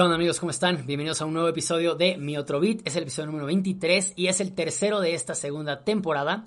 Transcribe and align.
¿Qué 0.00 0.04
amigos? 0.14 0.40
¿Cómo 0.40 0.48
están? 0.48 0.86
Bienvenidos 0.86 1.20
a 1.20 1.26
un 1.26 1.34
nuevo 1.34 1.48
episodio 1.50 1.94
de 1.94 2.16
Mi 2.16 2.38
Otro 2.38 2.58
Beat. 2.58 2.80
Es 2.86 2.96
el 2.96 3.02
episodio 3.02 3.26
número 3.26 3.44
23 3.44 4.14
y 4.16 4.28
es 4.28 4.40
el 4.40 4.54
tercero 4.54 4.98
de 4.98 5.12
esta 5.12 5.34
segunda 5.34 5.84
temporada. 5.84 6.46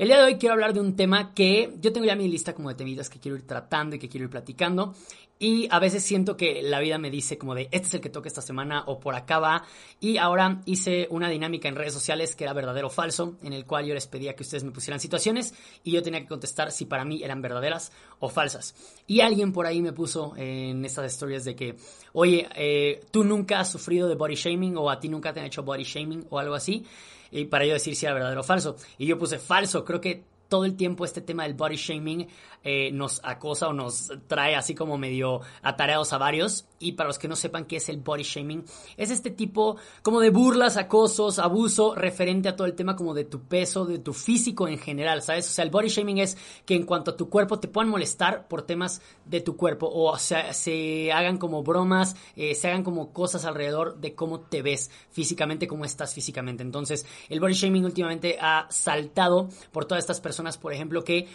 El 0.00 0.08
día 0.08 0.16
de 0.16 0.24
hoy 0.24 0.36
quiero 0.36 0.54
hablar 0.54 0.72
de 0.72 0.80
un 0.80 0.96
tema 0.96 1.34
que 1.34 1.74
yo 1.78 1.92
tengo 1.92 2.06
ya 2.06 2.16
mi 2.16 2.26
lista 2.26 2.54
como 2.54 2.70
de 2.70 2.74
temidas 2.74 3.10
que 3.10 3.20
quiero 3.20 3.36
ir 3.36 3.46
tratando 3.46 3.96
y 3.96 3.98
que 3.98 4.08
quiero 4.08 4.24
ir 4.24 4.30
platicando. 4.30 4.94
Y 5.38 5.68
a 5.70 5.78
veces 5.78 6.02
siento 6.02 6.38
que 6.38 6.62
la 6.62 6.80
vida 6.80 6.96
me 6.96 7.10
dice 7.10 7.36
como 7.36 7.54
de 7.54 7.68
este 7.70 7.88
es 7.88 7.94
el 7.94 8.00
que 8.00 8.08
toca 8.08 8.26
esta 8.26 8.40
semana 8.40 8.84
o 8.86 8.98
por 8.98 9.14
acá 9.14 9.38
va. 9.38 9.62
Y 10.00 10.16
ahora 10.16 10.62
hice 10.64 11.06
una 11.10 11.28
dinámica 11.28 11.68
en 11.68 11.76
redes 11.76 11.92
sociales 11.92 12.34
que 12.34 12.44
era 12.44 12.54
verdadero 12.54 12.86
o 12.86 12.90
falso, 12.90 13.36
en 13.42 13.52
el 13.52 13.66
cual 13.66 13.84
yo 13.84 13.92
les 13.92 14.06
pedía 14.06 14.34
que 14.34 14.42
ustedes 14.42 14.64
me 14.64 14.70
pusieran 14.70 15.00
situaciones 15.00 15.52
y 15.84 15.90
yo 15.92 16.02
tenía 16.02 16.20
que 16.20 16.28
contestar 16.28 16.72
si 16.72 16.86
para 16.86 17.04
mí 17.04 17.22
eran 17.22 17.42
verdaderas 17.42 17.92
o 18.20 18.30
falsas. 18.30 18.74
Y 19.06 19.20
alguien 19.20 19.52
por 19.52 19.66
ahí 19.66 19.82
me 19.82 19.92
puso 19.92 20.32
en 20.38 20.82
estas 20.82 21.12
historias 21.12 21.44
de 21.44 21.54
que, 21.54 21.76
oye, 22.14 22.48
eh, 22.54 23.02
tú 23.10 23.22
nunca 23.22 23.60
has 23.60 23.70
sufrido 23.70 24.08
de 24.08 24.14
body 24.14 24.34
shaming 24.34 24.78
o 24.78 24.88
a 24.88 24.98
ti 24.98 25.10
nunca 25.10 25.34
te 25.34 25.40
han 25.40 25.46
hecho 25.46 25.62
body 25.62 25.84
shaming 25.84 26.26
o 26.30 26.38
algo 26.38 26.54
así. 26.54 26.86
Y 27.30 27.44
para 27.46 27.64
yo 27.64 27.74
decir 27.74 27.94
si 27.94 28.06
era 28.06 28.14
verdadero 28.14 28.40
o 28.40 28.44
falso. 28.44 28.76
Y 28.98 29.06
yo 29.06 29.18
puse 29.18 29.38
falso, 29.38 29.84
creo 29.84 30.00
que 30.00 30.24
todo 30.50 30.66
el 30.66 30.76
tiempo 30.76 31.06
este 31.06 31.22
tema 31.22 31.44
del 31.44 31.54
body 31.54 31.76
shaming 31.76 32.28
eh, 32.62 32.90
nos 32.92 33.20
acosa 33.24 33.68
o 33.68 33.72
nos 33.72 34.12
trae 34.26 34.54
así 34.54 34.74
como 34.74 34.98
medio 34.98 35.40
atareados 35.62 36.12
a 36.12 36.18
varios. 36.18 36.66
Y 36.78 36.92
para 36.92 37.08
los 37.08 37.18
que 37.18 37.28
no 37.28 37.36
sepan 37.36 37.64
qué 37.64 37.76
es 37.76 37.88
el 37.88 37.98
body 37.98 38.22
shaming, 38.22 38.64
es 38.98 39.10
este 39.10 39.30
tipo 39.30 39.76
como 40.02 40.20
de 40.20 40.30
burlas, 40.30 40.76
acosos, 40.76 41.38
abuso 41.38 41.94
referente 41.94 42.48
a 42.48 42.56
todo 42.56 42.66
el 42.66 42.74
tema 42.74 42.96
como 42.96 43.14
de 43.14 43.24
tu 43.24 43.42
peso, 43.42 43.86
de 43.86 43.98
tu 43.98 44.12
físico 44.12 44.68
en 44.68 44.78
general, 44.78 45.22
¿sabes? 45.22 45.48
O 45.48 45.52
sea, 45.52 45.64
el 45.64 45.70
body 45.70 45.88
shaming 45.88 46.18
es 46.18 46.36
que 46.66 46.74
en 46.74 46.84
cuanto 46.84 47.12
a 47.12 47.16
tu 47.16 47.30
cuerpo 47.30 47.60
te 47.60 47.68
puedan 47.68 47.88
molestar 47.88 48.48
por 48.48 48.62
temas 48.62 49.00
de 49.24 49.40
tu 49.40 49.56
cuerpo 49.56 49.88
o 49.92 50.18
sea, 50.18 50.52
se 50.52 51.12
hagan 51.12 51.38
como 51.38 51.62
bromas, 51.62 52.16
eh, 52.36 52.54
se 52.54 52.68
hagan 52.68 52.82
como 52.82 53.12
cosas 53.12 53.44
alrededor 53.44 54.00
de 54.00 54.14
cómo 54.14 54.40
te 54.40 54.62
ves 54.62 54.90
físicamente, 55.10 55.68
cómo 55.68 55.84
estás 55.84 56.14
físicamente. 56.14 56.62
Entonces, 56.62 57.06
el 57.28 57.40
body 57.40 57.54
shaming 57.54 57.84
últimamente 57.84 58.38
ha 58.40 58.66
saltado 58.70 59.48
por 59.72 59.84
todas 59.84 60.02
estas 60.02 60.20
personas, 60.20 60.39
por 60.58 60.72
ejemplo, 60.72 61.04
que 61.04 61.28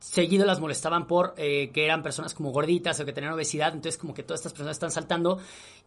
seguido 0.00 0.46
las 0.46 0.60
molestaban 0.60 1.06
por 1.06 1.34
eh, 1.36 1.70
que 1.72 1.84
eran 1.84 2.02
personas 2.02 2.34
como 2.34 2.50
gorditas 2.50 2.98
o 3.00 3.04
que 3.04 3.12
tenían 3.12 3.32
obesidad, 3.32 3.74
entonces 3.74 3.98
como 3.98 4.14
que 4.14 4.22
todas 4.22 4.40
estas 4.40 4.52
personas 4.52 4.76
están 4.76 4.90
saltando 4.90 5.38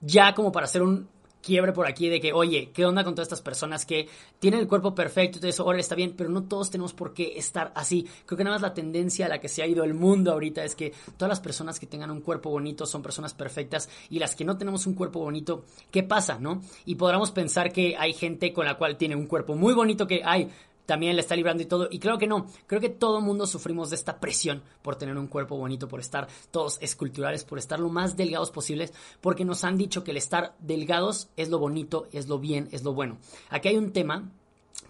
ya 0.01 0.33
como 0.33 0.51
para 0.51 0.65
hacer 0.65 0.81
un 0.81 1.07
quiebre 1.41 1.73
por 1.73 1.87
aquí 1.87 2.07
de 2.07 2.19
que, 2.19 2.33
oye, 2.33 2.71
¿qué 2.73 2.85
onda 2.85 3.03
con 3.03 3.15
todas 3.15 3.27
estas 3.27 3.41
personas 3.41 3.85
que 3.85 4.07
tienen 4.39 4.59
el 4.59 4.67
cuerpo 4.67 4.95
perfecto 4.95 5.37
y 5.37 5.41
todo 5.41 5.49
eso? 5.49 5.63
Ahora 5.63 5.79
está 5.79 5.95
bien, 5.95 6.13
pero 6.15 6.29
no 6.29 6.43
todos 6.43 6.69
tenemos 6.69 6.93
por 6.93 7.13
qué 7.13 7.33
estar 7.37 7.71
así. 7.75 8.07
Creo 8.25 8.37
que 8.37 8.43
nada 8.43 8.55
más 8.55 8.61
la 8.61 8.73
tendencia 8.73 9.25
a 9.25 9.29
la 9.29 9.39
que 9.39 9.49
se 9.49 9.61
ha 9.61 9.67
ido 9.67 9.83
el 9.83 9.93
mundo 9.93 10.31
ahorita 10.31 10.63
es 10.63 10.75
que 10.75 10.93
todas 11.17 11.29
las 11.29 11.39
personas 11.39 11.79
que 11.79 11.87
tengan 11.87 12.11
un 12.11 12.21
cuerpo 12.21 12.49
bonito 12.49 12.85
son 12.85 13.01
personas 13.01 13.33
perfectas 13.33 13.89
y 14.09 14.19
las 14.19 14.35
que 14.35 14.45
no 14.45 14.57
tenemos 14.57 14.85
un 14.85 14.93
cuerpo 14.93 15.19
bonito, 15.19 15.65
¿qué 15.89 16.03
pasa, 16.03 16.37
no? 16.39 16.61
Y 16.85 16.95
podríamos 16.95 17.31
pensar 17.31 17.71
que 17.71 17.95
hay 17.97 18.13
gente 18.13 18.53
con 18.53 18.65
la 18.65 18.77
cual 18.77 18.97
tiene 18.97 19.15
un 19.15 19.25
cuerpo 19.25 19.55
muy 19.55 19.73
bonito 19.73 20.07
que, 20.07 20.21
ay, 20.23 20.49
también 20.85 21.15
le 21.15 21.21
está 21.21 21.35
librando 21.35 21.63
y 21.63 21.65
todo. 21.65 21.87
Y 21.91 21.99
creo 21.99 22.17
que 22.17 22.27
no, 22.27 22.47
creo 22.67 22.81
que 22.81 22.89
todo 22.89 23.19
el 23.19 23.23
mundo 23.23 23.47
sufrimos 23.47 23.89
de 23.89 23.95
esta 23.95 24.19
presión 24.19 24.63
por 24.81 24.95
tener 24.95 25.17
un 25.17 25.27
cuerpo 25.27 25.57
bonito, 25.57 25.87
por 25.87 25.99
estar 25.99 26.27
todos 26.51 26.77
esculturales, 26.81 27.43
por 27.43 27.59
estar 27.59 27.79
lo 27.79 27.89
más 27.89 28.15
delgados 28.17 28.51
posibles, 28.51 28.93
porque 29.21 29.45
nos 29.45 29.63
han 29.63 29.77
dicho 29.77 30.03
que 30.03 30.11
el 30.11 30.17
estar 30.17 30.55
delgados 30.59 31.29
es 31.37 31.49
lo 31.49 31.59
bonito, 31.59 32.07
es 32.11 32.27
lo 32.27 32.39
bien, 32.39 32.69
es 32.71 32.83
lo 32.83 32.93
bueno. 32.93 33.17
Aquí 33.49 33.69
hay 33.69 33.77
un 33.77 33.91
tema 33.91 34.31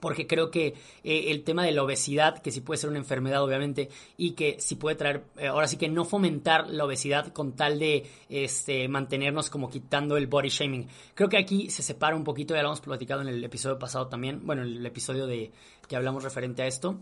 porque 0.02 0.28
creo 0.28 0.52
que 0.52 0.74
eh, 1.04 1.26
el 1.32 1.44
tema 1.44 1.64
de 1.64 1.72
la 1.72 1.84
obesidad, 1.84 2.42
que 2.42 2.52
sí 2.52 2.60
puede 2.60 2.80
ser 2.80 2.90
una 2.90 3.00
enfermedad 3.00 3.42
obviamente, 3.42 3.90
y 4.18 4.32
que 4.32 4.58
sí 4.60 4.76
puede 4.76 4.98
traer, 4.98 5.24
eh, 5.38 5.48
ahora 5.48 5.68
sí 5.68 5.78
que 5.78 5.88
no 5.88 6.04
fomentar 6.04 6.70
la 6.70 6.84
obesidad 6.84 7.32
con 7.32 7.54
tal 7.54 7.80
de 7.80 8.06
este, 8.28 8.90
mantenernos 8.90 9.50
como 9.50 9.70
quitando 9.70 10.18
el 10.18 10.28
body 10.28 10.50
shaming. 10.50 10.88
Creo 11.14 11.30
que 11.30 11.38
aquí 11.38 11.70
se 11.70 11.84
separa 11.84 12.16
un 12.18 12.26
poquito, 12.26 12.54
ya 12.54 12.64
lo 12.64 12.70
hemos 12.70 12.82
platicado 12.82 13.22
en 13.22 13.30
el 13.30 13.42
episodio 13.42 13.80
pasado 13.80 14.08
también, 14.08 14.46
bueno, 14.46 14.64
el 14.64 14.86
episodio 14.86 15.28
de 15.28 15.52
que 15.88 15.96
hablamos 15.96 16.24
referente 16.24 16.64
a 16.64 16.68
esto 16.68 16.98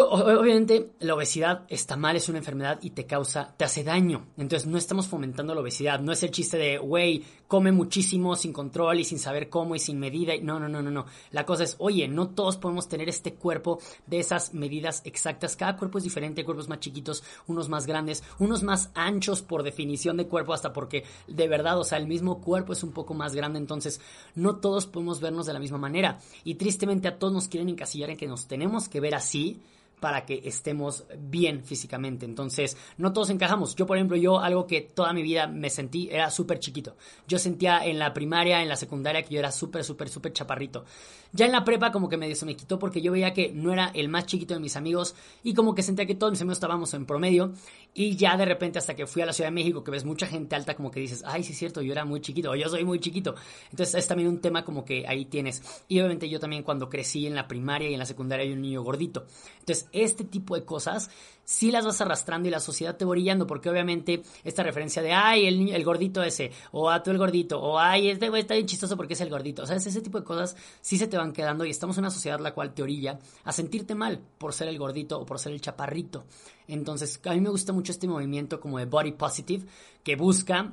obviamente 0.00 0.92
la 1.00 1.14
obesidad 1.14 1.64
está 1.68 1.96
mal, 1.96 2.16
es 2.16 2.28
una 2.28 2.38
enfermedad 2.38 2.78
y 2.82 2.90
te 2.90 3.04
causa, 3.04 3.54
te 3.56 3.64
hace 3.64 3.84
daño. 3.84 4.26
Entonces 4.36 4.66
no 4.66 4.78
estamos 4.78 5.06
fomentando 5.06 5.54
la 5.54 5.60
obesidad. 5.60 6.00
No 6.00 6.12
es 6.12 6.22
el 6.22 6.30
chiste 6.30 6.56
de, 6.56 6.78
güey, 6.78 7.24
come 7.46 7.72
muchísimo 7.72 8.34
sin 8.36 8.52
control 8.52 9.00
y 9.00 9.04
sin 9.04 9.18
saber 9.18 9.50
cómo 9.50 9.74
y 9.74 9.78
sin 9.78 9.98
medida. 9.98 10.32
No, 10.40 10.58
no, 10.58 10.68
no, 10.68 10.80
no, 10.80 10.90
no. 10.90 11.06
La 11.30 11.44
cosa 11.44 11.64
es, 11.64 11.76
oye, 11.78 12.08
no 12.08 12.30
todos 12.30 12.56
podemos 12.56 12.88
tener 12.88 13.08
este 13.08 13.34
cuerpo 13.34 13.80
de 14.06 14.20
esas 14.20 14.54
medidas 14.54 15.02
exactas. 15.04 15.56
Cada 15.56 15.76
cuerpo 15.76 15.98
es 15.98 16.04
diferente, 16.04 16.44
cuerpos 16.44 16.68
más 16.68 16.80
chiquitos, 16.80 17.22
unos 17.46 17.68
más 17.68 17.86
grandes, 17.86 18.24
unos 18.38 18.62
más 18.62 18.90
anchos 18.94 19.42
por 19.42 19.62
definición 19.62 20.16
de 20.16 20.26
cuerpo, 20.26 20.54
hasta 20.54 20.72
porque 20.72 21.04
de 21.26 21.48
verdad, 21.48 21.78
o 21.78 21.84
sea, 21.84 21.98
el 21.98 22.06
mismo 22.06 22.40
cuerpo 22.40 22.72
es 22.72 22.82
un 22.82 22.92
poco 22.92 23.14
más 23.14 23.34
grande. 23.34 23.58
Entonces 23.58 24.00
no 24.34 24.56
todos 24.56 24.86
podemos 24.86 25.20
vernos 25.20 25.44
de 25.44 25.52
la 25.52 25.60
misma 25.60 25.78
manera. 25.78 26.18
Y 26.44 26.54
tristemente 26.54 27.08
a 27.08 27.18
todos 27.18 27.32
nos 27.34 27.48
quieren 27.48 27.68
encasillar 27.68 28.10
en 28.10 28.16
que 28.16 28.26
nos 28.26 28.46
tenemos 28.46 28.88
que 28.88 29.00
ver 29.00 29.14
así 29.14 29.60
para 30.02 30.26
que 30.26 30.42
estemos 30.44 31.04
bien 31.16 31.62
físicamente. 31.62 32.26
Entonces, 32.26 32.76
no 32.98 33.12
todos 33.12 33.30
encajamos. 33.30 33.76
Yo, 33.76 33.86
por 33.86 33.96
ejemplo, 33.96 34.16
yo 34.16 34.40
algo 34.40 34.66
que 34.66 34.80
toda 34.80 35.12
mi 35.12 35.22
vida 35.22 35.46
me 35.46 35.70
sentí 35.70 36.08
era 36.10 36.28
súper 36.28 36.58
chiquito. 36.58 36.96
Yo 37.28 37.38
sentía 37.38 37.86
en 37.86 38.00
la 38.00 38.12
primaria, 38.12 38.60
en 38.62 38.68
la 38.68 38.74
secundaria, 38.74 39.22
que 39.22 39.34
yo 39.34 39.38
era 39.38 39.52
súper, 39.52 39.84
súper, 39.84 40.08
súper 40.08 40.32
chaparrito. 40.32 40.84
Ya 41.34 41.46
en 41.46 41.52
la 41.52 41.64
prepa 41.64 41.92
como 41.92 42.10
que 42.10 42.18
medio 42.18 42.36
se 42.36 42.44
me 42.44 42.54
quitó 42.56 42.78
porque 42.78 43.00
yo 43.00 43.10
veía 43.10 43.32
que 43.32 43.52
no 43.52 43.72
era 43.72 43.90
el 43.94 44.10
más 44.10 44.26
chiquito 44.26 44.52
de 44.52 44.60
mis 44.60 44.76
amigos 44.76 45.14
y 45.42 45.54
como 45.54 45.74
que 45.74 45.82
sentía 45.82 46.04
que 46.04 46.14
todos 46.14 46.30
mis 46.30 46.42
amigos 46.42 46.58
estábamos 46.58 46.92
en 46.92 47.06
promedio 47.06 47.52
y 47.94 48.16
ya 48.16 48.36
de 48.36 48.44
repente 48.44 48.78
hasta 48.78 48.94
que 48.94 49.06
fui 49.06 49.22
a 49.22 49.26
la 49.26 49.32
Ciudad 49.32 49.48
de 49.48 49.54
México 49.54 49.82
que 49.82 49.90
ves 49.90 50.04
mucha 50.04 50.26
gente 50.26 50.56
alta 50.56 50.74
como 50.74 50.90
que 50.90 51.00
dices, 51.00 51.22
ay, 51.26 51.42
sí 51.42 51.52
es 51.52 51.58
cierto, 51.58 51.80
yo 51.80 51.92
era 51.92 52.04
muy 52.04 52.20
chiquito 52.20 52.50
o 52.50 52.54
yo 52.54 52.68
soy 52.68 52.84
muy 52.84 53.00
chiquito. 53.00 53.34
Entonces 53.70 53.94
es 53.94 54.06
también 54.06 54.28
un 54.28 54.42
tema 54.42 54.62
como 54.62 54.84
que 54.84 55.06
ahí 55.06 55.24
tienes. 55.24 55.62
Y 55.88 56.00
obviamente 56.00 56.28
yo 56.28 56.38
también 56.38 56.64
cuando 56.64 56.90
crecí 56.90 57.26
en 57.26 57.34
la 57.34 57.48
primaria 57.48 57.88
y 57.88 57.94
en 57.94 57.98
la 57.98 58.06
secundaria 58.06 58.44
hay 58.44 58.52
un 58.52 58.60
niño 58.60 58.82
gordito. 58.82 59.24
Entonces 59.60 59.88
este 59.92 60.24
tipo 60.24 60.54
de 60.54 60.64
cosas 60.64 61.10
sí 61.44 61.70
las 61.70 61.84
vas 61.84 62.00
arrastrando 62.00 62.48
y 62.48 62.50
la 62.50 62.60
sociedad 62.60 62.96
te 62.96 63.04
va 63.04 63.12
brillando, 63.12 63.46
porque 63.46 63.68
obviamente 63.68 64.22
esta 64.44 64.62
referencia 64.62 65.02
de, 65.02 65.12
ay, 65.12 65.46
el, 65.46 65.68
el 65.68 65.84
gordito 65.84 66.22
ese, 66.22 66.52
o 66.70 66.90
a 66.90 67.02
tú 67.02 67.10
el 67.10 67.18
gordito, 67.18 67.60
o 67.60 67.78
ay, 67.78 68.10
este 68.10 68.28
güey 68.28 68.42
está 68.42 68.54
bien 68.54 68.66
chistoso 68.66 68.96
porque 68.96 69.14
es 69.14 69.20
el 69.20 69.30
gordito, 69.30 69.62
o 69.62 69.66
sea, 69.66 69.76
ese 69.76 70.00
tipo 70.00 70.18
de 70.18 70.24
cosas 70.24 70.56
sí 70.80 70.98
se 70.98 71.08
te 71.08 71.16
van 71.16 71.32
quedando 71.32 71.64
y 71.64 71.70
estamos 71.70 71.96
en 71.98 72.04
una 72.04 72.10
sociedad 72.10 72.40
la 72.40 72.54
cual 72.54 72.74
te 72.74 72.82
orilla 72.82 73.18
a 73.44 73.52
sentirte 73.52 73.94
mal 73.94 74.20
por 74.38 74.52
ser 74.52 74.68
el 74.68 74.78
gordito 74.78 75.20
o 75.20 75.26
por 75.26 75.38
ser 75.38 75.52
el 75.52 75.60
chaparrito. 75.60 76.24
Entonces, 76.68 77.20
a 77.24 77.34
mí 77.34 77.40
me 77.40 77.50
gusta 77.50 77.72
mucho 77.72 77.92
este 77.92 78.08
movimiento 78.08 78.60
como 78.60 78.78
de 78.78 78.86
body 78.86 79.12
positive, 79.12 79.66
que 80.02 80.16
busca 80.16 80.72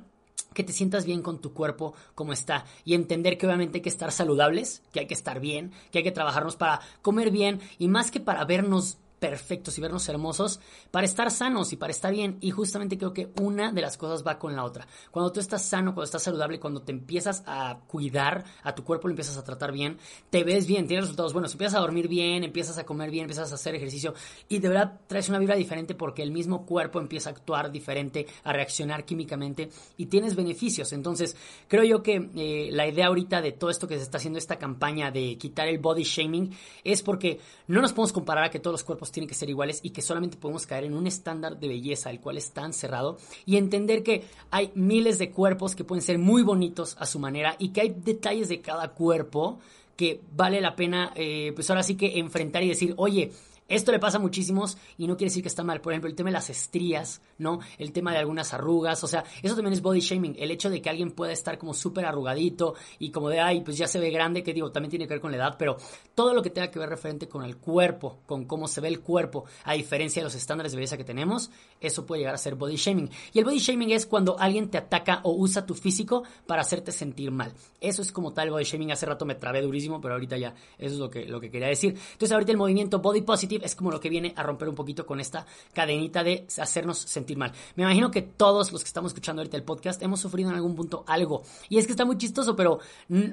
que 0.54 0.64
te 0.64 0.74
sientas 0.74 1.06
bien 1.06 1.22
con 1.22 1.40
tu 1.40 1.54
cuerpo 1.54 1.94
como 2.16 2.34
está 2.34 2.66
y 2.84 2.94
entender 2.96 3.38
que 3.38 3.46
obviamente 3.46 3.78
hay 3.78 3.82
que 3.82 3.90
estar 3.90 4.12
saludables, 4.12 4.82
que 4.92 5.02
hay 5.02 5.08
que 5.08 5.14
estar 5.14 5.40
bien, 5.40 5.72
que 5.92 6.00
hay 6.00 6.04
que 6.04 6.12
trabajarnos 6.12 6.56
para 6.56 6.82
comer 7.02 7.30
bien 7.32 7.60
y 7.78 7.88
más 7.88 8.10
que 8.12 8.20
para 8.20 8.46
vernos 8.46 8.98
perfectos 9.20 9.78
y 9.78 9.82
vernos 9.82 10.08
hermosos 10.10 10.60
para 10.92 11.06
estar 11.06 11.30
sanos 11.32 11.74
y 11.74 11.78
para 11.78 11.92
estar 11.92 12.12
bien. 12.12 12.38
Y 12.42 12.52
justamente 12.52 12.98
creo 12.98 13.14
que 13.14 13.30
una 13.40 13.72
de 13.72 13.82
las 13.82 13.98
cosas 13.98 14.26
va 14.26 14.40
con 14.40 14.56
la 14.56 14.64
otra. 14.64 14.88
Cuando 15.12 15.32
tú 15.32 15.40
estás 15.40 15.64
sano, 15.64 15.94
cuando 15.94 16.06
estás 16.06 16.24
saludable, 16.24 16.60
cuando 16.60 16.82
te 16.82 16.92
empiezas 16.92 17.44
a 17.46 17.80
cuidar, 17.88 18.46
a 18.64 18.74
tu 18.74 18.84
cuerpo 18.84 19.08
lo 19.08 19.14
empiezas 19.14 19.38
a 19.38 19.44
tratar 19.44 19.72
bien, 19.72 19.98
te 20.30 20.44
ves 20.44 20.66
bien, 20.68 20.88
tienes 20.88 21.06
resultados 21.06 21.34
buenos, 21.34 21.52
empiezas 21.52 21.76
a 21.76 21.82
dormir 21.82 22.08
bien, 22.08 22.44
empiezas 22.44 22.78
a 22.78 22.86
comer 22.86 23.12
bien, 23.12 23.24
empiezas 23.24 23.52
a 23.52 23.56
hacer 23.56 23.76
ejercicio 23.76 24.14
y 24.48 24.60
de 24.60 24.70
verdad 24.70 25.00
traes 25.08 25.30
una 25.30 25.40
vibra 25.40 25.56
diferente 25.56 25.96
porque 25.96 26.24
el 26.24 26.32
mismo 26.32 26.66
cuerpo 26.66 27.00
empieza 27.00 27.30
a 27.30 27.34
actuar 27.34 27.72
diferente, 27.72 28.28
a 28.44 28.54
reaccionar 28.54 29.06
químicamente 29.06 29.70
y 29.98 30.08
tienes 30.08 30.36
beneficios. 30.36 30.94
Entonces, 30.94 31.36
creo 31.68 31.84
yo 31.84 32.02
que 32.02 32.30
eh, 32.36 32.70
la 32.72 32.88
idea 32.88 33.08
ahorita 33.08 33.42
de 33.42 33.52
todo 33.52 33.70
esto 33.70 33.88
que 33.88 33.98
se 33.98 34.04
está 34.04 34.18
haciendo, 34.18 34.40
esta 34.40 34.58
campaña 34.58 35.12
de 35.12 35.38
quitar 35.38 35.68
el 35.68 35.80
body 35.80 36.04
shaming, 36.04 36.56
es 36.84 37.02
porque 37.02 37.40
no 37.68 37.82
nos 37.82 37.92
podemos 37.94 38.14
comparar 38.14 38.46
a 38.46 38.50
que 38.50 38.60
todos 38.60 38.74
los 38.74 38.84
cuerpos 38.84 39.09
tienen 39.12 39.28
que 39.28 39.36
ser 39.36 39.50
iguales 39.50 39.80
y 39.84 39.92
que 39.92 40.02
solamente 40.02 40.38
podemos 40.38 40.66
caer 40.66 40.86
en 40.86 40.94
un 40.94 41.08
estándar 41.08 41.60
de 41.60 41.68
belleza 41.68 42.10
el 42.10 42.20
cual 42.20 42.38
es 42.38 42.52
tan 42.52 42.74
cerrado 42.74 43.18
y 43.46 43.58
entender 43.58 44.04
que 44.04 44.24
hay 44.52 44.72
miles 44.76 45.20
de 45.20 45.32
cuerpos 45.32 45.76
que 45.76 45.84
pueden 45.84 46.02
ser 46.02 46.18
muy 46.18 46.44
bonitos 46.44 46.96
a 47.00 47.06
su 47.06 47.20
manera 47.20 47.56
y 47.60 47.70
que 47.70 47.82
hay 47.82 47.96
detalles 47.98 48.50
de 48.50 48.62
cada 48.62 48.90
cuerpo 48.90 49.60
que 49.96 50.22
vale 50.34 50.62
la 50.62 50.78
pena, 50.78 51.12
eh, 51.16 51.52
pues 51.54 51.70
ahora 51.70 51.84
sí 51.84 51.96
que 51.96 52.20
enfrentar 52.20 52.64
y 52.64 52.70
decir, 52.70 52.94
oye, 52.96 53.32
esto 53.70 53.92
le 53.92 54.00
pasa 54.00 54.18
a 54.18 54.20
muchísimos 54.20 54.78
y 54.98 55.08
no 55.08 55.16
quiere 55.16 55.30
decir 55.30 55.44
que 55.44 55.48
está 55.48 55.64
mal. 55.64 55.80
Por 55.80 55.94
ejemplo, 55.94 56.10
el 56.10 56.16
tema 56.16 56.30
de 56.30 56.34
las 56.34 56.50
estrías, 56.50 57.22
¿no? 57.38 57.60
El 57.78 57.92
tema 57.92 58.12
de 58.12 58.18
algunas 58.18 58.54
arrugas, 58.54 59.04
o 59.04 59.08
sea, 59.08 59.24
eso 59.42 59.56
también 59.56 59.74
es 59.74 59.82
body 59.82 60.00
shaming. 60.00 60.36
El 60.40 60.52
hecho 60.52 60.70
de 60.70 60.82
que 60.82 60.90
alguien 60.90 61.12
pueda 61.12 61.32
estar 61.32 61.58
como 61.58 61.74
súper 61.74 62.06
arrugadito 62.06 62.74
y 62.98 63.12
como 63.12 63.30
de, 63.30 63.40
ay, 63.40 63.62
pues 63.62 63.78
ya 63.78 63.88
se 63.88 64.00
ve 64.00 64.10
grande, 64.10 64.44
que 64.44 64.54
digo, 64.54 64.72
también 64.72 64.90
tiene 64.90 65.08
que 65.08 65.14
ver 65.14 65.22
con 65.22 65.32
la 65.32 65.38
edad, 65.38 65.56
pero 65.58 65.78
todo 66.16 66.34
lo 66.34 66.42
que 66.42 66.50
tenga 66.50 66.72
que 66.72 66.80
ver 66.80 66.90
referente 66.90 67.30
con 67.30 67.44
el 67.44 67.58
cuerpo, 67.58 68.20
con 68.26 68.46
cómo 68.46 68.68
se 68.68 68.82
ve 68.82 68.88
el 68.88 69.02
cuerpo, 69.02 69.46
a 69.64 69.74
diferencia 69.74 70.22
de 70.22 70.26
los 70.26 70.36
estándares 70.36 70.72
de 70.72 70.78
belleza 70.78 70.98
que 70.98 71.04
tenemos, 71.04 71.52
eso 71.80 72.06
puede 72.06 72.22
llegar 72.22 72.36
a 72.36 72.40
ser 72.40 72.56
body 72.56 72.76
shaming. 72.76 73.10
Y 73.34 73.40
el 73.40 73.46
body 73.46 73.60
shaming 73.60 73.92
es 73.92 74.06
cuando 74.06 74.40
alguien 74.40 74.70
te 74.70 74.78
ataca 74.78 75.22
o 75.24 75.34
usa 75.34 75.66
tu 75.66 75.76
físico 75.76 76.24
para 76.48 76.62
hacerte 76.62 76.92
sentir 76.92 77.32
mal. 77.32 77.54
Eso 77.80 78.02
es 78.02 78.12
como 78.12 78.34
tal 78.34 78.50
body 78.50 78.64
shaming. 78.64 78.92
Hace 78.92 79.06
rato 79.06 79.26
me 79.26 79.36
trabé 79.36 79.62
durísimo, 79.62 80.02
pero 80.02 80.16
ahorita 80.16 80.38
ya, 80.38 80.56
eso 80.78 80.94
es 80.96 81.00
lo 81.00 81.10
que, 81.10 81.26
lo 81.26 81.40
que 81.40 81.52
quería 81.52 81.68
decir. 81.68 81.92
Entonces, 81.92 82.32
ahorita 82.32 82.52
el 82.52 82.58
movimiento 82.58 83.00
body 83.00 83.22
positive 83.22 83.59
es 83.64 83.76
como 83.76 83.92
lo 83.92 84.00
que 84.00 84.10
viene 84.10 84.34
a 84.36 84.44
romper 84.44 84.70
un 84.70 84.76
poquito 84.76 85.06
con 85.06 85.20
esta 85.20 85.46
cadenita 85.74 86.24
de 86.24 86.46
hacernos 86.58 87.00
sentir 87.00 87.38
mal. 87.38 87.52
Me 87.76 87.84
imagino 87.84 88.12
que 88.12 88.22
todos 88.22 88.72
los 88.72 88.84
que 88.84 88.88
estamos 88.88 89.12
escuchando 89.12 89.42
ahorita 89.42 89.58
el 89.58 89.64
podcast 89.64 90.02
hemos 90.04 90.20
sufrido 90.20 90.50
en 90.50 90.56
algún 90.56 90.76
punto 90.76 91.04
algo. 91.08 91.44
Y 91.68 91.78
es 91.78 91.86
que 91.86 91.92
está 91.92 92.06
muy 92.06 92.18
chistoso, 92.18 92.56
pero 92.56 92.80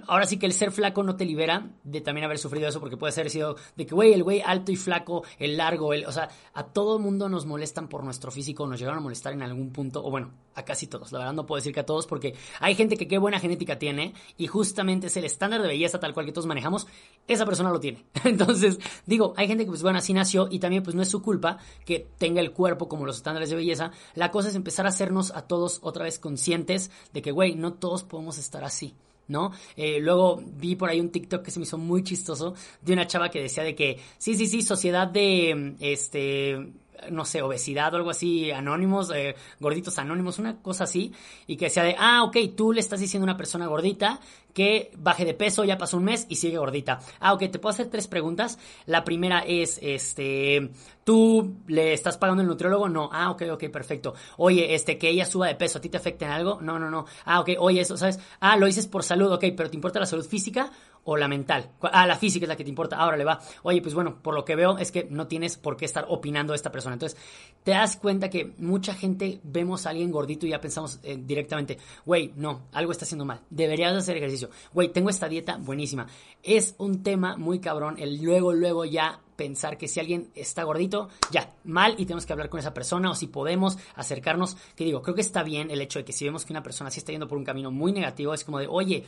ahora 0.07 0.27
sí 0.27 0.39
que 0.39 0.47
el 0.47 0.53
ser 0.53 0.73
flaco 0.73 1.03
no 1.03 1.17
te 1.17 1.25
libera 1.25 1.71
de 1.85 2.01
también 2.01 2.25
haber 2.25 2.39
sufrido 2.39 2.69
eso, 2.69 2.81
porque 2.81 2.97
puede 2.97 3.13
ser 3.13 3.27
sido 3.31 3.57
de 3.77 3.87
que, 3.87 3.95
güey, 3.95 4.13
el 4.13 4.23
güey 4.23 4.41
alto 4.41 4.73
y 4.73 4.77
flaco, 4.77 5.25
el 5.39 5.57
largo, 5.57 5.93
el, 5.93 6.07
o 6.07 6.13
sea, 6.13 6.29
a 6.55 6.65
todo 6.65 6.99
mundo 6.99 7.29
nos 7.29 7.47
molestan 7.47 7.89
por 7.89 8.05
nuestro 8.05 8.31
físico, 8.31 8.67
nos 8.67 8.79
llegaron 8.79 8.99
a 8.99 9.03
molestar 9.03 9.33
en 9.33 9.43
algún 9.43 9.73
punto, 9.73 10.05
o 10.05 10.11
bueno, 10.11 10.33
a 10.55 10.65
casi 10.65 10.87
todos. 10.87 11.13
La 11.13 11.19
verdad 11.19 11.35
no 11.35 11.47
puedo 11.47 11.59
decir 11.59 11.73
que 11.73 11.81
a 11.81 11.87
todos, 11.87 12.07
porque 12.07 12.35
hay 12.61 12.75
gente 12.75 12.97
que 12.97 13.07
qué 13.07 13.19
buena 13.19 13.39
genética 13.39 13.79
tiene 13.79 14.15
y 14.37 14.47
justamente 14.47 15.09
es 15.09 15.17
el 15.17 15.25
estándar 15.25 15.63
de 15.63 15.69
belleza 15.69 16.01
tal 16.01 16.15
cual 16.15 16.27
que 16.27 16.33
todos 16.33 16.47
manejamos, 16.47 16.87
esa 17.29 17.45
persona 17.45 17.71
lo 17.71 17.81
tiene. 17.81 18.05
Entonces, 18.25 18.79
digo, 19.05 19.35
hay 19.37 19.47
gente 19.47 19.65
que 19.65 19.71
pues 19.71 19.83
bueno, 19.83 19.99
así 19.99 20.13
y 20.51 20.59
también 20.59 20.83
pues 20.83 20.95
no 20.95 21.03
es 21.03 21.09
su 21.09 21.23
culpa 21.23 21.59
que 21.85 22.07
tenga 22.19 22.41
el 22.41 22.53
cuerpo 22.53 22.89
como 22.89 23.07
los 23.07 23.17
estándares 23.17 23.51
de 23.51 23.57
belleza. 23.57 23.91
La 24.15 24.31
cosa 24.31 24.49
es 24.49 24.55
empezar 24.55 24.87
a 24.87 24.91
hacernos 24.91 25.31
a 25.35 25.43
todos 25.43 25.81
otra 25.83 26.05
vez 26.05 26.19
conscientes 26.19 26.91
de 27.13 27.23
que, 27.23 27.33
güey, 27.33 27.55
no 27.55 27.75
todos 27.75 28.03
podemos 28.05 28.39
estar 28.39 28.65
así. 28.65 28.95
¿no? 29.29 29.51
Eh, 29.77 29.99
luego 30.01 30.41
vi 30.41 30.77
por 30.77 30.89
ahí 30.89 31.01
un 31.01 31.11
TikTok 31.11 31.43
que 31.43 31.51
se 31.51 31.59
me 31.59 31.65
hizo 31.65 31.79
muy 31.79 32.05
chistoso 32.05 32.55
de 32.81 32.93
una 32.93 33.09
chava 33.09 33.29
que 33.29 33.43
decía 33.43 33.65
de 33.65 33.75
que, 33.75 33.99
sí, 34.19 34.37
sí, 34.37 34.47
sí, 34.47 34.63
sociedad 34.63 35.09
de, 35.09 35.75
este, 35.81 36.73
no 37.11 37.25
sé, 37.25 37.43
obesidad 37.43 37.93
o 37.95 37.97
algo 37.97 38.11
así, 38.11 38.51
anónimos, 38.51 39.11
eh, 39.15 39.35
gorditos 39.61 39.99
anónimos, 39.99 40.39
una 40.39 40.61
cosa 40.63 40.85
así, 40.85 41.13
y 41.47 41.57
que 41.57 41.67
decía 41.67 41.83
de, 41.83 41.97
ah, 41.99 42.23
ok, 42.25 42.37
tú 42.57 42.73
le 42.73 42.81
estás 42.81 43.01
diciendo 43.01 43.25
a 43.25 43.31
una 43.31 43.37
persona 43.37 43.67
gordita 43.67 44.21
que 44.57 44.91
baje 44.97 45.27
de 45.27 45.35
peso, 45.35 45.65
ya 45.65 45.77
pasó 45.77 45.99
un 45.99 46.05
mes 46.05 46.25
y 46.31 46.37
sigue 46.37 46.57
gordita. 46.57 47.01
Ah, 47.21 47.35
ok, 47.35 47.41
te 47.51 47.59
puedo 47.59 47.75
hacer 47.75 47.89
tres 47.89 48.09
preguntas. 48.09 48.59
La 48.87 49.05
primera 49.05 49.41
es, 49.41 49.79
este, 49.83 50.71
¿tú 51.05 51.57
le 51.67 51.93
estás 51.93 52.17
pagando 52.17 52.41
el 52.41 52.49
nutriólogo? 52.49 52.89
No. 52.89 53.11
Ah, 53.13 53.31
ok, 53.31 53.43
ok, 53.53 53.65
perfecto. 53.69 54.15
Oye, 54.39 54.75
este, 54.75 54.97
que 54.97 55.11
ella 55.11 55.27
suba 55.27 55.49
de 55.49 55.57
peso, 55.57 55.77
¿a 55.77 55.83
ti 55.83 55.91
te 55.91 55.99
afecta 55.99 56.25
en 56.25 56.33
algo? 56.33 56.59
No, 56.63 56.79
no, 56.79 56.89
no. 56.89 57.05
Ah, 57.27 57.41
ok, 57.41 57.51
oye, 57.59 57.83
eso, 57.83 57.99
¿sabes? 57.99 58.19
Ah, 58.41 58.57
lo 58.57 58.65
dices 58.65 58.87
por 58.87 59.03
salud, 59.05 59.31
ok, 59.31 59.45
pero 59.55 59.69
¿te 59.69 59.77
importa 59.77 60.01
la 60.01 60.07
salud 60.07 60.27
física? 60.27 60.73
o 61.07 61.17
la 61.17 61.29
mental. 61.29 61.71
Ah, 61.81 62.07
la 62.07 62.17
física 62.17 62.45
es 62.45 62.49
la 62.49 62.57
que 62.57 62.65
te 62.65 62.69
importa. 62.69 62.97
Ahora 62.97 63.17
le 63.17 63.25
va. 63.25 63.41
Oye, 63.63 63.81
pues 63.81 63.95
bueno, 63.95 64.21
por 64.21 64.35
lo 64.35 64.45
que 64.45 64.57
veo 64.57 64.77
es 64.77 64.91
que 64.91 65.07
no 65.09 65.29
tienes 65.29 65.57
por 65.57 65.77
qué 65.77 65.85
estar 65.85 66.05
opinando 66.09 66.53
de 66.53 66.57
esta 66.57 66.73
persona. 66.73 66.95
Entonces, 66.95 67.17
te 67.63 67.71
das 67.71 67.97
cuenta 67.97 68.29
que 68.29 68.55
mucha 68.59 68.93
gente 68.93 69.41
vemos 69.45 69.87
a 69.87 69.91
alguien 69.91 70.11
gordito 70.11 70.47
y 70.47 70.51
ya 70.51 70.61
pensamos 70.61 70.99
eh, 71.05 71.17
directamente, 71.17 71.79
güey, 72.05 72.33
no, 72.35 72.63
algo 72.73 72.91
está 72.91 73.05
haciendo 73.05 73.25
mal. 73.25 73.41
Deberías 73.51 73.95
hacer 73.95 74.17
ejercicio 74.17 74.46
güey, 74.73 74.89
tengo 74.89 75.11
esta 75.11 75.29
dieta 75.29 75.57
buenísima. 75.57 76.07
Es 76.43 76.75
un 76.79 77.03
tema 77.03 77.37
muy 77.37 77.61
cabrón 77.61 77.97
el 77.99 78.23
luego, 78.23 78.53
luego 78.53 78.85
ya 78.85 79.21
pensar 79.37 79.77
que 79.77 79.89
si 79.89 80.01
alguien 80.01 80.31
está 80.35 80.65
gordito, 80.65 81.09
ya, 81.31 81.55
mal 81.65 81.95
y 81.99 82.07
tenemos 82.07 82.27
que 82.27 82.33
hablar 82.33 82.49
con 82.49 82.59
esa 82.59 82.75
persona 82.75 83.11
o 83.11 83.15
si 83.15 83.27
podemos 83.27 83.79
acercarnos, 83.95 84.57
que 84.75 84.85
digo, 84.85 85.03
creo 85.03 85.15
que 85.15 85.21
está 85.21 85.43
bien 85.43 85.71
el 85.71 85.81
hecho 85.81 85.99
de 85.99 86.05
que 86.05 86.13
si 86.13 86.25
vemos 86.25 86.45
que 86.45 86.53
una 86.53 86.63
persona 86.63 86.91
sí 86.91 86.99
está 86.99 87.13
yendo 87.13 87.29
por 87.29 87.39
un 87.39 87.45
camino 87.45 87.71
muy 87.71 87.93
negativo, 87.93 88.33
es 88.35 88.45
como 88.45 88.59
de, 88.59 88.67
oye, 88.67 89.05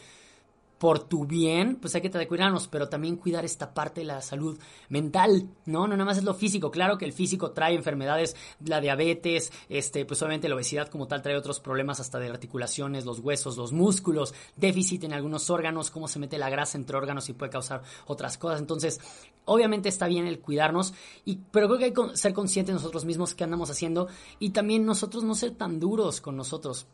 por 0.78 1.00
tu 1.00 1.26
bien, 1.26 1.76
pues 1.76 1.94
hay 1.94 2.00
que 2.00 2.08
tratar 2.08 2.26
de 2.26 2.28
cuidarnos, 2.28 2.68
pero 2.68 2.88
también 2.88 3.16
cuidar 3.16 3.44
esta 3.44 3.74
parte 3.74 4.00
de 4.00 4.06
la 4.06 4.22
salud 4.22 4.58
mental, 4.88 5.48
¿no? 5.66 5.86
No 5.86 5.96
nada 5.96 6.04
más 6.04 6.18
es 6.18 6.24
lo 6.24 6.34
físico. 6.34 6.70
Claro 6.70 6.96
que 6.98 7.04
el 7.04 7.12
físico 7.12 7.50
trae 7.50 7.74
enfermedades, 7.74 8.36
la 8.64 8.80
diabetes, 8.80 9.52
este, 9.68 10.04
pues 10.04 10.22
obviamente 10.22 10.48
la 10.48 10.54
obesidad 10.54 10.88
como 10.88 11.08
tal 11.08 11.22
trae 11.22 11.36
otros 11.36 11.58
problemas 11.60 11.98
hasta 12.00 12.18
de 12.18 12.28
articulaciones, 12.28 13.04
los 13.04 13.18
huesos, 13.18 13.56
los 13.56 13.72
músculos, 13.72 14.34
déficit 14.56 15.04
en 15.04 15.12
algunos 15.12 15.50
órganos, 15.50 15.90
cómo 15.90 16.06
se 16.06 16.20
mete 16.20 16.38
la 16.38 16.48
grasa 16.48 16.78
entre 16.78 16.96
órganos 16.96 17.28
y 17.28 17.32
puede 17.32 17.50
causar 17.50 17.82
otras 18.06 18.38
cosas. 18.38 18.60
Entonces, 18.60 19.00
obviamente 19.44 19.88
está 19.88 20.06
bien 20.06 20.26
el 20.26 20.40
cuidarnos, 20.40 20.94
y, 21.24 21.36
pero 21.50 21.66
creo 21.66 21.78
que 21.78 21.84
hay 21.86 21.92
que 21.92 22.16
ser 22.16 22.32
conscientes 22.32 22.74
nosotros 22.74 23.04
mismos 23.04 23.34
qué 23.34 23.44
andamos 23.44 23.70
haciendo 23.70 24.08
y 24.38 24.50
también 24.50 24.84
nosotros 24.84 25.24
no 25.24 25.34
ser 25.34 25.52
tan 25.52 25.80
duros 25.80 26.20
con 26.20 26.36
nosotros 26.36 26.86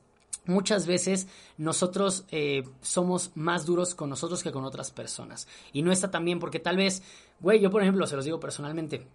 muchas 0.47 0.87
veces 0.87 1.27
nosotros 1.57 2.25
eh, 2.31 2.65
somos 2.81 3.31
más 3.35 3.67
duros 3.67 3.95
con 3.95 4.11
nosotros 4.11 4.43
que 4.43 4.53
con 4.53 4.65
otras 4.65 4.91
personas. 4.91 5.49
Y 5.73 5.83
no 5.83 5.93
está 5.93 6.11
tan 6.11 6.25
bien 6.25 6.39
porque 6.39 6.61
tal 6.61 6.77
vez, 6.77 7.03
güey, 7.41 7.61
yo 7.61 7.71
por 7.71 7.83
ejemplo, 7.83 8.07
se 8.07 8.17
los 8.17 8.25
digo 8.25 8.41
personalmente, 8.41 9.07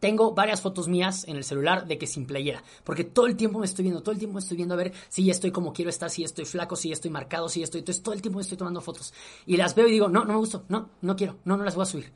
tengo 0.00 0.34
varias 0.34 0.60
fotos 0.60 0.86
mías 0.86 1.26
en 1.28 1.36
el 1.36 1.44
celular 1.44 1.86
de 1.86 1.96
que 1.96 2.06
sin 2.06 2.26
playera, 2.26 2.62
porque 2.84 3.04
todo 3.04 3.26
el 3.26 3.36
tiempo 3.36 3.58
me 3.58 3.64
estoy 3.64 3.84
viendo, 3.84 4.02
todo 4.02 4.12
el 4.12 4.18
tiempo 4.18 4.34
me 4.34 4.40
estoy 4.40 4.56
viendo 4.58 4.74
a 4.74 4.76
ver 4.76 4.92
si 5.08 5.30
estoy 5.30 5.50
como 5.50 5.72
quiero 5.72 5.88
estar, 5.88 6.10
si 6.10 6.24
estoy 6.24 6.44
flaco, 6.44 6.76
si 6.76 6.92
estoy 6.92 7.10
marcado, 7.10 7.48
si 7.48 7.62
estoy, 7.62 7.78
entonces 7.78 8.02
todo 8.02 8.14
el 8.14 8.20
tiempo 8.20 8.36
me 8.36 8.42
estoy 8.42 8.58
tomando 8.58 8.82
fotos 8.82 9.14
y 9.46 9.56
las 9.56 9.74
veo 9.74 9.88
y 9.88 9.92
digo, 9.92 10.08
no, 10.08 10.24
no 10.24 10.34
me 10.34 10.38
gustó, 10.38 10.64
no, 10.68 10.90
no 11.00 11.16
quiero, 11.16 11.38
no, 11.44 11.56
no 11.56 11.64
las 11.64 11.74
voy 11.74 11.84
a 11.84 11.86
subir. 11.86 12.12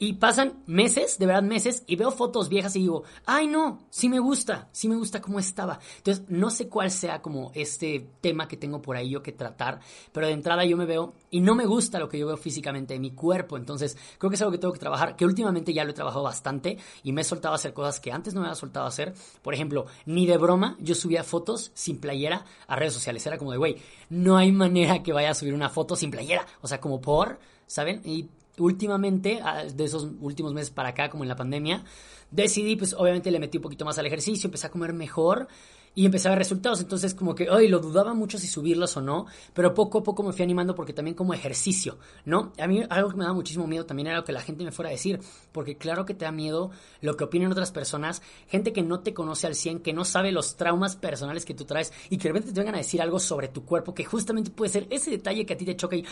Y 0.00 0.12
pasan 0.14 0.62
meses, 0.66 1.18
de 1.18 1.26
verdad 1.26 1.42
meses, 1.42 1.82
y 1.88 1.96
veo 1.96 2.12
fotos 2.12 2.48
viejas 2.48 2.76
y 2.76 2.80
digo, 2.80 3.02
ay 3.26 3.48
no, 3.48 3.80
sí 3.90 4.08
me 4.08 4.20
gusta, 4.20 4.68
sí 4.70 4.88
me 4.88 4.94
gusta 4.94 5.20
cómo 5.20 5.40
estaba. 5.40 5.80
Entonces, 5.96 6.24
no 6.28 6.50
sé 6.50 6.68
cuál 6.68 6.92
sea 6.92 7.20
como 7.20 7.50
este 7.54 8.08
tema 8.20 8.46
que 8.46 8.56
tengo 8.56 8.80
por 8.80 8.96
ahí 8.96 9.10
yo 9.10 9.24
que 9.24 9.32
tratar, 9.32 9.80
pero 10.12 10.28
de 10.28 10.34
entrada 10.34 10.64
yo 10.64 10.76
me 10.76 10.86
veo 10.86 11.14
y 11.30 11.40
no 11.40 11.56
me 11.56 11.66
gusta 11.66 11.98
lo 11.98 12.08
que 12.08 12.16
yo 12.16 12.28
veo 12.28 12.36
físicamente 12.36 12.94
en 12.94 13.00
mi 13.00 13.10
cuerpo. 13.10 13.56
Entonces, 13.56 13.96
creo 14.18 14.30
que 14.30 14.36
es 14.36 14.42
algo 14.42 14.52
que 14.52 14.58
tengo 14.58 14.72
que 14.72 14.78
trabajar, 14.78 15.16
que 15.16 15.24
últimamente 15.24 15.72
ya 15.72 15.82
lo 15.82 15.90
he 15.90 15.94
trabajado 15.94 16.22
bastante 16.22 16.78
y 17.02 17.12
me 17.12 17.22
he 17.22 17.24
soltado 17.24 17.54
a 17.54 17.56
hacer 17.56 17.72
cosas 17.72 17.98
que 17.98 18.12
antes 18.12 18.34
no 18.34 18.40
me 18.40 18.46
había 18.46 18.54
soltado 18.54 18.86
a 18.86 18.90
hacer. 18.90 19.14
Por 19.42 19.52
ejemplo, 19.52 19.86
ni 20.06 20.26
de 20.26 20.36
broma, 20.36 20.76
yo 20.78 20.94
subía 20.94 21.24
fotos 21.24 21.72
sin 21.74 21.98
playera 21.98 22.44
a 22.68 22.76
redes 22.76 22.94
sociales. 22.94 23.26
Era 23.26 23.36
como 23.36 23.50
de, 23.50 23.58
güey, 23.58 23.76
no 24.10 24.36
hay 24.36 24.52
manera 24.52 25.02
que 25.02 25.12
vaya 25.12 25.30
a 25.30 25.34
subir 25.34 25.54
una 25.54 25.68
foto 25.68 25.96
sin 25.96 26.12
playera. 26.12 26.46
O 26.60 26.68
sea, 26.68 26.80
como 26.80 27.00
por, 27.00 27.40
¿saben? 27.66 28.00
Y 28.04 28.28
últimamente, 28.58 29.40
de 29.74 29.84
esos 29.84 30.08
últimos 30.20 30.52
meses 30.52 30.70
para 30.70 30.90
acá, 30.90 31.08
como 31.10 31.24
en 31.24 31.28
la 31.28 31.36
pandemia, 31.36 31.84
decidí, 32.30 32.76
pues 32.76 32.94
obviamente 32.94 33.30
le 33.30 33.38
metí 33.38 33.58
un 33.58 33.62
poquito 33.62 33.84
más 33.84 33.98
al 33.98 34.06
ejercicio, 34.06 34.48
empecé 34.48 34.66
a 34.66 34.70
comer 34.70 34.92
mejor 34.92 35.48
y 35.94 36.04
empecé 36.04 36.28
a 36.28 36.30
ver 36.30 36.38
resultados. 36.38 36.80
Entonces, 36.80 37.14
como 37.14 37.34
que, 37.34 37.48
ay, 37.50 37.66
lo 37.66 37.80
dudaba 37.80 38.14
mucho 38.14 38.38
si 38.38 38.46
subirlos 38.46 38.96
o 38.96 39.00
no, 39.00 39.26
pero 39.54 39.74
poco 39.74 39.98
a 39.98 40.02
poco 40.02 40.22
me 40.22 40.32
fui 40.32 40.44
animando 40.44 40.74
porque 40.74 40.92
también 40.92 41.16
como 41.16 41.34
ejercicio, 41.34 41.98
¿no? 42.24 42.52
A 42.58 42.68
mí 42.68 42.82
algo 42.88 43.10
que 43.10 43.16
me 43.16 43.24
da 43.24 43.32
muchísimo 43.32 43.66
miedo 43.66 43.84
también 43.84 44.08
era 44.08 44.18
lo 44.18 44.24
que 44.24 44.32
la 44.32 44.40
gente 44.40 44.62
me 44.62 44.70
fuera 44.70 44.90
a 44.90 44.92
decir, 44.92 45.18
porque 45.50 45.76
claro 45.76 46.04
que 46.04 46.14
te 46.14 46.24
da 46.24 46.30
miedo 46.30 46.70
lo 47.00 47.16
que 47.16 47.24
opinen 47.24 47.50
otras 47.50 47.72
personas, 47.72 48.22
gente 48.46 48.72
que 48.72 48.82
no 48.82 49.00
te 49.00 49.14
conoce 49.14 49.46
al 49.46 49.54
100, 49.54 49.80
que 49.80 49.92
no 49.92 50.04
sabe 50.04 50.30
los 50.30 50.56
traumas 50.56 50.94
personales 50.94 51.44
que 51.44 51.54
tú 51.54 51.64
traes 51.64 51.92
y 52.10 52.18
que 52.18 52.24
de 52.24 52.34
repente 52.34 52.52
te 52.52 52.60
vengan 52.60 52.76
a 52.76 52.78
decir 52.78 53.02
algo 53.02 53.18
sobre 53.18 53.48
tu 53.48 53.64
cuerpo 53.64 53.94
que 53.94 54.04
justamente 54.04 54.50
puede 54.50 54.70
ser 54.70 54.86
ese 54.90 55.10
detalle 55.10 55.46
que 55.46 55.54
a 55.54 55.56
ti 55.56 55.64
te 55.64 55.74
choca 55.74 55.96
y 55.96 56.04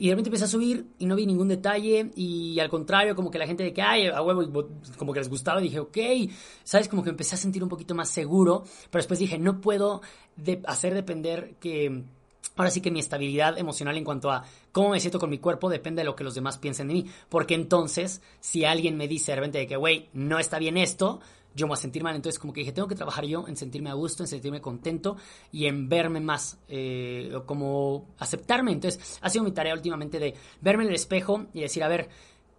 y 0.00 0.06
de 0.06 0.12
repente 0.14 0.30
empecé 0.30 0.46
a 0.46 0.48
subir 0.48 0.86
y 0.98 1.04
no 1.04 1.14
vi 1.14 1.26
ningún 1.26 1.48
detalle 1.48 2.10
y 2.16 2.58
al 2.58 2.70
contrario, 2.70 3.14
como 3.14 3.30
que 3.30 3.38
la 3.38 3.46
gente 3.46 3.62
de 3.62 3.74
que, 3.74 3.82
ay, 3.82 4.06
a 4.06 4.22
huevo, 4.22 4.66
como 4.96 5.12
que 5.12 5.20
les 5.20 5.28
gustaba, 5.28 5.60
dije, 5.60 5.78
ok, 5.78 5.98
¿sabes? 6.64 6.88
Como 6.88 7.04
que 7.04 7.10
empecé 7.10 7.34
a 7.34 7.38
sentir 7.38 7.62
un 7.62 7.68
poquito 7.68 7.94
más 7.94 8.08
seguro, 8.08 8.64
pero 8.90 9.00
después 9.00 9.18
dije, 9.18 9.38
no 9.38 9.60
puedo 9.60 10.00
hacer 10.64 10.94
depender 10.94 11.54
que... 11.60 12.04
Ahora 12.56 12.70
sí 12.70 12.80
que 12.80 12.90
mi 12.90 12.98
estabilidad 12.98 13.58
emocional 13.58 13.96
en 13.96 14.04
cuanto 14.04 14.30
a 14.30 14.44
cómo 14.72 14.90
me 14.90 15.00
siento 15.00 15.18
con 15.18 15.30
mi 15.30 15.38
cuerpo 15.38 15.68
depende 15.68 16.00
de 16.00 16.06
lo 16.06 16.16
que 16.16 16.24
los 16.24 16.34
demás 16.34 16.58
piensen 16.58 16.88
de 16.88 16.94
mí. 16.94 17.06
Porque 17.28 17.54
entonces, 17.54 18.22
si 18.40 18.64
alguien 18.64 18.96
me 18.96 19.08
dice 19.08 19.32
de 19.32 19.36
repente 19.36 19.58
de 19.58 19.66
que, 19.66 19.76
güey, 19.76 20.08
no 20.12 20.38
está 20.38 20.58
bien 20.58 20.76
esto, 20.76 21.20
yo 21.54 21.66
me 21.66 21.70
voy 21.70 21.78
a 21.78 21.80
sentir 21.80 22.02
mal. 22.02 22.16
Entonces, 22.16 22.38
como 22.38 22.52
que 22.52 22.60
dije, 22.60 22.72
tengo 22.72 22.88
que 22.88 22.94
trabajar 22.94 23.24
yo 23.24 23.46
en 23.48 23.56
sentirme 23.56 23.90
a 23.90 23.94
gusto, 23.94 24.22
en 24.22 24.28
sentirme 24.28 24.60
contento 24.60 25.16
y 25.52 25.66
en 25.66 25.88
verme 25.88 26.20
más, 26.20 26.58
eh, 26.68 27.32
como 27.46 28.08
aceptarme. 28.18 28.72
Entonces, 28.72 29.18
ha 29.20 29.30
sido 29.30 29.44
mi 29.44 29.52
tarea 29.52 29.74
últimamente 29.74 30.18
de 30.18 30.34
verme 30.60 30.84
en 30.84 30.90
el 30.90 30.94
espejo 30.94 31.46
y 31.52 31.60
decir, 31.60 31.82
a 31.82 31.88
ver, 31.88 32.08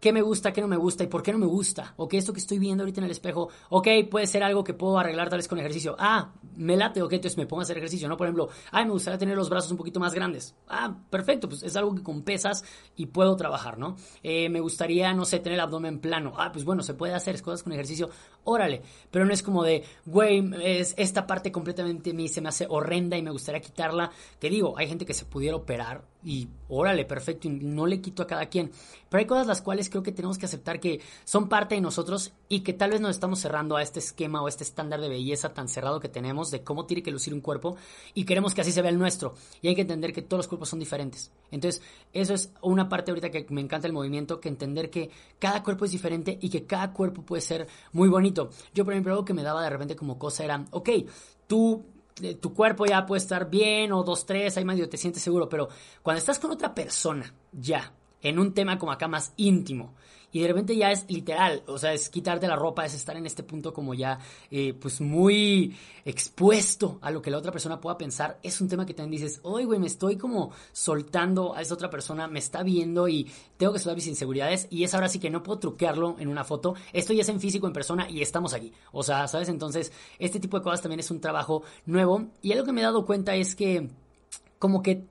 qué 0.01 0.11
me 0.11 0.21
gusta, 0.21 0.51
qué 0.51 0.61
no 0.61 0.67
me 0.67 0.75
gusta 0.75 1.03
y 1.03 1.07
por 1.07 1.21
qué 1.21 1.31
no 1.31 1.37
me 1.37 1.45
gusta. 1.45 1.93
O 1.95 2.07
que 2.07 2.17
esto 2.17 2.33
que 2.33 2.39
estoy 2.39 2.57
viendo 2.57 2.83
ahorita 2.83 2.99
en 2.99 3.05
el 3.05 3.11
espejo, 3.11 3.49
ok, 3.69 3.87
puede 4.09 4.25
ser 4.25 4.43
algo 4.43 4.63
que 4.63 4.73
puedo 4.73 4.97
arreglar 4.97 5.29
tal 5.29 5.37
vez 5.37 5.47
con 5.47 5.59
ejercicio. 5.59 5.95
Ah, 5.97 6.33
me 6.57 6.75
late, 6.75 7.01
ok, 7.03 7.13
entonces 7.13 7.37
me 7.37 7.45
pongo 7.45 7.61
a 7.61 7.63
hacer 7.63 7.77
ejercicio, 7.77 8.09
¿no? 8.09 8.17
Por 8.17 8.25
ejemplo, 8.25 8.49
ay, 8.71 8.85
me 8.85 8.91
gustaría 8.91 9.19
tener 9.19 9.37
los 9.37 9.49
brazos 9.49 9.71
un 9.71 9.77
poquito 9.77 9.99
más 9.99 10.13
grandes. 10.13 10.55
Ah, 10.67 10.97
perfecto, 11.09 11.47
pues 11.47 11.61
es 11.61 11.75
algo 11.75 11.93
que 11.93 12.01
con 12.01 12.23
pesas 12.23 12.65
y 12.95 13.05
puedo 13.05 13.35
trabajar, 13.35 13.77
¿no? 13.77 13.95
Eh, 14.23 14.49
me 14.49 14.59
gustaría, 14.59 15.13
no 15.13 15.23
sé, 15.23 15.39
tener 15.39 15.53
el 15.53 15.61
abdomen 15.61 15.99
plano. 15.99 16.33
Ah, 16.35 16.51
pues 16.51 16.65
bueno, 16.65 16.81
se 16.81 16.95
puede 16.95 17.13
hacer 17.13 17.39
cosas 17.43 17.61
con 17.61 17.71
ejercicio, 17.71 18.09
órale. 18.43 18.81
Pero 19.09 19.25
no 19.25 19.33
es 19.33 19.43
como 19.43 19.63
de, 19.63 19.83
güey, 20.05 20.43
es 20.63 20.93
esta 20.97 21.27
parte 21.27 21.51
completamente 21.51 22.11
a 22.11 22.13
mí 22.13 22.27
se 22.27 22.41
me 22.41 22.49
hace 22.49 22.65
horrenda 22.69 23.17
y 23.17 23.21
me 23.21 23.31
gustaría 23.31 23.61
quitarla. 23.61 24.11
Que 24.39 24.49
digo, 24.49 24.77
hay 24.77 24.87
gente 24.87 25.05
que 25.05 25.13
se 25.13 25.25
pudiera 25.25 25.55
operar 25.55 26.03
y 26.23 26.49
órale, 26.69 27.05
perfecto, 27.05 27.47
y 27.47 27.51
no 27.51 27.85
le 27.85 28.01
quito 28.01 28.23
a 28.23 28.27
cada 28.27 28.47
quien. 28.47 28.71
Pero 29.09 29.19
hay 29.19 29.25
cosas 29.25 29.47
las 29.47 29.61
cuales 29.61 29.89
creo 29.89 30.03
que 30.03 30.11
tenemos 30.11 30.37
que 30.37 30.45
aceptar 30.45 30.79
que 30.79 31.01
son 31.25 31.49
parte 31.49 31.75
de 31.75 31.81
nosotros 31.81 32.33
y 32.47 32.61
que 32.61 32.73
tal 32.73 32.91
vez 32.91 33.01
nos 33.01 33.11
estamos 33.11 33.39
cerrando 33.39 33.75
a 33.75 33.81
este 33.81 33.99
esquema 33.99 34.41
o 34.41 34.47
este 34.47 34.63
estándar 34.63 35.01
de 35.01 35.09
belleza 35.09 35.53
tan 35.53 35.67
cerrado 35.67 35.99
que 35.99 36.09
tenemos 36.09 36.51
de 36.51 36.63
cómo 36.63 36.85
tiene 36.85 37.03
que 37.03 37.11
lucir 37.11 37.33
un 37.33 37.41
cuerpo 37.41 37.75
y 38.13 38.23
queremos 38.25 38.53
que 38.53 38.61
así 38.61 38.71
se 38.71 38.81
vea 38.81 38.91
el 38.91 38.99
nuestro. 38.99 39.33
Y 39.61 39.67
hay 39.67 39.75
que 39.75 39.81
entender 39.81 40.13
que 40.13 40.21
todos 40.21 40.39
los 40.39 40.47
cuerpos 40.47 40.69
son 40.69 40.79
diferentes. 40.79 41.31
Entonces, 41.49 41.81
eso 42.13 42.33
es 42.33 42.51
una 42.61 42.87
parte 42.87 43.11
ahorita 43.11 43.31
que 43.31 43.45
me 43.49 43.61
encanta 43.61 43.87
el 43.87 43.93
movimiento, 43.93 44.39
que 44.39 44.49
entender 44.49 44.89
que 44.89 45.09
cada 45.39 45.63
cuerpo 45.63 45.85
es 45.85 45.91
diferente 45.91 46.37
y 46.39 46.49
que 46.49 46.65
cada 46.65 46.93
cuerpo 46.93 47.23
puede 47.23 47.41
ser 47.41 47.67
muy 47.91 48.07
bonito. 48.07 48.30
Yo, 48.73 48.83
por 48.83 48.93
ejemplo, 48.93 49.13
algo 49.13 49.25
que 49.25 49.33
me 49.33 49.43
daba 49.43 49.63
de 49.63 49.69
repente 49.69 49.95
como 49.95 50.17
cosa 50.17 50.43
era, 50.43 50.65
ok, 50.71 50.89
tú 51.47 51.85
eh, 52.21 52.35
tu 52.35 52.53
cuerpo 52.53 52.85
ya 52.85 53.05
puede 53.05 53.21
estar 53.21 53.49
bien 53.49 53.91
o 53.93 54.03
dos, 54.03 54.25
tres, 54.25 54.57
ahí 54.57 54.65
medio 54.65 54.89
te 54.89 54.97
sientes 54.97 55.23
seguro, 55.23 55.47
pero 55.49 55.69
cuando 56.01 56.19
estás 56.19 56.39
con 56.39 56.51
otra 56.51 56.75
persona, 56.75 57.33
ya, 57.51 57.93
en 58.21 58.37
un 58.37 58.53
tema 58.53 58.77
como 58.77 58.91
acá 58.91 59.07
más 59.07 59.33
íntimo 59.37 59.93
y 60.31 60.41
de 60.41 60.47
repente 60.47 60.75
ya 60.75 60.91
es 60.91 61.05
literal, 61.09 61.63
o 61.67 61.77
sea, 61.77 61.93
es 61.93 62.09
quitarte 62.09 62.47
la 62.47 62.55
ropa, 62.55 62.85
es 62.85 62.93
estar 62.93 63.15
en 63.17 63.25
este 63.25 63.43
punto 63.43 63.73
como 63.73 63.93
ya, 63.93 64.19
eh, 64.49 64.73
pues 64.73 65.01
muy 65.01 65.75
expuesto 66.05 66.97
a 67.01 67.11
lo 67.11 67.21
que 67.21 67.29
la 67.29 67.37
otra 67.37 67.51
persona 67.51 67.79
pueda 67.79 67.97
pensar, 67.97 68.39
es 68.43 68.59
un 68.61 68.67
tema 68.67 68.85
que 68.85 68.93
también 68.93 69.21
dices, 69.21 69.39
oye, 69.43 69.65
güey, 69.65 69.79
me 69.79 69.87
estoy 69.87 70.17
como 70.17 70.51
soltando 70.71 71.55
a 71.55 71.61
esa 71.61 71.73
otra 71.73 71.89
persona, 71.89 72.27
me 72.27 72.39
está 72.39 72.63
viendo 72.63 73.07
y 73.07 73.29
tengo 73.57 73.73
que 73.73 73.79
soltar 73.79 73.95
mis 73.95 74.07
inseguridades 74.07 74.67
y 74.69 74.83
es 74.83 74.93
ahora 74.93 75.09
sí 75.09 75.19
que 75.19 75.29
no 75.29 75.43
puedo 75.43 75.59
truquearlo 75.59 76.15
en 76.19 76.27
una 76.27 76.43
foto, 76.43 76.75
esto 76.93 77.13
ya 77.13 77.21
es 77.21 77.29
en 77.29 77.39
físico, 77.39 77.67
en 77.67 77.73
persona 77.73 78.09
y 78.09 78.21
estamos 78.21 78.53
aquí, 78.53 78.73
o 78.91 79.03
sea, 79.03 79.27
¿sabes? 79.27 79.49
Entonces, 79.49 79.91
este 80.19 80.39
tipo 80.39 80.57
de 80.57 80.63
cosas 80.63 80.81
también 80.81 80.99
es 80.99 81.11
un 81.11 81.21
trabajo 81.21 81.63
nuevo 81.85 82.27
y 82.41 82.53
algo 82.53 82.65
que 82.65 82.71
me 82.71 82.81
he 82.81 82.83
dado 82.83 83.05
cuenta 83.05 83.35
es 83.35 83.55
que 83.55 83.89
como 84.59 84.81
que 84.81 85.10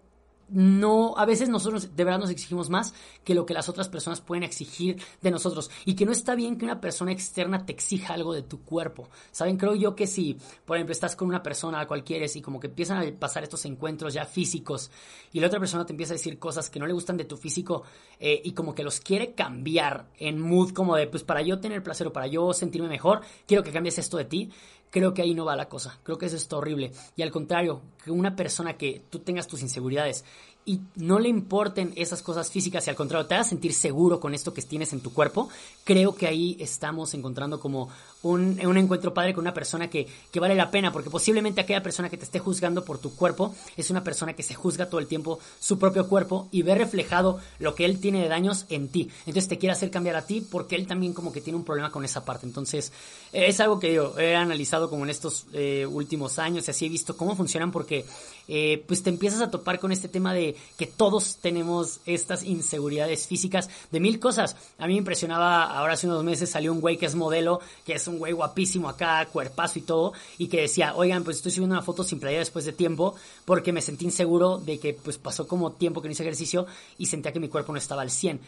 no, 0.50 1.14
a 1.16 1.24
veces 1.26 1.48
nosotros 1.48 1.94
de 1.94 2.04
verdad 2.04 2.20
nos 2.20 2.30
exigimos 2.30 2.70
más 2.70 2.94
que 3.24 3.34
lo 3.34 3.46
que 3.46 3.54
las 3.54 3.68
otras 3.68 3.88
personas 3.88 4.20
pueden 4.20 4.42
exigir 4.42 5.00
de 5.22 5.30
nosotros. 5.30 5.70
Y 5.84 5.94
que 5.94 6.06
no 6.06 6.12
está 6.12 6.34
bien 6.34 6.58
que 6.58 6.64
una 6.64 6.80
persona 6.80 7.12
externa 7.12 7.64
te 7.64 7.72
exija 7.72 8.14
algo 8.14 8.32
de 8.32 8.42
tu 8.42 8.62
cuerpo. 8.62 9.08
¿Saben? 9.30 9.56
Creo 9.56 9.74
yo 9.74 9.94
que 9.94 10.06
si, 10.06 10.36
por 10.64 10.76
ejemplo, 10.76 10.92
estás 10.92 11.16
con 11.16 11.28
una 11.28 11.42
persona 11.42 11.80
a 11.80 11.86
cual 11.86 12.04
quieres 12.04 12.36
y 12.36 12.42
como 12.42 12.60
que 12.60 12.66
empiezan 12.66 12.98
a 12.98 13.18
pasar 13.18 13.42
estos 13.42 13.64
encuentros 13.64 14.14
ya 14.14 14.24
físicos 14.24 14.90
y 15.32 15.40
la 15.40 15.46
otra 15.46 15.60
persona 15.60 15.86
te 15.86 15.92
empieza 15.92 16.14
a 16.14 16.16
decir 16.16 16.38
cosas 16.38 16.70
que 16.70 16.80
no 16.80 16.86
le 16.86 16.92
gustan 16.92 17.16
de 17.16 17.24
tu 17.24 17.36
físico 17.36 17.84
eh, 18.18 18.40
y 18.44 18.52
como 18.52 18.74
que 18.74 18.82
los 18.82 19.00
quiere 19.00 19.34
cambiar 19.34 20.10
en 20.18 20.40
mood 20.40 20.72
como 20.72 20.96
de, 20.96 21.06
pues 21.06 21.22
para 21.22 21.42
yo 21.42 21.60
tener 21.60 21.82
placer 21.82 22.06
o 22.06 22.12
para 22.12 22.26
yo 22.26 22.52
sentirme 22.52 22.88
mejor, 22.88 23.20
quiero 23.46 23.62
que 23.62 23.72
cambies 23.72 23.98
esto 23.98 24.16
de 24.16 24.24
ti 24.24 24.50
creo 24.90 25.14
que 25.14 25.22
ahí 25.22 25.34
no 25.34 25.44
va 25.44 25.56
la 25.56 25.68
cosa. 25.68 25.98
Creo 26.02 26.18
que 26.18 26.26
eso 26.26 26.36
está 26.36 26.56
horrible. 26.56 26.92
Y 27.16 27.22
al 27.22 27.30
contrario, 27.30 27.80
que 28.04 28.10
una 28.10 28.36
persona 28.36 28.76
que 28.76 29.02
tú 29.10 29.20
tengas 29.20 29.46
tus 29.46 29.62
inseguridades 29.62 30.24
y 30.64 30.80
no 30.96 31.18
le 31.18 31.28
importen 31.28 31.92
esas 31.96 32.22
cosas 32.22 32.50
físicas 32.50 32.86
y 32.86 32.90
al 32.90 32.96
contrario 32.96 33.26
te 33.26 33.34
hagas 33.34 33.48
sentir 33.48 33.72
seguro 33.72 34.20
con 34.20 34.34
esto 34.34 34.52
que 34.52 34.60
tienes 34.62 34.92
en 34.92 35.00
tu 35.00 35.12
cuerpo, 35.12 35.48
creo 35.84 36.14
que 36.14 36.26
ahí 36.26 36.56
estamos 36.60 37.14
encontrando 37.14 37.60
como 37.60 37.88
un, 38.22 38.58
encuentro 38.76 39.14
padre 39.14 39.32
con 39.32 39.42
una 39.42 39.54
persona 39.54 39.88
que, 39.88 40.06
que, 40.30 40.40
vale 40.40 40.54
la 40.54 40.70
pena, 40.70 40.92
porque 40.92 41.10
posiblemente 41.10 41.60
aquella 41.60 41.82
persona 41.82 42.10
que 42.10 42.16
te 42.16 42.24
esté 42.24 42.38
juzgando 42.38 42.84
por 42.84 42.98
tu 42.98 43.14
cuerpo 43.14 43.54
es 43.76 43.90
una 43.90 44.04
persona 44.04 44.34
que 44.34 44.42
se 44.42 44.54
juzga 44.54 44.86
todo 44.86 45.00
el 45.00 45.06
tiempo 45.06 45.38
su 45.58 45.78
propio 45.78 46.08
cuerpo 46.08 46.48
y 46.50 46.62
ve 46.62 46.74
reflejado 46.74 47.40
lo 47.58 47.74
que 47.74 47.84
él 47.84 48.00
tiene 48.00 48.22
de 48.22 48.28
daños 48.28 48.66
en 48.68 48.88
ti. 48.88 49.08
Entonces 49.20 49.48
te 49.48 49.58
quiere 49.58 49.72
hacer 49.72 49.90
cambiar 49.90 50.16
a 50.16 50.26
ti 50.26 50.40
porque 50.40 50.76
él 50.76 50.86
también 50.86 51.12
como 51.12 51.32
que 51.32 51.40
tiene 51.40 51.56
un 51.58 51.64
problema 51.64 51.90
con 51.90 52.04
esa 52.04 52.24
parte. 52.24 52.46
Entonces 52.46 52.92
es 53.32 53.60
algo 53.60 53.78
que 53.78 53.94
yo 53.94 54.18
he 54.18 54.36
analizado 54.36 54.90
como 54.90 55.04
en 55.04 55.10
estos 55.10 55.46
eh, 55.52 55.86
últimos 55.86 56.38
años 56.38 56.68
y 56.68 56.70
así 56.70 56.86
he 56.86 56.88
visto 56.88 57.16
cómo 57.16 57.36
funcionan 57.36 57.70
porque 57.70 58.04
eh, 58.48 58.84
pues 58.86 59.02
te 59.02 59.10
empiezas 59.10 59.40
a 59.40 59.50
topar 59.50 59.78
con 59.78 59.92
este 59.92 60.08
tema 60.08 60.34
de 60.34 60.56
que 60.76 60.86
todos 60.86 61.36
tenemos 61.36 62.00
estas 62.04 62.42
inseguridades 62.42 63.26
físicas 63.26 63.70
de 63.90 64.00
mil 64.00 64.18
cosas. 64.18 64.56
A 64.78 64.86
mí 64.86 64.94
me 64.94 64.98
impresionaba, 64.98 65.64
ahora 65.64 65.94
hace 65.94 66.06
unos 66.06 66.24
meses 66.24 66.50
salió 66.50 66.72
un 66.72 66.80
güey 66.80 66.96
que 66.96 67.06
es 67.06 67.14
modelo, 67.14 67.60
que 67.86 67.94
es 67.94 68.08
un 68.10 68.18
güey 68.18 68.32
guapísimo 68.32 68.88
acá, 68.88 69.26
cuerpazo 69.32 69.78
y 69.78 69.82
todo, 69.82 70.12
y 70.38 70.48
que 70.48 70.62
decía, 70.62 70.94
oigan, 70.94 71.24
pues 71.24 71.38
estoy 71.38 71.52
subiendo 71.52 71.74
una 71.74 71.82
foto 71.82 72.04
sin 72.04 72.20
playa 72.20 72.38
después 72.38 72.64
de 72.64 72.72
tiempo 72.72 73.14
porque 73.44 73.72
me 73.72 73.80
sentí 73.80 74.04
inseguro 74.04 74.58
de 74.58 74.78
que 74.78 74.94
pues 74.94 75.18
pasó 75.18 75.46
como 75.46 75.72
tiempo 75.72 76.02
que 76.02 76.08
no 76.08 76.12
hice 76.12 76.22
ejercicio 76.22 76.66
y 76.98 77.06
sentía 77.06 77.32
que 77.32 77.40
mi 77.40 77.48
cuerpo 77.48 77.72
no 77.72 77.78
estaba 77.78 78.02
al 78.02 78.10
100. 78.10 78.40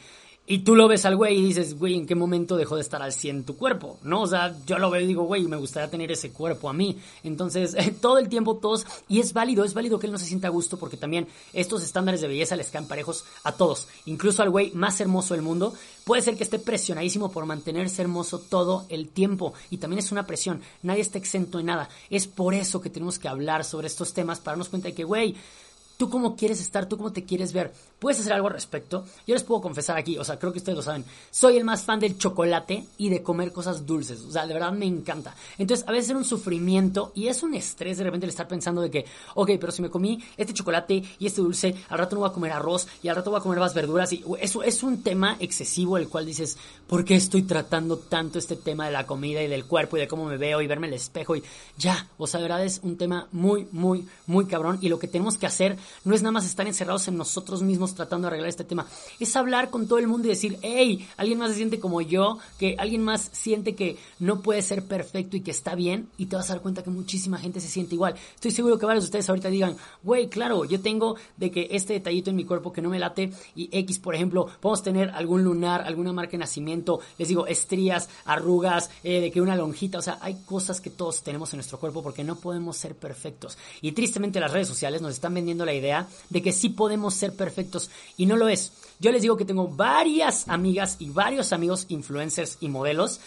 Y 0.45 0.59
tú 0.61 0.75
lo 0.75 0.89
ves 0.89 1.05
al 1.05 1.15
güey 1.15 1.39
y 1.39 1.47
dices, 1.47 1.79
güey, 1.79 1.95
¿en 1.95 2.05
qué 2.05 2.17
momento 2.17 2.57
dejó 2.57 2.75
de 2.75 2.83
estar 2.83 3.01
al 3.01 3.13
100 3.13 3.45
tu 3.45 3.57
cuerpo? 3.57 3.99
¿No? 4.03 4.23
O 4.23 4.27
sea, 4.27 4.57
yo 4.67 4.77
lo 4.79 4.91
veo 4.91 5.01
y 5.01 5.07
digo, 5.07 5.23
güey, 5.23 5.45
me 5.45 5.57
gustaría 5.57 5.89
tener 5.89 6.11
ese 6.11 6.33
cuerpo 6.33 6.69
a 6.69 6.73
mí. 6.73 6.99
Entonces, 7.23 7.77
todo 8.01 8.19
el 8.19 8.29
tiempo 8.29 8.57
todos, 8.57 8.85
y 9.09 9.21
es 9.21 9.33
válido, 9.33 9.65
es 9.65 9.73
válido 9.73 10.01
que 10.01 10.07
él 10.07 10.13
no 10.13 10.19
se 10.19 10.25
sienta 10.25 10.49
a 10.49 10.51
gusto 10.51 10.79
porque 10.79 10.97
también 10.97 11.29
estos 11.53 11.85
estándares 11.85 12.21
de 12.21 12.27
belleza 12.27 12.57
les 12.57 12.71
caen 12.71 12.89
parejos 12.89 13.25
a 13.45 13.53
todos. 13.53 13.87
Incluso 14.05 14.43
al 14.43 14.51
güey 14.51 14.73
más 14.73 15.01
hermoso 15.01 15.35
del 15.35 15.45
mundo, 15.45 15.75
puede 16.05 16.23
ser 16.23 16.37
que 16.37 16.43
esté 16.43 16.59
presionadísimo 16.59 17.31
por 17.31 17.47
mantenerse 17.47 18.03
hermoso 18.03 18.41
todo 18.41 18.85
el 18.89 19.11
tiempo. 19.11 19.55
Y 19.71 19.79
también 19.79 20.01
es 20.01 20.11
una 20.11 20.27
presión, 20.27 20.61
nadie 20.83 21.03
está 21.03 21.19
exento 21.19 21.59
de 21.59 21.65
nada. 21.65 21.89
Es 22.11 22.27
por 22.27 22.55
eso 22.55 22.81
que 22.81 22.91
tenemos 22.91 23.21
que 23.21 23.29
hablar 23.29 23.65
sobre 23.65 23.87
estos 23.87 24.13
temas 24.13 24.41
para 24.41 24.53
darnos 24.53 24.71
cuenta 24.71 24.89
de 24.89 24.95
que, 24.95 25.05
güey, 25.05 25.37
tú 26.03 26.11
cómo 26.11 26.35
quieres 26.35 26.61
estar, 26.61 26.89
tú 26.89 26.97
cómo 26.97 27.13
te 27.13 27.23
quieres 27.23 27.53
ver. 27.53 27.73
¿Puedes 28.01 28.19
hacer 28.19 28.33
algo 28.33 28.49
al 28.49 28.55
respecto? 28.55 29.05
Yo 29.25 29.35
les 29.35 29.45
puedo 29.45 29.61
confesar 29.61 29.97
aquí, 29.97 30.19
o 30.19 30.25
sea, 30.25 30.37
creo 30.37 30.51
que 30.51 30.59
ustedes 30.59 30.75
lo 30.75 30.83
saben. 30.83 31.05
Soy 31.31 31.57
el 31.57 31.63
más 31.63 31.85
fan 31.85 32.01
del 32.01 32.19
chocolate 32.19 32.85
y 32.99 33.09
de 33.09 33.23
comer 33.23 33.53
cosas 33.53 33.87
dulces. 33.87 34.23
O 34.23 34.33
sea, 34.33 34.45
de 34.45 34.53
verdad 34.53 34.73
me 34.73 34.87
encanta. 34.87 35.33
Entonces, 35.59 35.87
a 35.87 35.93
veces 35.93 36.11
es 36.11 36.17
un 36.17 36.25
sufrimiento 36.25 37.13
y 37.15 37.29
es 37.29 37.45
un 37.45 37.55
estrés 37.55 37.99
de 37.99 38.03
repente 38.03 38.27
el 38.27 38.31
estar 38.31 38.49
pensando 38.49 38.81
de 38.81 38.91
que, 38.91 39.05
ok, 39.37 39.53
pero 39.61 39.71
si 39.71 39.83
me 39.83 39.91
comí 39.91 40.21
este 40.37 40.53
chocolate 40.53 41.05
y 41.21 41.27
este 41.27 41.41
dulce, 41.41 41.77
al 41.89 41.99
rato 42.01 42.17
no 42.17 42.23
voy 42.23 42.31
a 42.31 42.33
comer 42.33 42.51
arroz 42.51 42.89
y 43.01 43.07
al 43.07 43.15
rato 43.15 43.31
voy 43.31 43.39
a 43.39 43.43
comer 43.45 43.61
más 43.61 43.73
verduras. 43.73 44.13
Y 44.13 44.25
eso 44.41 44.65
es 44.65 44.83
un 44.83 45.05
tema 45.05 45.37
excesivo 45.39 45.99
el 45.99 46.09
cual 46.09 46.27
dices, 46.27 46.59
¿por 46.89 47.05
qué 47.05 47.15
estoy 47.15 47.45
tratando 47.45 47.99
tanto 47.99 48.41
este 48.41 48.57
tema 48.57 48.87
de 48.87 48.93
la 48.93 49.07
comida 49.07 49.41
y 49.41 49.47
del 49.47 49.67
cuerpo 49.67 49.97
y 49.97 50.01
de 50.01 50.09
cómo 50.09 50.25
me 50.25 50.39
veo 50.39 50.61
y 50.61 50.67
verme 50.67 50.89
el 50.89 50.95
espejo? 50.95 51.37
Y 51.37 51.45
ya, 51.79 52.09
o 52.19 52.27
sea, 52.27 52.41
de 52.41 52.49
verdad 52.49 52.65
es 52.65 52.81
un 52.83 52.97
tema 52.97 53.29
muy, 53.31 53.69
muy, 53.71 54.09
muy 54.27 54.47
cabrón. 54.47 54.79
Y 54.81 54.89
lo 54.89 54.99
que 54.99 55.07
tenemos 55.07 55.39
que 55.39 55.47
hacer 55.47 55.79
no 56.05 56.15
es 56.15 56.23
nada 56.23 56.33
más 56.33 56.47
estar 56.47 56.67
encerrados 56.67 57.09
en 57.09 57.17
nosotros 57.17 57.63
mismos 57.63 57.95
tratando 57.95 58.27
de 58.27 58.29
arreglar 58.29 58.49
este 58.49 58.65
tema, 58.65 58.87
es 59.21 59.35
hablar 59.37 59.71
con 59.71 59.87
todo 59.87 59.99
el 59.99 60.09
mundo 60.09 60.27
y 60.27 60.31
decir, 60.31 60.59
hey, 60.63 61.07
alguien 61.17 61.39
más 61.39 61.51
se 61.51 61.57
siente 61.57 61.81
como 61.81 62.01
yo, 62.01 62.39
que 62.59 62.77
alguien 62.79 63.03
más 63.03 63.31
siente 63.33 63.75
que 63.75 63.97
no 64.19 64.41
puede 64.41 64.63
ser 64.63 64.85
perfecto 64.85 65.37
y 65.37 65.41
que 65.41 65.51
está 65.51 65.75
bien, 65.75 66.09
y 66.19 66.27
te 66.27 66.37
vas 66.37 66.51
a 66.51 66.55
dar 66.55 66.63
cuenta 66.63 66.83
que 66.83 66.91
muchísima 66.91 67.39
gente 67.39 67.61
se 67.61 67.69
siente 67.69 67.95
igual. 67.95 68.15
Estoy 68.35 68.51
seguro 68.51 68.79
que 68.79 68.87
varios 68.87 69.05
de 69.05 69.09
ustedes 69.09 69.29
ahorita 69.29 69.49
digan, 69.49 69.77
güey, 70.03 70.29
claro, 70.29 70.65
yo 70.65 70.81
tengo 70.81 71.17
de 71.37 71.51
que 71.51 71.69
este 71.71 71.95
detallito 71.95 72.31
en 72.31 72.37
mi 72.37 72.45
cuerpo 72.45 72.73
que 72.73 72.83
no 72.83 72.89
me 72.89 72.99
late, 72.99 73.33
y 73.55 73.69
X, 73.73 73.99
por 73.99 74.15
ejemplo, 74.15 74.49
podemos 74.61 74.83
tener 74.83 75.11
algún 75.11 75.45
lunar, 75.45 75.83
alguna 75.83 76.13
marca 76.13 76.33
de 76.33 76.39
nacimiento, 76.39 77.01
les 77.19 77.29
digo, 77.29 77.47
estrías, 77.47 78.09
arrugas, 78.25 78.91
eh, 79.03 79.21
de 79.21 79.31
que 79.31 79.41
una 79.41 79.57
lonjita, 79.57 79.99
o 79.99 80.03
sea, 80.03 80.19
hay 80.21 80.37
cosas 80.45 80.81
que 80.81 80.91
todos 80.91 81.23
tenemos 81.23 81.53
en 81.53 81.59
nuestro 81.59 81.79
cuerpo 81.79 82.03
porque 82.03 82.25
no 82.25 82.37
podemos 82.37 82.77
ser 82.77 82.95
perfectos. 82.95 83.59
Y 83.81 83.93
tristemente 83.93 84.41
las 84.41 84.53
redes 84.53 84.69
sociales 84.69 85.03
nos 85.03 85.13
están 85.13 85.35
vendiendo 85.35 85.65
la 85.65 85.75
idea 85.75 85.82
de 86.31 86.43
que 86.43 86.53
sí 86.53 86.69
podemos 86.69 87.15
ser 87.15 87.35
perfectos 87.35 87.91
y 88.17 88.27
no 88.27 88.37
lo 88.37 88.49
es. 88.49 88.73
Yo 89.01 89.11
les 89.11 89.23
digo 89.23 89.37
que 89.37 89.45
tengo 89.45 89.69
varias 89.69 90.49
amigas 90.49 90.97
y 91.01 91.11
varios 91.11 91.53
amigos 91.53 91.87
influencers 91.89 92.59
y 92.61 92.69
modelos 92.69 93.21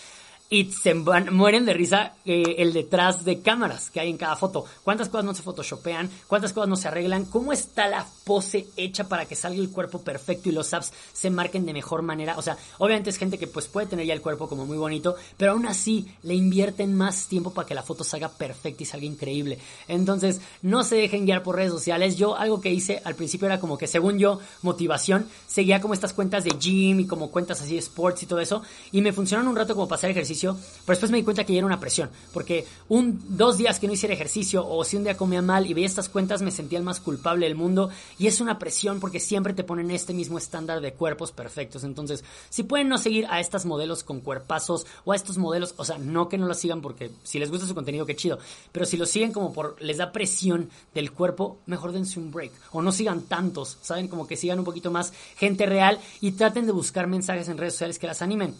y 0.49 0.71
se 0.71 0.93
mueren 0.93 1.65
de 1.65 1.73
risa 1.73 2.13
eh, 2.23 2.55
el 2.59 2.71
detrás 2.71 3.25
de 3.25 3.39
cámaras 3.41 3.89
que 3.89 3.99
hay 3.99 4.09
en 4.09 4.17
cada 4.17 4.35
foto. 4.35 4.65
¿Cuántas 4.83 5.09
cosas 5.09 5.25
no 5.25 5.33
se 5.33 5.41
photoshopean? 5.41 6.09
¿Cuántas 6.27 6.53
cosas 6.53 6.69
no 6.69 6.75
se 6.75 6.87
arreglan? 6.87 7.25
¿Cómo 7.25 7.51
está 7.51 7.87
la 7.87 8.05
pose 8.23 8.67
hecha 8.77 9.07
para 9.07 9.25
que 9.25 9.35
salga 9.35 9.59
el 9.59 9.71
cuerpo 9.71 10.01
perfecto 10.01 10.49
y 10.49 10.51
los 10.51 10.73
abs 10.73 10.93
se 11.13 11.31
marquen 11.31 11.65
de 11.65 11.73
mejor 11.73 12.03
manera? 12.03 12.37
O 12.37 12.43
sea, 12.43 12.57
obviamente 12.77 13.09
es 13.09 13.17
gente 13.17 13.39
que 13.39 13.47
pues 13.47 13.67
puede 13.67 13.87
tener 13.87 14.05
ya 14.05 14.13
el 14.13 14.21
cuerpo 14.21 14.47
como 14.47 14.65
muy 14.65 14.77
bonito, 14.77 15.15
pero 15.35 15.53
aún 15.53 15.65
así 15.65 16.07
le 16.21 16.35
invierten 16.35 16.95
más 16.95 17.27
tiempo 17.27 17.51
para 17.51 17.67
que 17.67 17.75
la 17.75 17.83
foto 17.83 18.03
salga 18.03 18.29
perfecta 18.29 18.83
y 18.83 18.85
salga 18.85 19.05
increíble. 19.07 19.57
Entonces, 19.87 20.41
no 20.61 20.83
se 20.83 20.95
dejen 20.95 21.25
guiar 21.25 21.41
por 21.41 21.55
redes 21.55 21.71
sociales. 21.71 22.17
Yo 22.17 22.35
algo 22.35 22.61
que 22.61 22.71
hice 22.71 23.01
al 23.03 23.15
principio 23.15 23.47
era 23.47 23.59
como 23.59 23.77
que 23.79 23.87
según 23.87 24.19
yo, 24.19 24.39
motivación, 24.61 25.27
seguía 25.47 25.81
como 25.81 25.95
estas 25.95 26.13
cuentas 26.13 26.43
de 26.43 26.51
gym 26.59 26.99
y 26.99 27.07
como 27.07 27.31
cuentas 27.31 27.61
así 27.61 27.73
de 27.73 27.79
sports 27.79 28.23
y 28.23 28.25
todo 28.27 28.39
eso, 28.39 28.61
y 28.91 29.01
me 29.01 29.11
funcionaron 29.11 29.49
un 29.49 29.55
rato 29.55 29.73
como 29.73 29.87
para 29.87 29.97
hacer 29.97 30.11
pero 30.43 30.87
después 30.87 31.11
me 31.11 31.17
di 31.17 31.23
cuenta 31.23 31.43
que 31.43 31.53
ya 31.53 31.59
era 31.59 31.65
una 31.65 31.79
presión, 31.79 32.09
porque 32.33 32.65
un, 32.89 33.21
dos 33.37 33.57
días 33.57 33.79
que 33.79 33.87
no 33.87 33.93
hiciera 33.93 34.13
ejercicio 34.13 34.67
o 34.67 34.83
si 34.83 34.97
un 34.97 35.03
día 35.03 35.17
comía 35.17 35.41
mal 35.41 35.65
y 35.65 35.73
veía 35.73 35.87
estas 35.87 36.09
cuentas 36.09 36.41
me 36.41 36.51
sentía 36.51 36.77
el 36.77 36.85
más 36.85 36.99
culpable 36.99 37.45
del 37.45 37.55
mundo 37.55 37.89
y 38.17 38.27
es 38.27 38.41
una 38.41 38.59
presión 38.59 38.99
porque 38.99 39.19
siempre 39.19 39.53
te 39.53 39.63
ponen 39.63 39.91
este 39.91 40.13
mismo 40.13 40.37
estándar 40.37 40.81
de 40.81 40.93
cuerpos 40.93 41.31
perfectos. 41.31 41.83
Entonces, 41.83 42.23
si 42.49 42.63
pueden 42.63 42.89
no 42.89 42.97
seguir 42.97 43.25
a 43.29 43.39
estas 43.39 43.65
modelos 43.65 44.03
con 44.03 44.21
cuerpazos 44.21 44.85
o 45.05 45.11
a 45.11 45.15
estos 45.15 45.37
modelos, 45.37 45.73
o 45.77 45.85
sea, 45.85 45.97
no 45.97 46.29
que 46.29 46.37
no 46.37 46.47
los 46.47 46.57
sigan 46.57 46.81
porque 46.81 47.11
si 47.23 47.39
les 47.39 47.49
gusta 47.49 47.67
su 47.67 47.75
contenido, 47.75 48.05
qué 48.05 48.15
chido, 48.15 48.39
pero 48.71 48.85
si 48.85 48.97
lo 48.97 49.05
siguen 49.05 49.31
como 49.31 49.53
por, 49.53 49.81
les 49.81 49.97
da 49.97 50.11
presión 50.11 50.69
del 50.93 51.11
cuerpo, 51.11 51.59
mejor 51.65 51.91
dense 51.91 52.19
un 52.19 52.31
break 52.31 52.51
o 52.71 52.81
no 52.81 52.91
sigan 52.91 53.21
tantos, 53.21 53.77
saben, 53.81 54.07
como 54.07 54.27
que 54.27 54.37
sigan 54.37 54.59
un 54.59 54.65
poquito 54.65 54.91
más 54.91 55.13
gente 55.37 55.65
real 55.65 55.99
y 56.21 56.31
traten 56.33 56.65
de 56.65 56.71
buscar 56.71 57.07
mensajes 57.07 57.47
en 57.49 57.57
redes 57.57 57.73
sociales 57.73 57.99
que 57.99 58.07
las 58.07 58.21
animen. 58.21 58.55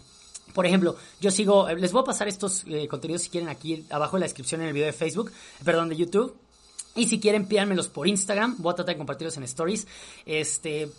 Por 0.55 0.65
ejemplo, 0.65 0.95
yo 1.19 1.31
sigo, 1.31 1.67
les 1.67 1.91
voy 1.91 2.01
a 2.01 2.05
pasar 2.05 2.29
estos 2.29 2.63
eh, 2.67 2.88
contenidos 2.88 3.24
si 3.24 3.29
quieren 3.29 3.50
aquí 3.50 3.85
abajo 3.89 4.15
en 4.15 4.21
la 4.21 4.25
descripción 4.25 4.62
en 4.62 4.67
el 4.67 4.74
video 4.74 4.85
de 4.88 4.93
Facebook, 4.93 5.33
perdón, 5.65 5.89
de 5.89 5.97
YouTube. 5.97 6.33
Y 6.95 7.07
si 7.07 7.19
quieren, 7.19 7.45
pídanmelos 7.45 7.89
por 7.89 8.07
Instagram. 8.07 8.55
Voy 8.59 8.71
a 8.71 8.75
tratar 8.75 8.95
de 8.95 8.97
compartirlos 8.97 9.35
en 9.35 9.43
stories. 9.43 9.85
Este, 10.25 10.89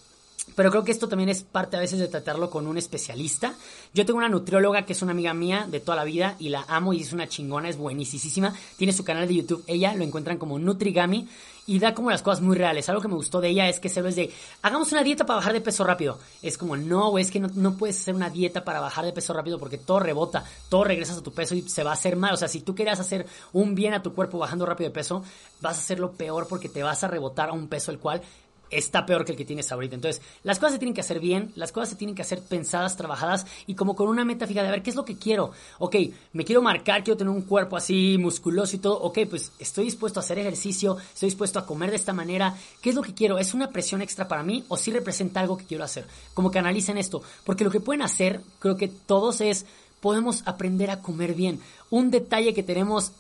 pero 0.55 0.71
creo 0.71 0.85
que 0.85 0.93
esto 0.93 1.09
también 1.09 1.29
es 1.29 1.43
parte 1.43 1.77
a 1.77 1.81
veces 1.81 1.99
de 1.99 2.09
tratarlo 2.09 2.51
con 2.51 2.67
un 2.67 2.79
especialista. 2.79 3.55
Yo 3.93 4.07
tengo 4.07 4.19
una 4.19 4.29
nutrióloga 4.29 4.87
que 4.87 4.93
es 4.93 5.03
una 5.03 5.13
amiga 5.13 5.35
mía 5.35 5.67
de 5.71 5.81
toda 5.81 5.97
la 5.97 6.05
vida 6.05 6.37
y 6.39 6.49
la 6.49 6.65
amo 6.69 6.93
y 6.93 7.03
es 7.03 7.13
una 7.13 7.29
chingona, 7.29 7.69
es 7.69 7.77
buenísima. 7.77 8.55
Tiene 8.77 8.93
su 8.93 9.05
canal 9.05 9.27
de 9.27 9.35
YouTube, 9.35 9.65
ella 9.67 9.95
lo 9.95 10.05
encuentran 10.05 10.39
como 10.39 10.59
Nutrigami 10.59 11.29
y 11.67 11.79
da 11.81 11.95
como 11.95 12.11
las 12.11 12.23
cosas 12.23 12.43
muy 12.43 12.57
reales. 12.57 12.89
Algo 12.89 13.03
que 13.03 13.09
me 13.09 13.15
gustó 13.15 13.41
de 13.41 13.49
ella 13.49 13.69
es 13.69 13.81
que 13.81 13.89
se 13.89 14.01
lo 14.01 14.09
es 14.09 14.17
de, 14.17 14.33
hagamos 14.63 14.93
una 14.93 15.03
dieta 15.03 15.27
para 15.27 15.39
bajar 15.39 15.53
de 15.53 15.61
peso 15.61 15.85
rápido. 15.85 16.19
Es 16.41 16.57
como, 16.57 16.77
no, 16.77 17.19
es 17.19 17.31
que 17.31 17.41
no, 17.41 17.49
no, 17.55 17.77
puedes 17.77 17.99
hacer 18.01 18.15
una 18.15 18.31
dieta 18.31 18.65
para 18.65 18.81
bajar 18.81 19.05
de 19.05 19.13
peso 19.13 19.33
rápido 19.33 19.59
porque 19.59 19.79
todo 19.79 20.01
rebota, 20.01 20.45
todo 20.69 20.85
regresas 20.85 21.19
a 21.19 21.23
tu 21.23 21.33
peso 21.33 21.55
y 21.55 21.63
se 21.63 21.83
va 21.83 21.91
a 21.91 21.95
hacer 21.95 22.17
mal. 22.17 22.33
O 22.35 22.37
sea, 22.37 22.49
si 22.49 22.61
tú 22.61 22.75
querías 22.75 23.01
hacer 23.01 23.27
un 23.53 23.75
bien 23.75 23.95
a 23.95 24.03
tu 24.03 24.15
cuerpo 24.15 24.39
bajando 24.39 24.65
rápido 24.65 24.91
de 24.91 24.95
peso, 24.95 25.25
vas 25.61 25.77
a 25.77 25.81
hacerlo 25.81 26.13
peor 26.13 26.47
porque 26.49 26.69
te 26.69 26.83
vas 26.83 27.03
a 27.03 27.09
rebotar 27.09 27.49
a 27.51 27.53
un 27.53 27.69
peso 27.69 27.91
el 27.91 27.99
cual 27.99 28.23
está 28.71 29.07
peor 29.07 29.25
que 29.25 29.33
el 29.33 29.39
que 29.39 29.45
tienes 29.45 29.71
ahorita. 29.71 29.95
Entonces, 29.95 30.23
las 30.43 30.59
cosas 30.59 30.75
se 30.75 30.79
tienen 30.79 30.95
que 30.95 31.01
hacer 31.01 31.21
bien, 31.21 31.53
las 31.55 31.73
cosas 31.73 31.91
se 31.91 31.97
tienen 31.97 32.15
que 32.15 32.23
hacer 32.23 32.41
pensadas, 32.41 32.97
trabajadas 32.97 33.47
y 33.67 33.75
como 33.75 33.95
con 33.95 34.09
una 34.09 34.25
meta 34.25 34.47
fija 34.47 34.63
de 34.63 34.69
a 34.69 34.71
ver 34.73 34.83
qué 34.83 34.91
es 34.91 34.97
lo 34.97 35.05
que 35.05 35.17
quiero. 35.17 35.53
Ok, 35.79 35.97
me 36.33 36.45
quiero 36.45 36.63
marcar, 36.63 37.05
quiero 37.05 37.17
tener 37.17 37.33
un 37.33 37.43
cuerpo 37.43 37.77
así 37.77 38.17
musculoso 38.19 38.77
y 38.77 38.79
todo. 38.79 39.01
Ok, 39.01 39.21
pues 39.29 39.53
estoy 39.59 39.85
dispuesto 39.85 40.21
a 40.21 40.23
hacer 40.23 40.39
ejercicio, 40.39 40.97
estoy 41.13 41.29
dispuesto 41.29 41.59
a 41.59 41.67
comer 41.67 41.91
de 41.91 41.97
esta 41.97 42.13
manera. 42.13 42.55
¿Qué 42.81 42.91
es 42.91 42.97
lo 42.97 43.03
que 43.03 43.15
quiero? 43.15 43.39
¿Es 43.39 43.55
una 43.55 43.71
presión 43.71 44.03
extra 44.03 44.29
para 44.29 44.43
mí 44.43 44.65
o 44.69 44.77
sí 44.77 44.91
representa 44.91 45.41
algo 45.41 45.57
que 45.57 45.65
quiero 45.65 45.85
hacer? 45.85 46.07
Como 46.35 46.51
que 46.51 46.59
analicen 46.59 46.99
esto, 46.99 47.23
porque 47.45 47.65
lo 47.65 47.71
que 47.71 47.81
pueden 47.81 48.03
hacer, 48.03 48.41
creo 48.59 48.77
que 48.77 48.89
todos 48.89 49.41
es 49.41 49.67
podemos 50.01 50.43
aprender 50.47 50.91
a 50.91 51.01
comer 51.01 51.35
bien. 51.35 51.61
Un 51.91 52.11
detalle 52.11 52.55
que 52.55 52.63
tenemos 52.63 53.13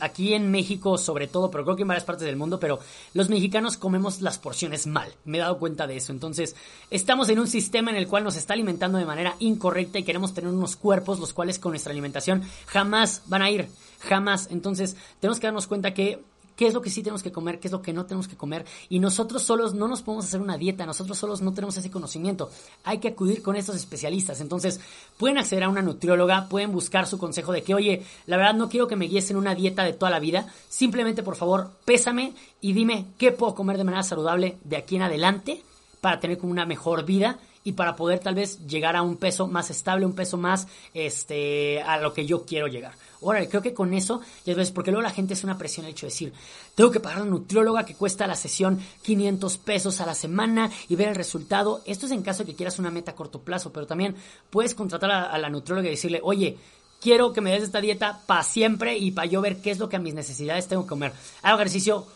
aquí 0.00 0.34
en 0.34 0.50
México 0.50 0.98
sobre 0.98 1.26
todo, 1.26 1.50
pero 1.50 1.64
creo 1.64 1.76
que 1.76 1.82
en 1.82 1.88
varias 1.88 2.04
partes 2.04 2.26
del 2.26 2.36
mundo, 2.36 2.60
pero 2.60 2.78
los 3.14 3.28
mexicanos 3.28 3.76
comemos 3.76 4.20
las 4.20 4.38
porciones 4.38 4.86
mal. 4.86 5.12
Me 5.24 5.38
he 5.38 5.40
dado 5.40 5.58
cuenta 5.58 5.86
de 5.86 5.96
eso. 5.96 6.12
Entonces, 6.12 6.54
estamos 6.90 7.28
en 7.28 7.38
un 7.38 7.48
sistema 7.48 7.90
en 7.90 7.96
el 7.96 8.08
cual 8.08 8.24
nos 8.24 8.36
está 8.36 8.54
alimentando 8.54 8.98
de 8.98 9.06
manera 9.06 9.36
incorrecta 9.38 9.98
y 9.98 10.04
queremos 10.04 10.34
tener 10.34 10.50
unos 10.50 10.76
cuerpos 10.76 11.18
los 11.18 11.32
cuales 11.32 11.58
con 11.58 11.72
nuestra 11.72 11.92
alimentación 11.92 12.42
jamás 12.66 13.22
van 13.26 13.42
a 13.42 13.50
ir. 13.50 13.68
Jamás. 14.00 14.48
Entonces, 14.50 14.96
tenemos 15.20 15.40
que 15.40 15.46
darnos 15.46 15.66
cuenta 15.66 15.94
que 15.94 16.22
qué 16.56 16.66
es 16.66 16.74
lo 16.74 16.82
que 16.82 16.90
sí 16.90 17.02
tenemos 17.02 17.22
que 17.22 17.30
comer, 17.30 17.60
qué 17.60 17.68
es 17.68 17.72
lo 17.72 17.82
que 17.82 17.92
no 17.92 18.06
tenemos 18.06 18.26
que 18.26 18.36
comer. 18.36 18.64
Y 18.88 18.98
nosotros 18.98 19.42
solos 19.42 19.74
no 19.74 19.86
nos 19.86 20.02
podemos 20.02 20.24
hacer 20.24 20.40
una 20.40 20.56
dieta, 20.56 20.86
nosotros 20.86 21.18
solos 21.18 21.42
no 21.42 21.52
tenemos 21.52 21.76
ese 21.76 21.90
conocimiento. 21.90 22.50
Hay 22.84 22.98
que 22.98 23.08
acudir 23.08 23.42
con 23.42 23.56
estos 23.56 23.76
especialistas. 23.76 24.40
Entonces, 24.40 24.80
pueden 25.16 25.38
acceder 25.38 25.64
a 25.64 25.68
una 25.68 25.82
nutrióloga, 25.82 26.48
pueden 26.48 26.72
buscar 26.72 27.06
su 27.06 27.18
consejo 27.18 27.52
de 27.52 27.62
que, 27.62 27.74
oye, 27.74 28.02
la 28.26 28.36
verdad 28.36 28.54
no 28.54 28.68
quiero 28.68 28.88
que 28.88 28.96
me 28.96 29.06
guíes 29.06 29.30
en 29.30 29.36
una 29.36 29.54
dieta 29.54 29.84
de 29.84 29.92
toda 29.92 30.10
la 30.10 30.18
vida. 30.18 30.46
Simplemente, 30.68 31.22
por 31.22 31.36
favor, 31.36 31.70
pésame 31.84 32.32
y 32.60 32.72
dime 32.72 33.06
qué 33.18 33.32
puedo 33.32 33.54
comer 33.54 33.76
de 33.76 33.84
manera 33.84 34.02
saludable 34.02 34.58
de 34.64 34.76
aquí 34.76 34.96
en 34.96 35.02
adelante 35.02 35.62
para 36.00 36.20
tener 36.20 36.38
como 36.38 36.52
una 36.52 36.66
mejor 36.66 37.04
vida 37.04 37.38
y 37.66 37.72
para 37.72 37.96
poder 37.96 38.20
tal 38.20 38.36
vez 38.36 38.64
llegar 38.64 38.94
a 38.94 39.02
un 39.02 39.16
peso 39.16 39.48
más 39.48 39.70
estable, 39.70 40.06
un 40.06 40.14
peso 40.14 40.36
más 40.36 40.68
este 40.94 41.82
a 41.82 41.98
lo 41.98 42.14
que 42.14 42.24
yo 42.24 42.46
quiero 42.46 42.68
llegar. 42.68 42.92
Órale, 43.26 43.48
creo 43.48 43.60
que 43.60 43.74
con 43.74 43.92
eso, 43.92 44.20
ya 44.44 44.54
ves, 44.54 44.70
porque 44.70 44.92
luego 44.92 45.02
la 45.02 45.10
gente 45.10 45.34
es 45.34 45.42
una 45.42 45.58
presión 45.58 45.84
el 45.84 45.90
hecho 45.90 46.06
de 46.06 46.12
decir, 46.12 46.32
tengo 46.76 46.92
que 46.92 47.00
pagar 47.00 47.18
a 47.18 47.24
la 47.24 47.26
nutrióloga 47.26 47.84
que 47.84 47.96
cuesta 47.96 48.24
la 48.28 48.36
sesión 48.36 48.78
500 49.02 49.58
pesos 49.58 50.00
a 50.00 50.06
la 50.06 50.14
semana 50.14 50.70
y 50.88 50.94
ver 50.94 51.08
el 51.08 51.16
resultado. 51.16 51.82
Esto 51.86 52.06
es 52.06 52.12
en 52.12 52.22
caso 52.22 52.44
de 52.44 52.50
que 52.50 52.56
quieras 52.56 52.78
una 52.78 52.92
meta 52.92 53.10
a 53.10 53.14
corto 53.16 53.40
plazo, 53.40 53.72
pero 53.72 53.84
también 53.84 54.14
puedes 54.48 54.76
contratar 54.76 55.10
a, 55.10 55.24
a 55.24 55.38
la 55.38 55.50
nutrióloga 55.50 55.88
y 55.88 55.90
decirle, 55.90 56.20
oye, 56.22 56.56
quiero 57.00 57.32
que 57.32 57.40
me 57.40 57.50
des 57.50 57.64
esta 57.64 57.80
dieta 57.80 58.20
para 58.26 58.44
siempre 58.44 58.96
y 58.96 59.10
para 59.10 59.26
yo 59.26 59.40
ver 59.40 59.60
qué 59.60 59.72
es 59.72 59.80
lo 59.80 59.88
que 59.88 59.96
a 59.96 60.00
mis 60.00 60.14
necesidades 60.14 60.68
tengo 60.68 60.84
que 60.84 60.90
comer. 60.90 61.12
Hago 61.42 61.56
ejercicio 61.56 62.06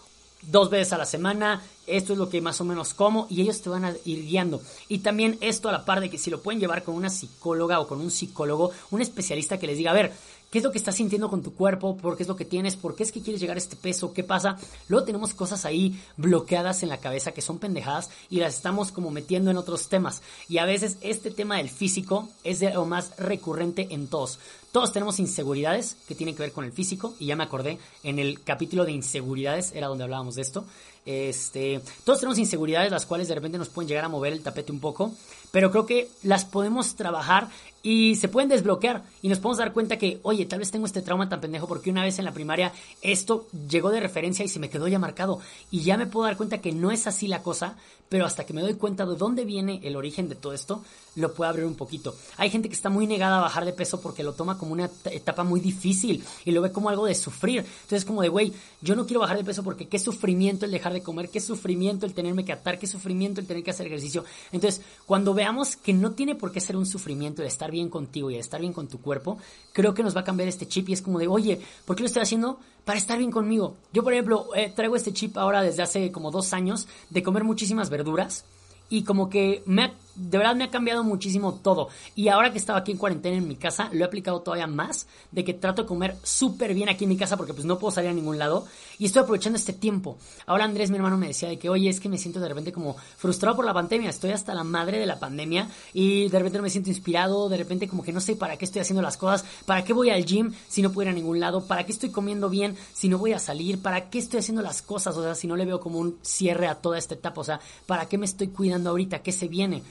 dos 0.42 0.70
veces 0.70 0.92
a 0.92 0.98
la 0.98 1.06
semana, 1.06 1.62
esto 1.86 2.12
es 2.12 2.18
lo 2.18 2.28
que 2.28 2.40
más 2.40 2.60
o 2.60 2.64
menos 2.64 2.94
como 2.94 3.26
y 3.30 3.40
ellos 3.40 3.60
te 3.60 3.68
van 3.68 3.84
a 3.84 3.94
ir 4.04 4.24
guiando. 4.24 4.62
Y 4.88 4.98
también 4.98 5.38
esto 5.40 5.68
a 5.68 5.72
la 5.72 5.84
par 5.84 6.00
de 6.00 6.10
que 6.10 6.18
si 6.18 6.30
lo 6.30 6.40
pueden 6.40 6.60
llevar 6.60 6.82
con 6.82 6.94
una 6.94 7.10
psicóloga 7.10 7.80
o 7.80 7.88
con 7.88 8.00
un 8.00 8.10
psicólogo, 8.10 8.70
un 8.90 9.02
especialista 9.02 9.58
que 9.58 9.66
les 9.66 9.78
diga, 9.78 9.90
a 9.90 9.94
ver, 9.94 10.12
qué 10.50 10.58
es 10.58 10.64
lo 10.64 10.72
que 10.72 10.78
estás 10.78 10.96
sintiendo 10.96 11.30
con 11.30 11.42
tu 11.42 11.54
cuerpo, 11.54 11.96
por 11.96 12.16
qué 12.16 12.24
es 12.24 12.28
lo 12.28 12.36
que 12.36 12.44
tienes, 12.44 12.76
por 12.76 12.96
qué 12.96 13.04
es 13.04 13.12
que 13.12 13.20
quieres 13.20 13.40
llegar 13.40 13.56
a 13.56 13.58
este 13.58 13.76
peso, 13.76 14.12
qué 14.12 14.24
pasa. 14.24 14.56
Luego 14.88 15.06
tenemos 15.06 15.32
cosas 15.32 15.64
ahí 15.64 16.00
bloqueadas 16.16 16.82
en 16.82 16.88
la 16.88 16.98
cabeza 16.98 17.32
que 17.32 17.40
son 17.40 17.58
pendejadas 17.58 18.10
y 18.28 18.40
las 18.40 18.56
estamos 18.56 18.90
como 18.92 19.10
metiendo 19.10 19.50
en 19.50 19.56
otros 19.56 19.88
temas. 19.88 20.22
Y 20.48 20.58
a 20.58 20.64
veces 20.64 20.96
este 21.00 21.30
tema 21.30 21.58
del 21.58 21.70
físico 21.70 22.28
es 22.42 22.58
de 22.60 22.74
lo 22.74 22.84
más 22.84 23.16
recurrente 23.16 23.88
en 23.90 24.08
todos. 24.08 24.38
Todos 24.72 24.92
tenemos 24.92 25.18
inseguridades 25.18 25.96
que 26.06 26.14
tienen 26.14 26.36
que 26.36 26.42
ver 26.42 26.52
con 26.52 26.64
el 26.64 26.72
físico 26.72 27.14
y 27.18 27.26
ya 27.26 27.36
me 27.36 27.42
acordé, 27.42 27.78
en 28.04 28.20
el 28.20 28.42
capítulo 28.42 28.84
de 28.84 28.92
inseguridades 28.92 29.72
era 29.74 29.88
donde 29.88 30.04
hablábamos 30.04 30.36
de 30.36 30.42
esto. 30.42 30.64
Este, 31.04 31.80
todos 32.04 32.20
tenemos 32.20 32.38
inseguridades 32.38 32.92
las 32.92 33.04
cuales 33.04 33.26
de 33.26 33.34
repente 33.34 33.58
nos 33.58 33.68
pueden 33.68 33.88
llegar 33.88 34.04
a 34.04 34.08
mover 34.08 34.32
el 34.32 34.42
tapete 34.42 34.70
un 34.70 34.78
poco, 34.78 35.12
pero 35.50 35.72
creo 35.72 35.86
que 35.86 36.08
las 36.22 36.44
podemos 36.44 36.94
trabajar 36.94 37.48
y 37.82 38.16
se 38.16 38.28
pueden 38.28 38.48
desbloquear 38.48 39.04
y 39.22 39.28
nos 39.28 39.38
podemos 39.38 39.58
dar 39.58 39.72
cuenta 39.72 39.96
que, 39.96 40.20
oye, 40.22 40.46
tal 40.46 40.58
vez 40.58 40.70
tengo 40.70 40.86
este 40.86 41.02
trauma 41.02 41.28
tan 41.28 41.40
pendejo 41.40 41.66
porque 41.66 41.90
una 41.90 42.04
vez 42.04 42.18
en 42.18 42.24
la 42.24 42.32
primaria 42.32 42.72
esto 43.02 43.46
llegó 43.68 43.90
de 43.90 44.00
referencia 44.00 44.44
y 44.44 44.48
se 44.48 44.58
me 44.58 44.68
quedó 44.68 44.88
ya 44.88 44.98
marcado 44.98 45.40
y 45.70 45.80
ya 45.80 45.96
me 45.96 46.06
puedo 46.06 46.26
dar 46.26 46.36
cuenta 46.36 46.58
que 46.58 46.72
no 46.72 46.90
es 46.90 47.06
así 47.06 47.26
la 47.26 47.42
cosa, 47.42 47.76
pero 48.08 48.26
hasta 48.26 48.44
que 48.44 48.52
me 48.52 48.60
doy 48.60 48.74
cuenta 48.74 49.06
de 49.06 49.16
dónde 49.16 49.44
viene 49.44 49.80
el 49.84 49.96
origen 49.96 50.28
de 50.28 50.34
todo 50.34 50.52
esto, 50.52 50.82
lo 51.14 51.32
puedo 51.32 51.48
abrir 51.48 51.64
un 51.64 51.74
poquito. 51.74 52.14
Hay 52.36 52.50
gente 52.50 52.68
que 52.68 52.74
está 52.74 52.90
muy 52.90 53.06
negada 53.06 53.38
a 53.38 53.42
bajar 53.42 53.64
de 53.64 53.72
peso 53.72 54.00
porque 54.00 54.22
lo 54.24 54.32
toma 54.32 54.58
como 54.58 54.72
una 54.72 54.90
etapa 55.10 55.44
muy 55.44 55.60
difícil 55.60 56.24
y 56.44 56.50
lo 56.50 56.60
ve 56.60 56.72
como 56.72 56.88
algo 56.90 57.06
de 57.06 57.14
sufrir. 57.14 57.64
Entonces 57.82 58.04
como 58.04 58.22
de, 58.22 58.28
güey, 58.28 58.52
yo 58.82 58.96
no 58.96 59.06
quiero 59.06 59.20
bajar 59.20 59.36
de 59.36 59.44
peso 59.44 59.62
porque 59.62 59.88
qué 59.88 59.98
sufrimiento 59.98 60.64
el 60.64 60.72
dejar 60.72 60.92
de 60.92 61.02
comer, 61.02 61.30
qué 61.30 61.40
sufrimiento 61.40 62.04
el 62.04 62.14
tenerme 62.14 62.44
que 62.44 62.52
atar, 62.52 62.78
qué 62.78 62.86
sufrimiento 62.86 63.40
el 63.40 63.46
tener 63.46 63.62
que 63.62 63.70
hacer 63.70 63.86
ejercicio. 63.86 64.24
Entonces, 64.52 64.82
cuando 65.06 65.32
veamos 65.32 65.76
que 65.76 65.92
no 65.92 66.12
tiene 66.12 66.34
por 66.34 66.52
qué 66.52 66.60
ser 66.60 66.76
un 66.76 66.86
sufrimiento 66.86 67.42
el 67.42 67.48
estar 67.48 67.69
bien 67.70 67.88
contigo 67.88 68.30
y 68.30 68.34
el 68.34 68.40
estar 68.40 68.60
bien 68.60 68.72
con 68.72 68.88
tu 68.88 69.00
cuerpo, 69.00 69.38
creo 69.72 69.94
que 69.94 70.02
nos 70.02 70.16
va 70.16 70.20
a 70.20 70.24
cambiar 70.24 70.48
este 70.48 70.66
chip 70.66 70.88
y 70.88 70.92
es 70.92 71.02
como 71.02 71.18
de, 71.18 71.28
oye, 71.28 71.60
¿por 71.84 71.96
qué 71.96 72.02
lo 72.02 72.06
estoy 72.06 72.22
haciendo? 72.22 72.58
Para 72.84 72.98
estar 72.98 73.18
bien 73.18 73.30
conmigo. 73.30 73.76
Yo, 73.92 74.02
por 74.02 74.12
ejemplo, 74.12 74.54
eh, 74.54 74.72
traigo 74.74 74.96
este 74.96 75.12
chip 75.12 75.36
ahora 75.36 75.62
desde 75.62 75.82
hace 75.82 76.12
como 76.12 76.30
dos 76.30 76.52
años 76.52 76.88
de 77.10 77.22
comer 77.22 77.44
muchísimas 77.44 77.90
verduras 77.90 78.44
y 78.88 79.04
como 79.04 79.30
que 79.30 79.62
me 79.66 79.84
ha, 79.84 79.94
de 80.20 80.38
verdad 80.38 80.54
me 80.54 80.64
ha 80.64 80.70
cambiado 80.70 81.02
muchísimo 81.02 81.54
todo. 81.54 81.88
Y 82.14 82.28
ahora 82.28 82.52
que 82.52 82.58
estaba 82.58 82.80
aquí 82.80 82.92
en 82.92 82.98
cuarentena 82.98 83.36
en 83.36 83.48
mi 83.48 83.56
casa, 83.56 83.88
lo 83.92 84.00
he 84.00 84.04
aplicado 84.04 84.40
todavía 84.40 84.66
más, 84.66 85.06
de 85.32 85.44
que 85.44 85.54
trato 85.54 85.82
de 85.82 85.88
comer 85.88 86.16
súper 86.22 86.74
bien 86.74 86.88
aquí 86.88 87.04
en 87.04 87.10
mi 87.10 87.16
casa 87.16 87.36
porque 87.36 87.54
pues 87.54 87.64
no 87.64 87.78
puedo 87.78 87.90
salir 87.90 88.10
a 88.10 88.14
ningún 88.14 88.38
lado 88.38 88.66
y 88.98 89.06
estoy 89.06 89.22
aprovechando 89.22 89.58
este 89.58 89.72
tiempo. 89.72 90.18
Ahora 90.46 90.64
Andrés, 90.64 90.90
mi 90.90 90.96
hermano, 90.96 91.16
me 91.16 91.28
decía 91.28 91.48
de 91.48 91.58
que, 91.58 91.70
oye, 91.70 91.88
es 91.88 92.00
que 92.00 92.08
me 92.08 92.18
siento 92.18 92.40
de 92.40 92.48
repente 92.48 92.72
como 92.72 92.96
frustrado 93.16 93.56
por 93.56 93.64
la 93.64 93.72
pandemia, 93.72 94.10
estoy 94.10 94.30
hasta 94.32 94.54
la 94.54 94.64
madre 94.64 94.98
de 94.98 95.06
la 95.06 95.18
pandemia 95.18 95.68
y 95.94 96.28
de 96.28 96.38
repente 96.38 96.58
no 96.58 96.64
me 96.64 96.70
siento 96.70 96.90
inspirado, 96.90 97.48
de 97.48 97.56
repente 97.56 97.88
como 97.88 98.02
que 98.02 98.12
no 98.12 98.20
sé 98.20 98.36
para 98.36 98.56
qué 98.56 98.64
estoy 98.64 98.82
haciendo 98.82 99.02
las 99.02 99.16
cosas, 99.16 99.44
para 99.64 99.84
qué 99.84 99.92
voy 99.92 100.10
al 100.10 100.24
gym 100.24 100.52
si 100.68 100.82
no 100.82 100.92
puedo 100.92 101.08
ir 101.08 101.12
a 101.12 101.16
ningún 101.16 101.40
lado, 101.40 101.66
para 101.66 101.84
qué 101.84 101.92
estoy 101.92 102.10
comiendo 102.10 102.50
bien 102.50 102.76
si 102.92 103.08
no 103.08 103.18
voy 103.18 103.32
a 103.32 103.38
salir, 103.38 103.80
para 103.80 104.10
qué 104.10 104.18
estoy 104.18 104.40
haciendo 104.40 104.62
las 104.62 104.82
cosas, 104.82 105.16
o 105.16 105.22
sea, 105.22 105.34
si 105.34 105.46
no 105.46 105.56
le 105.56 105.64
veo 105.64 105.80
como 105.80 105.98
un 105.98 106.18
cierre 106.22 106.66
a 106.66 106.74
toda 106.74 106.98
esta 106.98 107.14
etapa, 107.14 107.40
o 107.40 107.44
sea, 107.44 107.60
para 107.86 108.06
qué 108.06 108.18
me 108.18 108.26
estoy 108.26 108.48
cuidando 108.48 108.90
ahorita, 108.90 109.20
qué 109.20 109.32
se 109.32 109.48
viene. 109.48 109.82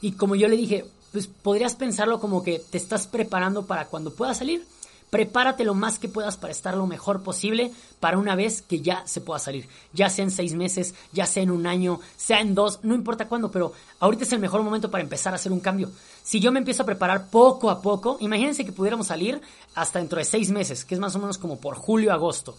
Y 0.00 0.12
como 0.12 0.34
yo 0.34 0.48
le 0.48 0.56
dije, 0.56 0.84
pues 1.12 1.26
podrías 1.26 1.74
pensarlo 1.74 2.20
como 2.20 2.42
que 2.42 2.58
te 2.58 2.78
estás 2.78 3.06
preparando 3.06 3.66
para 3.66 3.86
cuando 3.86 4.14
puedas 4.14 4.38
salir. 4.38 4.64
Prepárate 5.10 5.64
lo 5.64 5.74
más 5.74 5.98
que 5.98 6.08
puedas 6.08 6.36
para 6.36 6.52
estar 6.52 6.76
lo 6.76 6.86
mejor 6.86 7.24
posible 7.24 7.72
para 7.98 8.16
una 8.16 8.36
vez 8.36 8.62
que 8.62 8.80
ya 8.80 9.02
se 9.06 9.20
pueda 9.20 9.40
salir. 9.40 9.68
Ya 9.92 10.08
sea 10.08 10.24
en 10.24 10.30
seis 10.30 10.54
meses, 10.54 10.94
ya 11.12 11.26
sea 11.26 11.42
en 11.42 11.50
un 11.50 11.66
año, 11.66 12.00
sea 12.16 12.40
en 12.40 12.54
dos, 12.54 12.78
no 12.84 12.94
importa 12.94 13.26
cuándo, 13.26 13.50
pero 13.50 13.72
ahorita 13.98 14.22
es 14.22 14.32
el 14.32 14.38
mejor 14.38 14.62
momento 14.62 14.88
para 14.88 15.02
empezar 15.02 15.32
a 15.32 15.36
hacer 15.36 15.50
un 15.50 15.58
cambio. 15.58 15.90
Si 16.22 16.38
yo 16.38 16.52
me 16.52 16.60
empiezo 16.60 16.84
a 16.84 16.86
preparar 16.86 17.28
poco 17.28 17.70
a 17.70 17.82
poco, 17.82 18.18
imagínense 18.20 18.64
que 18.64 18.70
pudiéramos 18.70 19.08
salir 19.08 19.40
hasta 19.74 19.98
dentro 19.98 20.18
de 20.18 20.24
seis 20.24 20.48
meses, 20.50 20.84
que 20.84 20.94
es 20.94 21.00
más 21.00 21.16
o 21.16 21.18
menos 21.18 21.38
como 21.38 21.58
por 21.58 21.74
julio, 21.74 22.12
agosto. 22.12 22.56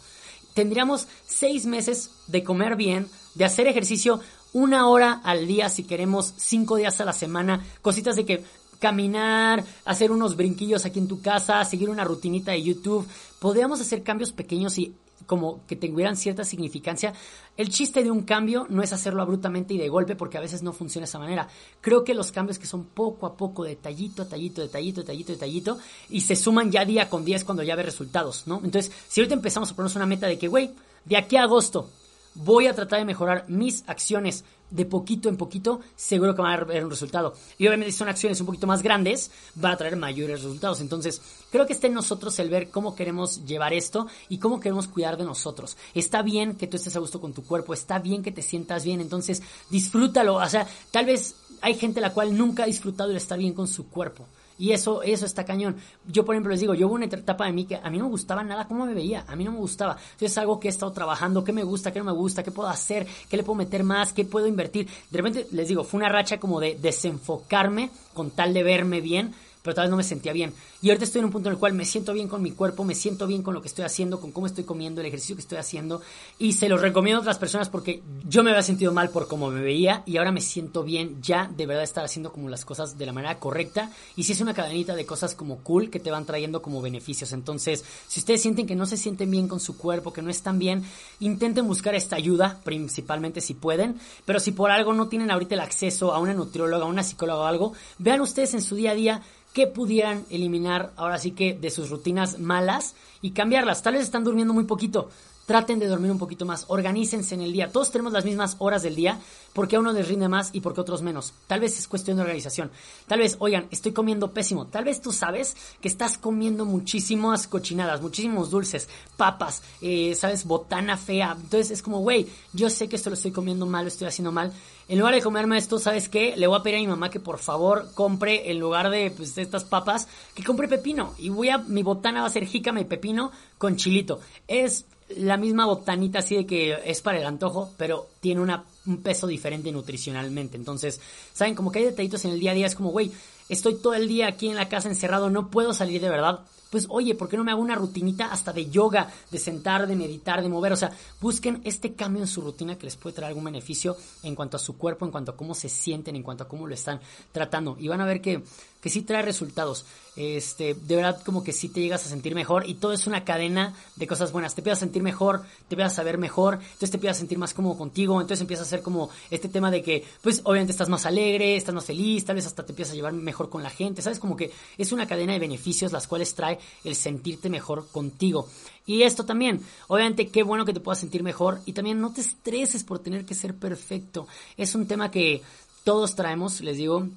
Tendríamos 0.54 1.08
seis 1.26 1.66
meses 1.66 2.10
de 2.28 2.44
comer 2.44 2.76
bien, 2.76 3.08
de 3.36 3.46
hacer 3.46 3.68
ejercicio 3.68 4.20
una 4.54 4.88
hora 4.88 5.22
al 5.24 5.48
día 5.48 5.70
si 5.70 5.84
queremos, 5.84 6.34
cinco 6.38 6.76
días 6.76 7.00
a 7.02 7.06
la 7.06 7.14
semana, 7.14 7.66
cositas 7.82 8.16
de 8.16 8.26
que 8.26 8.44
caminar, 8.80 9.64
hacer 9.86 10.12
unos 10.12 10.36
brinquillos 10.36 10.86
aquí 10.86 11.00
en 11.00 11.08
tu 11.08 11.22
casa, 11.22 11.64
seguir 11.66 11.90
una 11.90 12.04
rutinita 12.04 12.52
de 12.52 12.64
YouTube. 12.64 13.08
Podríamos 13.40 13.80
hacer 13.80 14.02
cambios 14.02 14.32
pequeños 14.32 14.78
y 14.80 14.96
como 15.28 15.66
que 15.68 15.76
tuvieran 15.76 16.18
cierta 16.18 16.44
significancia. 16.44 17.14
El 17.56 17.70
chiste 17.70 18.04
de 18.04 18.10
un 18.10 18.24
cambio 18.24 18.66
no 18.70 18.82
es 18.82 18.92
hacerlo 18.92 19.22
abruptamente 19.22 19.76
y 19.76 19.78
de 19.78 19.88
golpe 19.88 20.16
porque 20.16 20.38
a 20.38 20.42
veces 20.42 20.64
no 20.64 20.74
funciona 20.74 21.06
de 21.06 21.10
esa 21.10 21.20
manera. 21.20 21.48
Creo 21.80 22.04
que 22.04 22.16
los 22.16 22.32
cambios 22.32 22.58
que 22.58 22.66
son 22.66 22.86
poco 22.86 23.28
a 23.28 23.38
poco, 23.38 23.64
detallito, 23.64 24.24
detallito, 24.24 24.62
detallito, 24.62 25.02
detallito, 25.02 25.32
detallito, 25.32 25.78
y 26.10 26.22
se 26.22 26.36
suman 26.36 26.72
ya 26.72 26.84
día 26.84 27.08
con 27.08 27.24
día 27.24 27.36
es 27.36 27.44
cuando 27.44 27.62
ya 27.64 27.76
ve 27.76 27.84
resultados, 27.84 28.48
¿no? 28.48 28.62
Entonces, 28.64 28.92
si 29.08 29.22
ahorita 29.22 29.36
empezamos 29.36 29.72
a 29.72 29.76
ponernos 29.76 29.96
una 29.96 30.08
meta 30.08 30.28
de 30.28 30.40
que, 30.40 30.48
güey, 30.48 30.72
de 31.06 31.18
aquí 31.18 31.38
a 31.38 31.44
agosto 31.44 31.90
voy 32.36 32.68
a 32.68 32.76
tratar 32.76 33.00
de 33.00 33.06
mejorar 33.06 33.46
mis 33.48 33.84
acciones 33.88 34.44
de 34.70 34.86
poquito 34.86 35.30
en 35.30 35.38
poquito, 35.38 35.82
seguro 35.96 36.34
que 36.34 36.42
van 36.42 36.60
a 36.60 36.64
ver 36.64 36.84
un 36.84 36.90
resultado. 36.90 37.34
Y 37.58 37.68
obviamente 37.68 37.92
si 37.92 37.98
son 37.98 38.08
acciones 38.08 38.40
un 38.40 38.46
poquito 38.46 38.68
más 38.68 38.82
grandes, 38.82 39.30
van 39.56 39.74
a 39.74 39.78
traer 39.78 39.98
mayores 39.98 40.42
resultados. 40.42 40.82
Entonces, 40.82 41.22
creo 41.52 41.68
que 41.68 41.74
está 41.74 41.88
en 41.88 41.94
nosotros 41.94 42.40
el 42.40 42.50
ver 42.50 42.70
cómo 42.70 42.96
queremos 42.96 43.46
llevar 43.46 43.74
esto 43.74 44.08
y 44.30 44.40
cómo 44.40 44.60
queremos 44.60 44.88
cuidar 44.88 45.18
de 45.18 45.26
nosotros. 45.26 45.78
Está 45.94 46.22
bien 46.22 46.56
que 46.56 46.68
tú 46.68 46.78
estés 46.78 46.96
a 46.96 47.00
gusto 47.00 47.20
con 47.20 47.34
tu 47.34 47.44
cuerpo, 47.44 47.74
está 47.74 48.00
bien 48.00 48.24
que 48.24 48.32
te 48.32 48.42
sientas 48.42 48.86
bien, 48.86 49.02
entonces 49.02 49.44
disfrútalo. 49.70 50.36
O 50.36 50.50
sea, 50.50 50.66
tal 50.90 51.06
vez 51.06 51.36
hay 51.62 51.76
gente 51.76 52.02
la 52.02 52.14
cual 52.14 52.36
nunca 52.36 52.64
ha 52.64 52.68
disfrutado 52.68 53.12
el 53.12 53.18
estar 53.18 53.38
bien 53.38 53.54
con 53.54 53.68
su 53.68 53.90
cuerpo. 53.90 54.26
Y 54.58 54.72
eso, 54.72 55.02
eso 55.04 55.26
está 55.26 55.44
cañón. 55.44 55.78
Yo, 56.08 56.24
por 56.26 56.36
ejemplo, 56.36 56.52
les 56.52 56.60
digo, 56.60 56.74
yo 56.74 56.88
hubo 56.88 56.96
una 56.96 57.06
etapa 57.06 57.46
de 57.46 57.52
mí 57.52 57.66
que 57.66 57.76
a 57.76 57.90
mí 57.90 57.98
no 57.98 58.06
me 58.06 58.12
gustaba 58.12 58.44
nada 58.44 58.68
cómo 58.68 58.86
me 58.86 58.94
veía, 58.94 59.26
a 59.28 59.36
mí 59.36 59.44
no 59.44 59.52
me 59.52 59.58
gustaba. 59.58 59.94
Entonces 59.94 60.32
es 60.32 60.38
algo 60.38 60.60
que 60.60 60.68
he 60.68 60.72
estado 60.72 60.92
trabajando, 60.92 61.44
qué 61.44 61.54
me 61.54 61.64
gusta, 61.64 61.92
qué 61.92 62.00
no 62.00 62.06
me 62.06 62.12
gusta, 62.12 62.44
qué 62.44 62.52
puedo 62.52 62.70
hacer, 62.70 63.08
qué 63.30 63.38
le 63.38 63.44
puedo 63.44 63.58
meter 63.58 63.84
más, 63.84 64.14
qué 64.14 64.26
puedo 64.26 64.48
invertir. 64.48 64.88
De 65.10 65.18
repente, 65.18 65.48
les 65.52 65.68
digo, 65.68 65.84
fue 65.84 66.00
una 66.00 66.10
racha 66.10 66.40
como 66.40 66.60
de 66.60 66.78
desenfocarme 66.82 67.90
con 68.14 68.32
tal 68.32 68.54
de 68.54 68.64
verme 68.64 69.02
bien 69.02 69.34
pero 69.62 69.76
tal 69.76 69.86
vez 69.86 69.92
no 69.92 69.98
me 69.98 70.04
sentía 70.04 70.34
bien. 70.34 70.54
Y 70.82 70.90
ahorita 70.90 71.06
estoy 71.06 71.20
en 71.20 71.26
un 71.26 71.32
punto 71.32 71.50
en 71.50 71.54
el 71.54 71.60
cual 71.60 71.74
me 71.74 71.86
siento 71.86 72.14
bien 72.14 72.28
con 72.28 72.42
mi 72.42 72.52
cuerpo, 72.52 72.84
me 72.84 72.96
siento 72.96 73.28
bien 73.28 73.44
con 73.44 73.54
lo 73.54 73.62
que 73.62 73.68
estoy 73.68 73.86
haciendo, 73.86 74.20
con 74.20 74.32
cómo 74.32 74.48
estoy 74.48 74.64
comiendo, 74.64 75.02
el 75.02 75.08
ejercicio 75.08 75.36
que 75.36 75.42
estoy 75.42 75.58
haciendo. 75.58 76.02
Y 76.40 76.54
se 76.54 76.70
los 76.70 76.82
recomiendo 76.82 77.20
a 77.20 77.22
otras 77.22 77.38
personas 77.38 77.70
porque 77.70 78.02
yo 78.28 78.44
me 78.44 78.52
había 78.52 78.64
sentido 78.64 78.92
mal 78.92 79.10
por 79.10 79.28
cómo 79.28 79.52
me 79.52 79.62
veía 79.62 80.04
y 80.06 80.18
ahora 80.18 80.32
me 80.32 80.42
siento 80.42 80.84
bien 80.84 81.22
ya 81.22 81.50
de 81.56 81.66
verdad 81.66 81.84
estar 81.84 82.04
haciendo 82.04 82.32
como 82.32 82.50
las 82.50 82.66
cosas 82.66 82.98
de 82.98 83.06
la 83.06 83.14
manera 83.14 83.38
correcta. 83.40 83.92
Y 84.16 84.24
si 84.24 84.34
es 84.34 84.42
una 84.42 84.54
cadenita 84.54 84.96
de 84.96 85.06
cosas 85.06 85.36
como 85.36 85.58
cool 85.58 85.90
que 85.90 86.00
te 86.00 86.12
van 86.12 86.26
trayendo 86.26 86.62
como 86.62 86.82
beneficios. 86.82 87.32
Entonces, 87.34 87.84
si 88.08 88.20
ustedes 88.20 88.42
sienten 88.42 88.66
que 88.66 88.76
no 88.76 88.86
se 88.86 88.98
sienten 88.98 89.30
bien 89.30 89.48
con 89.48 89.60
su 89.60 89.78
cuerpo, 89.78 90.14
que 90.14 90.22
no 90.22 90.30
están 90.30 90.58
bien, 90.58 90.84
intenten 91.20 91.68
buscar 91.68 91.94
esta 91.94 92.16
ayuda, 92.16 92.60
principalmente 92.64 93.42
si 93.42 93.54
pueden. 93.54 94.00
Pero 94.26 94.40
si 94.40 94.52
por 94.52 94.72
algo 94.72 94.94
no 94.94 95.08
tienen 95.08 95.32
ahorita 95.32 95.56
el 95.56 95.62
acceso 95.62 96.14
a 96.14 96.20
una 96.20 96.34
nutrióloga, 96.34 96.86
a 96.86 96.90
una 96.90 97.04
psicóloga 97.04 97.42
o 97.42 97.46
algo, 97.46 97.74
vean 98.00 98.22
ustedes 98.22 98.54
en 98.54 98.62
su 98.62 98.76
día 98.76 98.92
a 98.92 98.96
día 98.96 99.22
que 99.54 99.68
pudieran 99.68 100.26
eliminar 100.30 100.92
ahora 100.96 101.18
sí 101.18 101.32
que 101.32 101.54
de 101.54 101.70
sus 101.70 101.90
rutinas 101.90 102.40
malas 102.40 102.96
y 103.22 103.32
cambiarlas. 103.32 103.84
Tal 103.84 103.94
vez 103.94 104.04
están 104.04 104.24
durmiendo 104.24 104.54
muy 104.54 104.64
poquito. 104.64 105.10
Traten 105.46 105.80
de 105.80 105.88
dormir 105.88 106.12
un 106.12 106.20
poquito 106.20 106.46
más, 106.46 106.66
organícense 106.70 107.36
en 107.36 107.42
el 107.42 107.52
día. 107.52 107.72
Todos 107.72 107.92
tenemos 107.92 108.14
las 108.14 108.24
mismas 108.24 108.56
horas 108.60 108.84
del 108.84 108.96
día, 108.96 109.20
porque 109.52 109.76
a 109.76 109.80
uno 109.80 109.92
les 109.92 110.08
rinde 110.08 110.30
más 110.30 110.52
y 110.54 110.62
porque 110.62 110.80
a 110.80 110.84
otros 110.84 111.02
menos. 111.02 111.34
Tal 111.48 111.60
vez 111.60 111.78
es 111.78 111.90
cuestión 111.90 112.16
de 112.16 112.24
organización. 112.24 112.72
Tal 113.08 113.20
vez, 113.20 113.36
oigan, 113.40 113.68
estoy 113.70 113.92
comiendo 113.92 114.32
pésimo. 114.32 114.68
Tal 114.68 114.86
vez 114.86 115.02
tú 115.02 115.12
sabes 115.12 115.58
que 115.82 115.90
estás 115.90 116.18
comiendo 116.18 116.64
muchísimas 116.64 117.48
cochinadas, 117.48 118.02
muchísimos 118.02 118.50
dulces, 118.50 118.88
papas, 119.18 119.62
eh, 119.82 120.16
sabes, 120.16 120.46
botana 120.46 120.96
fea. 120.96 121.36
Entonces 121.36 121.72
es 121.72 121.82
como, 121.82 122.00
güey, 122.00 122.28
yo 122.54 122.70
sé 122.70 122.88
que 122.88 122.96
esto 122.96 123.10
lo 123.10 123.16
estoy 123.16 123.32
comiendo 123.32 123.66
mal, 123.66 123.84
lo 123.84 123.90
estoy 123.90 124.08
haciendo 124.08 124.32
mal. 124.32 124.54
En 124.92 125.00
lugar 125.00 125.16
de 125.16 125.22
comerme 125.22 125.58
esto, 125.58 125.80
¿sabes 125.80 126.10
qué? 126.10 126.36
Le 126.36 126.48
voy 126.48 126.60
a 126.60 126.64
pedir 126.64 126.76
a 126.76 126.82
mi 126.82 126.88
mamá 126.88 127.10
que 127.10 127.22
por 127.22 127.40
favor 127.40 127.94
compre, 127.94 128.52
en 128.52 128.60
lugar 128.60 128.90
de, 128.90 129.10
pues, 129.10 129.38
estas 129.38 129.64
papas, 129.64 130.10
que 130.36 130.44
compre 130.44 130.68
pepino. 130.68 131.16
Y 131.18 131.30
voy 131.30 131.48
a, 131.48 131.60
mi 131.60 131.82
botana 131.82 132.20
va 132.20 132.28
a 132.28 132.30
ser 132.30 132.46
jícama 132.46 132.82
y 132.82 132.84
pepino 132.84 133.32
con 133.58 133.78
chilito. 133.78 134.20
Es 134.50 134.84
la 135.16 135.38
misma 135.38 135.66
botanita 135.66 136.20
así 136.20 136.36
de 136.36 136.46
que 136.46 136.78
es 136.84 137.00
para 137.00 137.20
el 137.20 137.26
antojo, 137.26 137.72
pero 137.78 138.08
tiene 138.20 138.42
un 138.42 138.98
peso 138.98 139.28
diferente 139.28 139.72
nutricionalmente. 139.72 140.58
Entonces, 140.58 141.00
¿saben? 141.32 141.56
Como 141.56 141.72
que 141.72 141.80
hay 141.80 141.86
detallitos 141.86 142.26
en 142.26 142.32
el 142.32 142.42
día 142.42 142.52
a 142.52 142.56
día, 142.56 142.68
es 142.68 142.76
como, 142.76 142.90
güey, 142.90 143.14
estoy 143.52 143.76
todo 143.76 143.94
el 143.94 144.08
día 144.08 144.28
aquí 144.28 144.50
en 144.50 144.56
la 144.56 144.70
casa 144.70 144.90
encerrado, 144.90 145.30
no 145.30 145.50
puedo 145.50 145.74
salir 145.74 146.02
de 146.02 146.10
verdad. 146.10 146.40
Pues 146.72 146.88
oye, 146.90 147.16
¿por 147.16 147.28
qué 147.28 147.36
no 147.36 147.44
me 147.44 147.52
hago 147.52 147.62
una 147.62 147.76
rutinita 147.76 148.32
hasta 148.32 148.54
de 148.54 148.70
yoga, 148.70 149.12
de 149.30 149.38
sentar, 149.40 149.88
de 149.88 149.96
meditar, 149.98 150.42
de 150.42 150.48
mover? 150.48 150.72
O 150.72 150.78
sea, 150.78 150.92
busquen 151.20 151.60
este 151.66 151.96
cambio 151.96 152.22
en 152.22 152.28
su 152.28 152.40
rutina 152.40 152.78
que 152.78 152.86
les 152.86 152.96
puede 152.96 153.14
traer 153.14 153.28
algún 153.28 153.44
beneficio 153.44 153.98
en 154.24 154.36
cuanto 154.36 154.56
a 154.56 154.60
su 154.60 154.78
cuerpo, 154.78 155.04
en 155.04 155.12
cuanto 155.12 155.32
a 155.32 155.36
cómo 155.36 155.54
se 155.54 155.68
sienten, 155.68 156.16
en 156.16 156.24
cuanto 156.24 156.46
a 156.46 156.48
cómo 156.48 156.66
lo 156.66 156.74
están 156.74 157.02
tratando. 157.34 157.76
Y 157.78 157.90
van 157.90 158.00
a 158.00 158.06
ver 158.06 158.22
que 158.22 158.42
que 158.82 158.90
sí 158.90 159.04
trae 159.04 159.22
resultados. 159.22 159.86
Este, 160.18 160.74
de 160.74 160.96
verdad 160.98 161.22
como 161.24 161.42
que 161.42 161.54
sí 161.54 161.70
te 161.70 161.80
llegas 161.80 162.06
a 162.06 162.10
sentir 162.10 162.36
mejor 162.36 162.68
y 162.68 162.74
todo 162.74 162.92
es 162.92 163.08
una 163.08 163.24
cadena 163.24 163.74
de 163.96 164.08
cosas 164.08 164.34
buenas. 164.34 164.56
Te 164.56 164.62
empiezas 164.62 164.80
a 164.80 164.86
sentir 164.86 165.04
mejor, 165.04 165.44
te 165.70 165.76
empiezas 165.76 165.98
a 166.00 166.04
ver 166.04 166.18
mejor, 166.18 166.56
entonces 166.56 166.92
te 166.92 166.98
empiezas 166.98 167.18
a 167.18 167.20
sentir 167.20 167.38
más 167.38 167.54
cómodo 167.54 167.78
contigo, 167.78 168.20
entonces 168.20 168.42
empieza 168.42 168.64
a 168.64 168.66
ser 168.66 168.82
como 168.82 169.10
este 169.30 169.48
tema 169.48 169.72
de 169.72 169.82
que, 169.82 170.04
pues 170.22 170.42
obviamente 170.44 170.72
estás 170.72 170.90
más 170.90 171.06
alegre, 171.06 171.56
estás 171.56 171.74
más 171.74 171.86
feliz, 171.86 172.26
tal 172.26 172.36
vez 172.36 172.46
hasta 172.46 172.66
te 172.66 172.74
empiezas 172.74 172.92
a 172.92 172.96
llevar 172.96 173.14
mejor 173.14 173.41
con 173.50 173.64
la 173.64 173.70
gente, 173.70 174.02
¿sabes? 174.02 174.20
Como 174.20 174.36
que 174.36 174.52
es 174.78 174.92
una 174.92 175.08
cadena 175.08 175.34
de 175.34 175.40
beneficios 175.40 175.92
las 175.92 176.08
cuales 176.08 176.36
trae 176.36 176.60
el 176.84 176.96
sentirte 176.96 177.50
mejor 177.50 177.88
contigo. 177.92 178.48
Y 178.86 179.04
esto 179.04 179.26
también, 179.26 179.62
obviamente 179.88 180.28
qué 180.28 180.44
bueno 180.44 180.66
que 180.66 180.74
te 180.74 180.80
puedas 180.80 181.00
sentir 181.00 181.24
mejor 181.24 181.62
y 181.66 181.74
también 181.74 182.02
no 182.02 182.14
te 182.14 182.22
estreses 182.22 182.84
por 182.84 183.00
tener 183.00 183.26
que 183.26 183.36
ser 183.36 183.56
perfecto. 183.56 184.28
Es 184.58 184.76
un 184.76 184.88
tema 184.88 185.12
que 185.12 185.42
todos 185.84 186.16
traemos, 186.16 186.62
les 186.62 186.78
digo, 186.78 187.08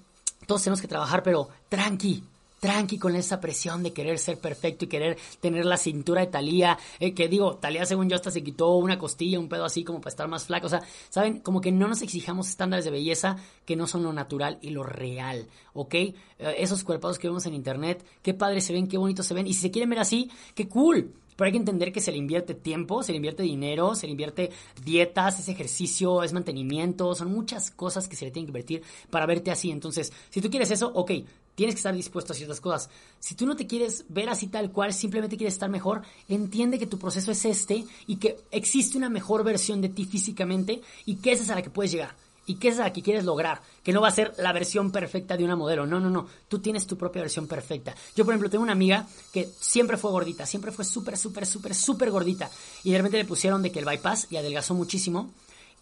todos 0.46 0.62
tenemos 0.62 0.80
que 0.80 0.88
trabajar, 0.88 1.22
pero 1.22 1.48
tranqui, 1.68 2.22
tranqui 2.64 2.96
con 2.96 3.14
esa 3.14 3.42
presión 3.42 3.83
de 3.83 3.92
querer 3.92 4.18
ser 4.18 4.38
perfecto 4.38 4.87
y 4.87 4.88
querer 4.88 5.18
tener 5.38 5.66
la 5.66 5.77
cintura 5.77 6.22
de 6.22 6.29
Talía, 6.29 6.79
eh, 6.98 7.12
que 7.12 7.29
digo, 7.29 7.57
Talía 7.57 7.85
según 7.85 8.09
yo 8.09 8.16
hasta 8.16 8.31
se 8.31 8.42
quitó 8.42 8.77
una 8.77 8.96
costilla, 8.96 9.38
un 9.38 9.50
pedo 9.50 9.66
así 9.66 9.85
como 9.85 10.00
para 10.00 10.09
estar 10.09 10.29
más 10.29 10.46
flaco, 10.46 10.68
o 10.68 10.70
sea, 10.70 10.81
saben, 11.11 11.40
como 11.40 11.61
que 11.61 11.70
no 11.70 11.88
nos 11.88 12.00
exijamos 12.00 12.48
estándares 12.48 12.87
de 12.87 12.90
belleza 12.90 13.37
que 13.66 13.77
no 13.77 13.87
son 13.87 14.03
lo 14.03 14.14
natural 14.14 14.57
y 14.62 14.70
lo 14.70 14.83
real, 14.83 15.46
¿ok? 15.74 15.94
Eh, 15.94 16.14
esos 16.57 16.85
cuerpos 16.85 17.18
que 17.18 17.29
vemos 17.29 17.44
en 17.44 17.53
internet, 17.53 18.03
qué 18.22 18.33
padres 18.33 18.64
se 18.64 18.72
ven, 18.72 18.88
qué 18.88 18.96
bonitos 18.96 19.27
se 19.27 19.35
ven, 19.35 19.46
y 19.46 19.53
si 19.53 19.61
se 19.61 19.70
quieren 19.70 19.90
ver 19.90 19.98
así, 19.98 20.31
qué 20.55 20.66
cool, 20.66 21.12
pero 21.37 21.46
hay 21.46 21.53
que 21.53 21.59
entender 21.59 21.92
que 21.92 22.00
se 22.00 22.12
le 22.12 22.16
invierte 22.16 22.55
tiempo, 22.55 23.03
se 23.03 23.12
le 23.12 23.16
invierte 23.16 23.42
dinero, 23.42 23.94
se 23.94 24.07
le 24.07 24.12
invierte 24.12 24.50
dietas, 24.83 25.38
es 25.38 25.48
ejercicio, 25.48 26.22
es 26.22 26.33
mantenimiento, 26.33 27.14
son 27.14 27.31
muchas 27.31 27.70
cosas 27.70 28.09
que 28.09 28.16
se 28.16 28.24
le 28.24 28.31
tienen 28.31 28.46
que 28.46 28.53
invertir 28.53 28.83
para 29.11 29.27
verte 29.27 29.50
así. 29.50 29.70
Entonces, 29.70 30.12
si 30.31 30.40
tú 30.40 30.48
quieres 30.48 30.70
eso, 30.70 30.92
ok, 30.94 31.11
tienes 31.55 31.75
que 31.75 31.79
estar 31.79 31.95
dispuesto 31.95 32.33
a 32.33 32.37
ciertas 32.37 32.61
cosas. 32.61 32.90
Si 33.19 33.35
tú 33.35 33.47
no 33.47 33.57
te 33.57 33.67
quieres 33.67 34.05
ver 34.09 34.29
así 34.29 34.49
tal 34.49 34.71
cual, 34.71 34.93
simplemente 34.93 35.37
quieres 35.37 35.55
estar 35.55 35.71
mejor, 35.71 36.03
entiende 36.29 36.79
que 36.79 36.87
tu 36.87 36.99
proceso 36.99 37.33
es 37.33 37.45
este 37.45 37.85
y 38.07 38.17
que 38.17 38.38
existe 38.51 38.99
una 38.99 39.09
mejor 39.09 39.45
versión 39.45 39.81
de 39.81 39.88
ti 39.88 40.05
físicamente 40.05 40.83
y 41.07 41.17
que 41.17 41.33
esa 41.33 41.43
es 41.45 41.51
a 41.51 41.55
la 41.55 41.62
que 41.62 41.71
puedes 41.71 41.93
llegar 41.93 42.14
y 42.47 42.57
qué 42.57 42.69
es 42.69 42.77
la 42.77 42.93
que 42.93 43.03
quieres 43.03 43.25
lograr, 43.25 43.62
que 43.83 43.93
no 43.93 44.01
va 44.01 44.09
a 44.09 44.12
ser 44.12 44.35
la 44.38 44.53
versión 44.53 44.90
perfecta 44.90 45.37
de 45.37 45.45
una 45.45 45.57
modelo, 45.57 45.87
no, 45.87 46.01
no, 46.01 46.11
no, 46.11 46.27
tú 46.49 46.59
tienes 46.59 46.87
tu 46.87 46.97
propia 46.97 47.23
versión 47.23 47.47
perfecta. 47.47 47.95
Yo, 48.14 48.25
por 48.25 48.35
ejemplo, 48.35 48.51
tengo 48.51 48.62
una 48.62 48.73
amiga 48.73 49.07
que 49.33 49.49
siempre 49.59 49.97
fue 49.97 50.11
gordita, 50.11 50.47
siempre 50.47 50.73
fue 50.73 50.85
súper, 50.85 51.17
súper, 51.17 51.47
súper, 51.47 51.75
súper 51.75 52.11
gordita 52.11 52.51
y 52.83 52.90
de 52.90 52.99
repente 52.99 53.19
le 53.19 53.25
pusieron 53.25 53.62
de 53.62 53.73
que 53.73 53.79
el 53.79 53.85
bypass 53.85 54.29
y 54.31 54.37
adelgazó 54.37 54.75
muchísimo 54.75 55.33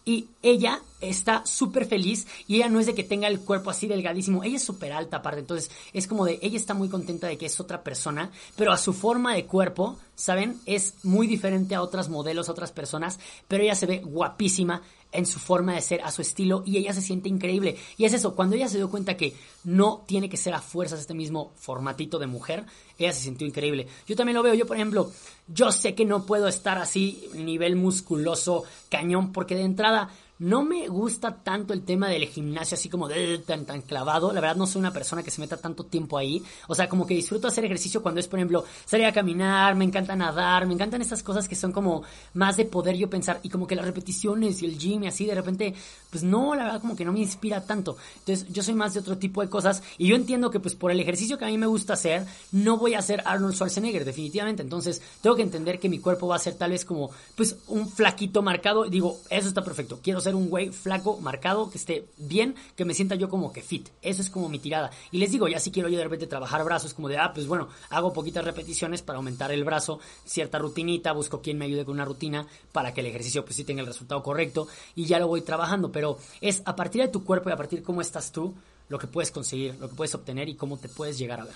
y 0.05 0.27
ella 0.41 0.81
está 1.01 1.45
súper 1.45 1.85
feliz 1.85 2.27
y 2.47 2.55
ella 2.55 2.69
no 2.69 2.79
es 2.79 2.85
de 2.85 2.95
que 2.95 3.03
tenga 3.03 3.27
el 3.27 3.39
cuerpo 3.39 3.69
así 3.69 3.87
delgadísimo, 3.87 4.43
ella 4.43 4.57
es 4.57 4.63
súper 4.63 4.93
alta 4.93 5.17
aparte, 5.17 5.41
entonces 5.41 5.71
es 5.93 6.07
como 6.07 6.25
de, 6.25 6.39
ella 6.41 6.57
está 6.57 6.73
muy 6.73 6.89
contenta 6.89 7.27
de 7.27 7.37
que 7.37 7.45
es 7.45 7.59
otra 7.59 7.83
persona, 7.83 8.31
pero 8.55 8.71
a 8.71 8.77
su 8.77 8.93
forma 8.93 9.35
de 9.35 9.45
cuerpo, 9.45 9.97
¿saben? 10.15 10.59
Es 10.65 10.95
muy 11.03 11.27
diferente 11.27 11.75
a 11.75 11.81
otras 11.81 12.09
modelos, 12.09 12.49
a 12.49 12.51
otras 12.51 12.71
personas, 12.71 13.19
pero 13.47 13.63
ella 13.63 13.75
se 13.75 13.85
ve 13.85 13.99
guapísima, 13.99 14.81
en 15.13 15.25
su 15.25 15.39
forma 15.39 15.75
de 15.75 15.81
ser, 15.81 16.01
a 16.01 16.11
su 16.11 16.21
estilo, 16.21 16.63
y 16.65 16.77
ella 16.77 16.91
se 16.91 17.01
siente 17.01 17.29
increíble. 17.29 17.77
Y 17.97 18.05
es 18.05 18.13
eso, 18.13 18.35
cuando 18.35 18.55
ella 18.55 18.67
se 18.67 18.77
dio 18.77 18.89
cuenta 18.89 19.15
que 19.15 19.35
no 19.63 20.03
tiene 20.07 20.27
que 20.27 20.37
ser 20.37 20.53
a 20.53 20.61
fuerzas 20.61 20.99
este 20.99 21.13
mismo 21.13 21.53
formatito 21.55 22.19
de 22.19 22.27
mujer, 22.27 22.65
ella 22.97 23.13
se 23.13 23.21
sintió 23.21 23.47
increíble. 23.47 23.87
Yo 24.07 24.15
también 24.15 24.35
lo 24.35 24.43
veo, 24.43 24.55
yo 24.55 24.65
por 24.65 24.75
ejemplo, 24.75 25.11
yo 25.47 25.71
sé 25.71 25.95
que 25.95 26.05
no 26.05 26.25
puedo 26.25 26.47
estar 26.47 26.79
así, 26.79 27.29
nivel 27.35 27.75
musculoso, 27.75 28.63
cañón, 28.89 29.31
porque 29.31 29.55
de 29.55 29.61
entrada 29.61 30.09
no 30.43 30.61
me 30.61 30.89
gusta 30.89 31.37
tanto 31.41 31.73
el 31.73 31.83
tema 31.83 32.09
del 32.09 32.27
gimnasio 32.27 32.75
así 32.75 32.89
como 32.89 33.07
de 33.07 33.37
tan, 33.37 33.65
tan 33.65 33.81
clavado. 33.81 34.33
La 34.33 34.41
verdad 34.41 34.57
no 34.57 34.67
soy 34.67 34.81
una 34.81 34.91
persona 34.91 35.23
que 35.23 35.31
se 35.31 35.39
meta 35.39 35.55
tanto 35.55 35.85
tiempo 35.85 36.17
ahí. 36.17 36.43
O 36.67 36.75
sea, 36.75 36.89
como 36.89 37.07
que 37.07 37.13
disfruto 37.13 37.47
hacer 37.47 37.63
ejercicio 37.63 38.01
cuando 38.01 38.19
es, 38.19 38.27
por 38.27 38.39
ejemplo, 38.39 38.65
salir 38.83 39.05
a 39.05 39.13
caminar, 39.13 39.73
me 39.75 39.85
encanta 39.85 40.17
nadar, 40.17 40.65
me 40.67 40.73
encantan 40.73 41.01
estas 41.01 41.23
cosas 41.23 41.47
que 41.47 41.55
son 41.55 41.71
como 41.71 42.03
más 42.33 42.57
de 42.57 42.65
poder 42.65 42.97
yo 42.97 43.09
pensar. 43.09 43.39
Y 43.41 43.49
como 43.49 43.65
que 43.65 43.75
las 43.77 43.85
repeticiones 43.85 44.61
y 44.61 44.65
el 44.65 44.77
gym 44.77 45.05
y 45.05 45.07
así 45.07 45.25
de 45.25 45.33
repente, 45.33 45.73
pues 46.09 46.25
no, 46.25 46.55
la 46.55 46.65
verdad 46.65 46.81
como 46.81 46.97
que 46.97 47.05
no 47.05 47.13
me 47.13 47.21
inspira 47.21 47.61
tanto. 47.61 47.95
Entonces 48.19 48.45
yo 48.51 48.63
soy 48.63 48.73
más 48.73 48.93
de 48.93 48.99
otro 48.99 49.17
tipo 49.17 49.41
de 49.41 49.49
cosas. 49.49 49.81
Y 49.97 50.07
yo 50.09 50.17
entiendo 50.17 50.51
que 50.51 50.59
pues 50.59 50.75
por 50.75 50.91
el 50.91 50.99
ejercicio 50.99 51.37
que 51.37 51.45
a 51.45 51.47
mí 51.47 51.57
me 51.57 51.67
gusta 51.67 51.93
hacer, 51.93 52.25
no 52.51 52.77
voy 52.77 52.95
a 52.95 53.01
ser 53.01 53.23
Arnold 53.25 53.55
Schwarzenegger, 53.55 54.03
definitivamente. 54.03 54.61
Entonces 54.61 55.01
tengo 55.21 55.37
que 55.37 55.43
entender 55.43 55.79
que 55.79 55.87
mi 55.87 55.99
cuerpo 55.99 56.27
va 56.27 56.35
a 56.35 56.39
ser 56.39 56.55
tal 56.55 56.71
vez 56.71 56.83
como 56.83 57.11
pues 57.33 57.55
un 57.67 57.87
flaquito 57.87 58.41
marcado. 58.41 58.83
Digo, 58.89 59.21
eso 59.29 59.47
está 59.47 59.63
perfecto. 59.63 60.01
Quiero 60.03 60.19
ser 60.19 60.32
un 60.35 60.49
güey 60.49 60.69
flaco, 60.69 61.19
marcado, 61.19 61.69
que 61.69 61.77
esté 61.77 62.05
bien, 62.17 62.55
que 62.75 62.85
me 62.85 62.93
sienta 62.93 63.15
yo 63.15 63.29
como 63.29 63.51
que 63.53 63.61
fit. 63.61 63.89
Eso 64.01 64.21
es 64.21 64.29
como 64.29 64.49
mi 64.49 64.59
tirada. 64.59 64.91
Y 65.11 65.17
les 65.17 65.31
digo, 65.31 65.47
ya 65.47 65.59
si 65.59 65.71
quiero 65.71 65.89
yo 65.89 65.97
de 65.97 66.03
repente 66.03 66.27
trabajar 66.27 66.63
brazos, 66.63 66.93
como 66.93 67.09
de, 67.09 67.17
ah, 67.17 67.31
pues 67.33 67.47
bueno, 67.47 67.69
hago 67.89 68.13
poquitas 68.13 68.45
repeticiones 68.45 69.01
para 69.01 69.17
aumentar 69.17 69.51
el 69.51 69.63
brazo, 69.63 69.99
cierta 70.25 70.57
rutinita, 70.59 71.11
busco 71.13 71.41
quien 71.41 71.57
me 71.57 71.65
ayude 71.65 71.85
con 71.85 71.95
una 71.95 72.05
rutina 72.05 72.47
para 72.71 72.93
que 72.93 73.01
el 73.01 73.07
ejercicio 73.07 73.43
pues 73.43 73.55
sí 73.55 73.63
tenga 73.63 73.81
el 73.81 73.87
resultado 73.87 74.23
correcto 74.23 74.67
y 74.95 75.05
ya 75.05 75.19
lo 75.19 75.27
voy 75.27 75.41
trabajando. 75.41 75.91
Pero 75.91 76.17
es 76.41 76.61
a 76.65 76.75
partir 76.75 77.01
de 77.01 77.07
tu 77.07 77.23
cuerpo 77.23 77.49
y 77.49 77.53
a 77.53 77.57
partir 77.57 77.79
de 77.79 77.85
cómo 77.85 78.01
estás 78.01 78.31
tú, 78.31 78.53
lo 78.89 78.99
que 78.99 79.07
puedes 79.07 79.31
conseguir, 79.31 79.75
lo 79.79 79.89
que 79.89 79.95
puedes 79.95 80.13
obtener 80.15 80.49
y 80.49 80.55
cómo 80.55 80.77
te 80.77 80.89
puedes 80.89 81.17
llegar 81.17 81.39
a 81.41 81.45
ver. 81.45 81.55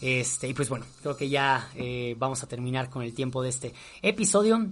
Este, 0.00 0.48
y 0.48 0.54
pues 0.54 0.68
bueno, 0.68 0.86
creo 1.02 1.16
que 1.16 1.28
ya 1.28 1.70
eh, 1.74 2.14
vamos 2.18 2.42
a 2.42 2.46
terminar 2.46 2.90
con 2.90 3.02
el 3.02 3.14
tiempo 3.14 3.42
de 3.42 3.48
este 3.48 3.74
episodio. 4.02 4.66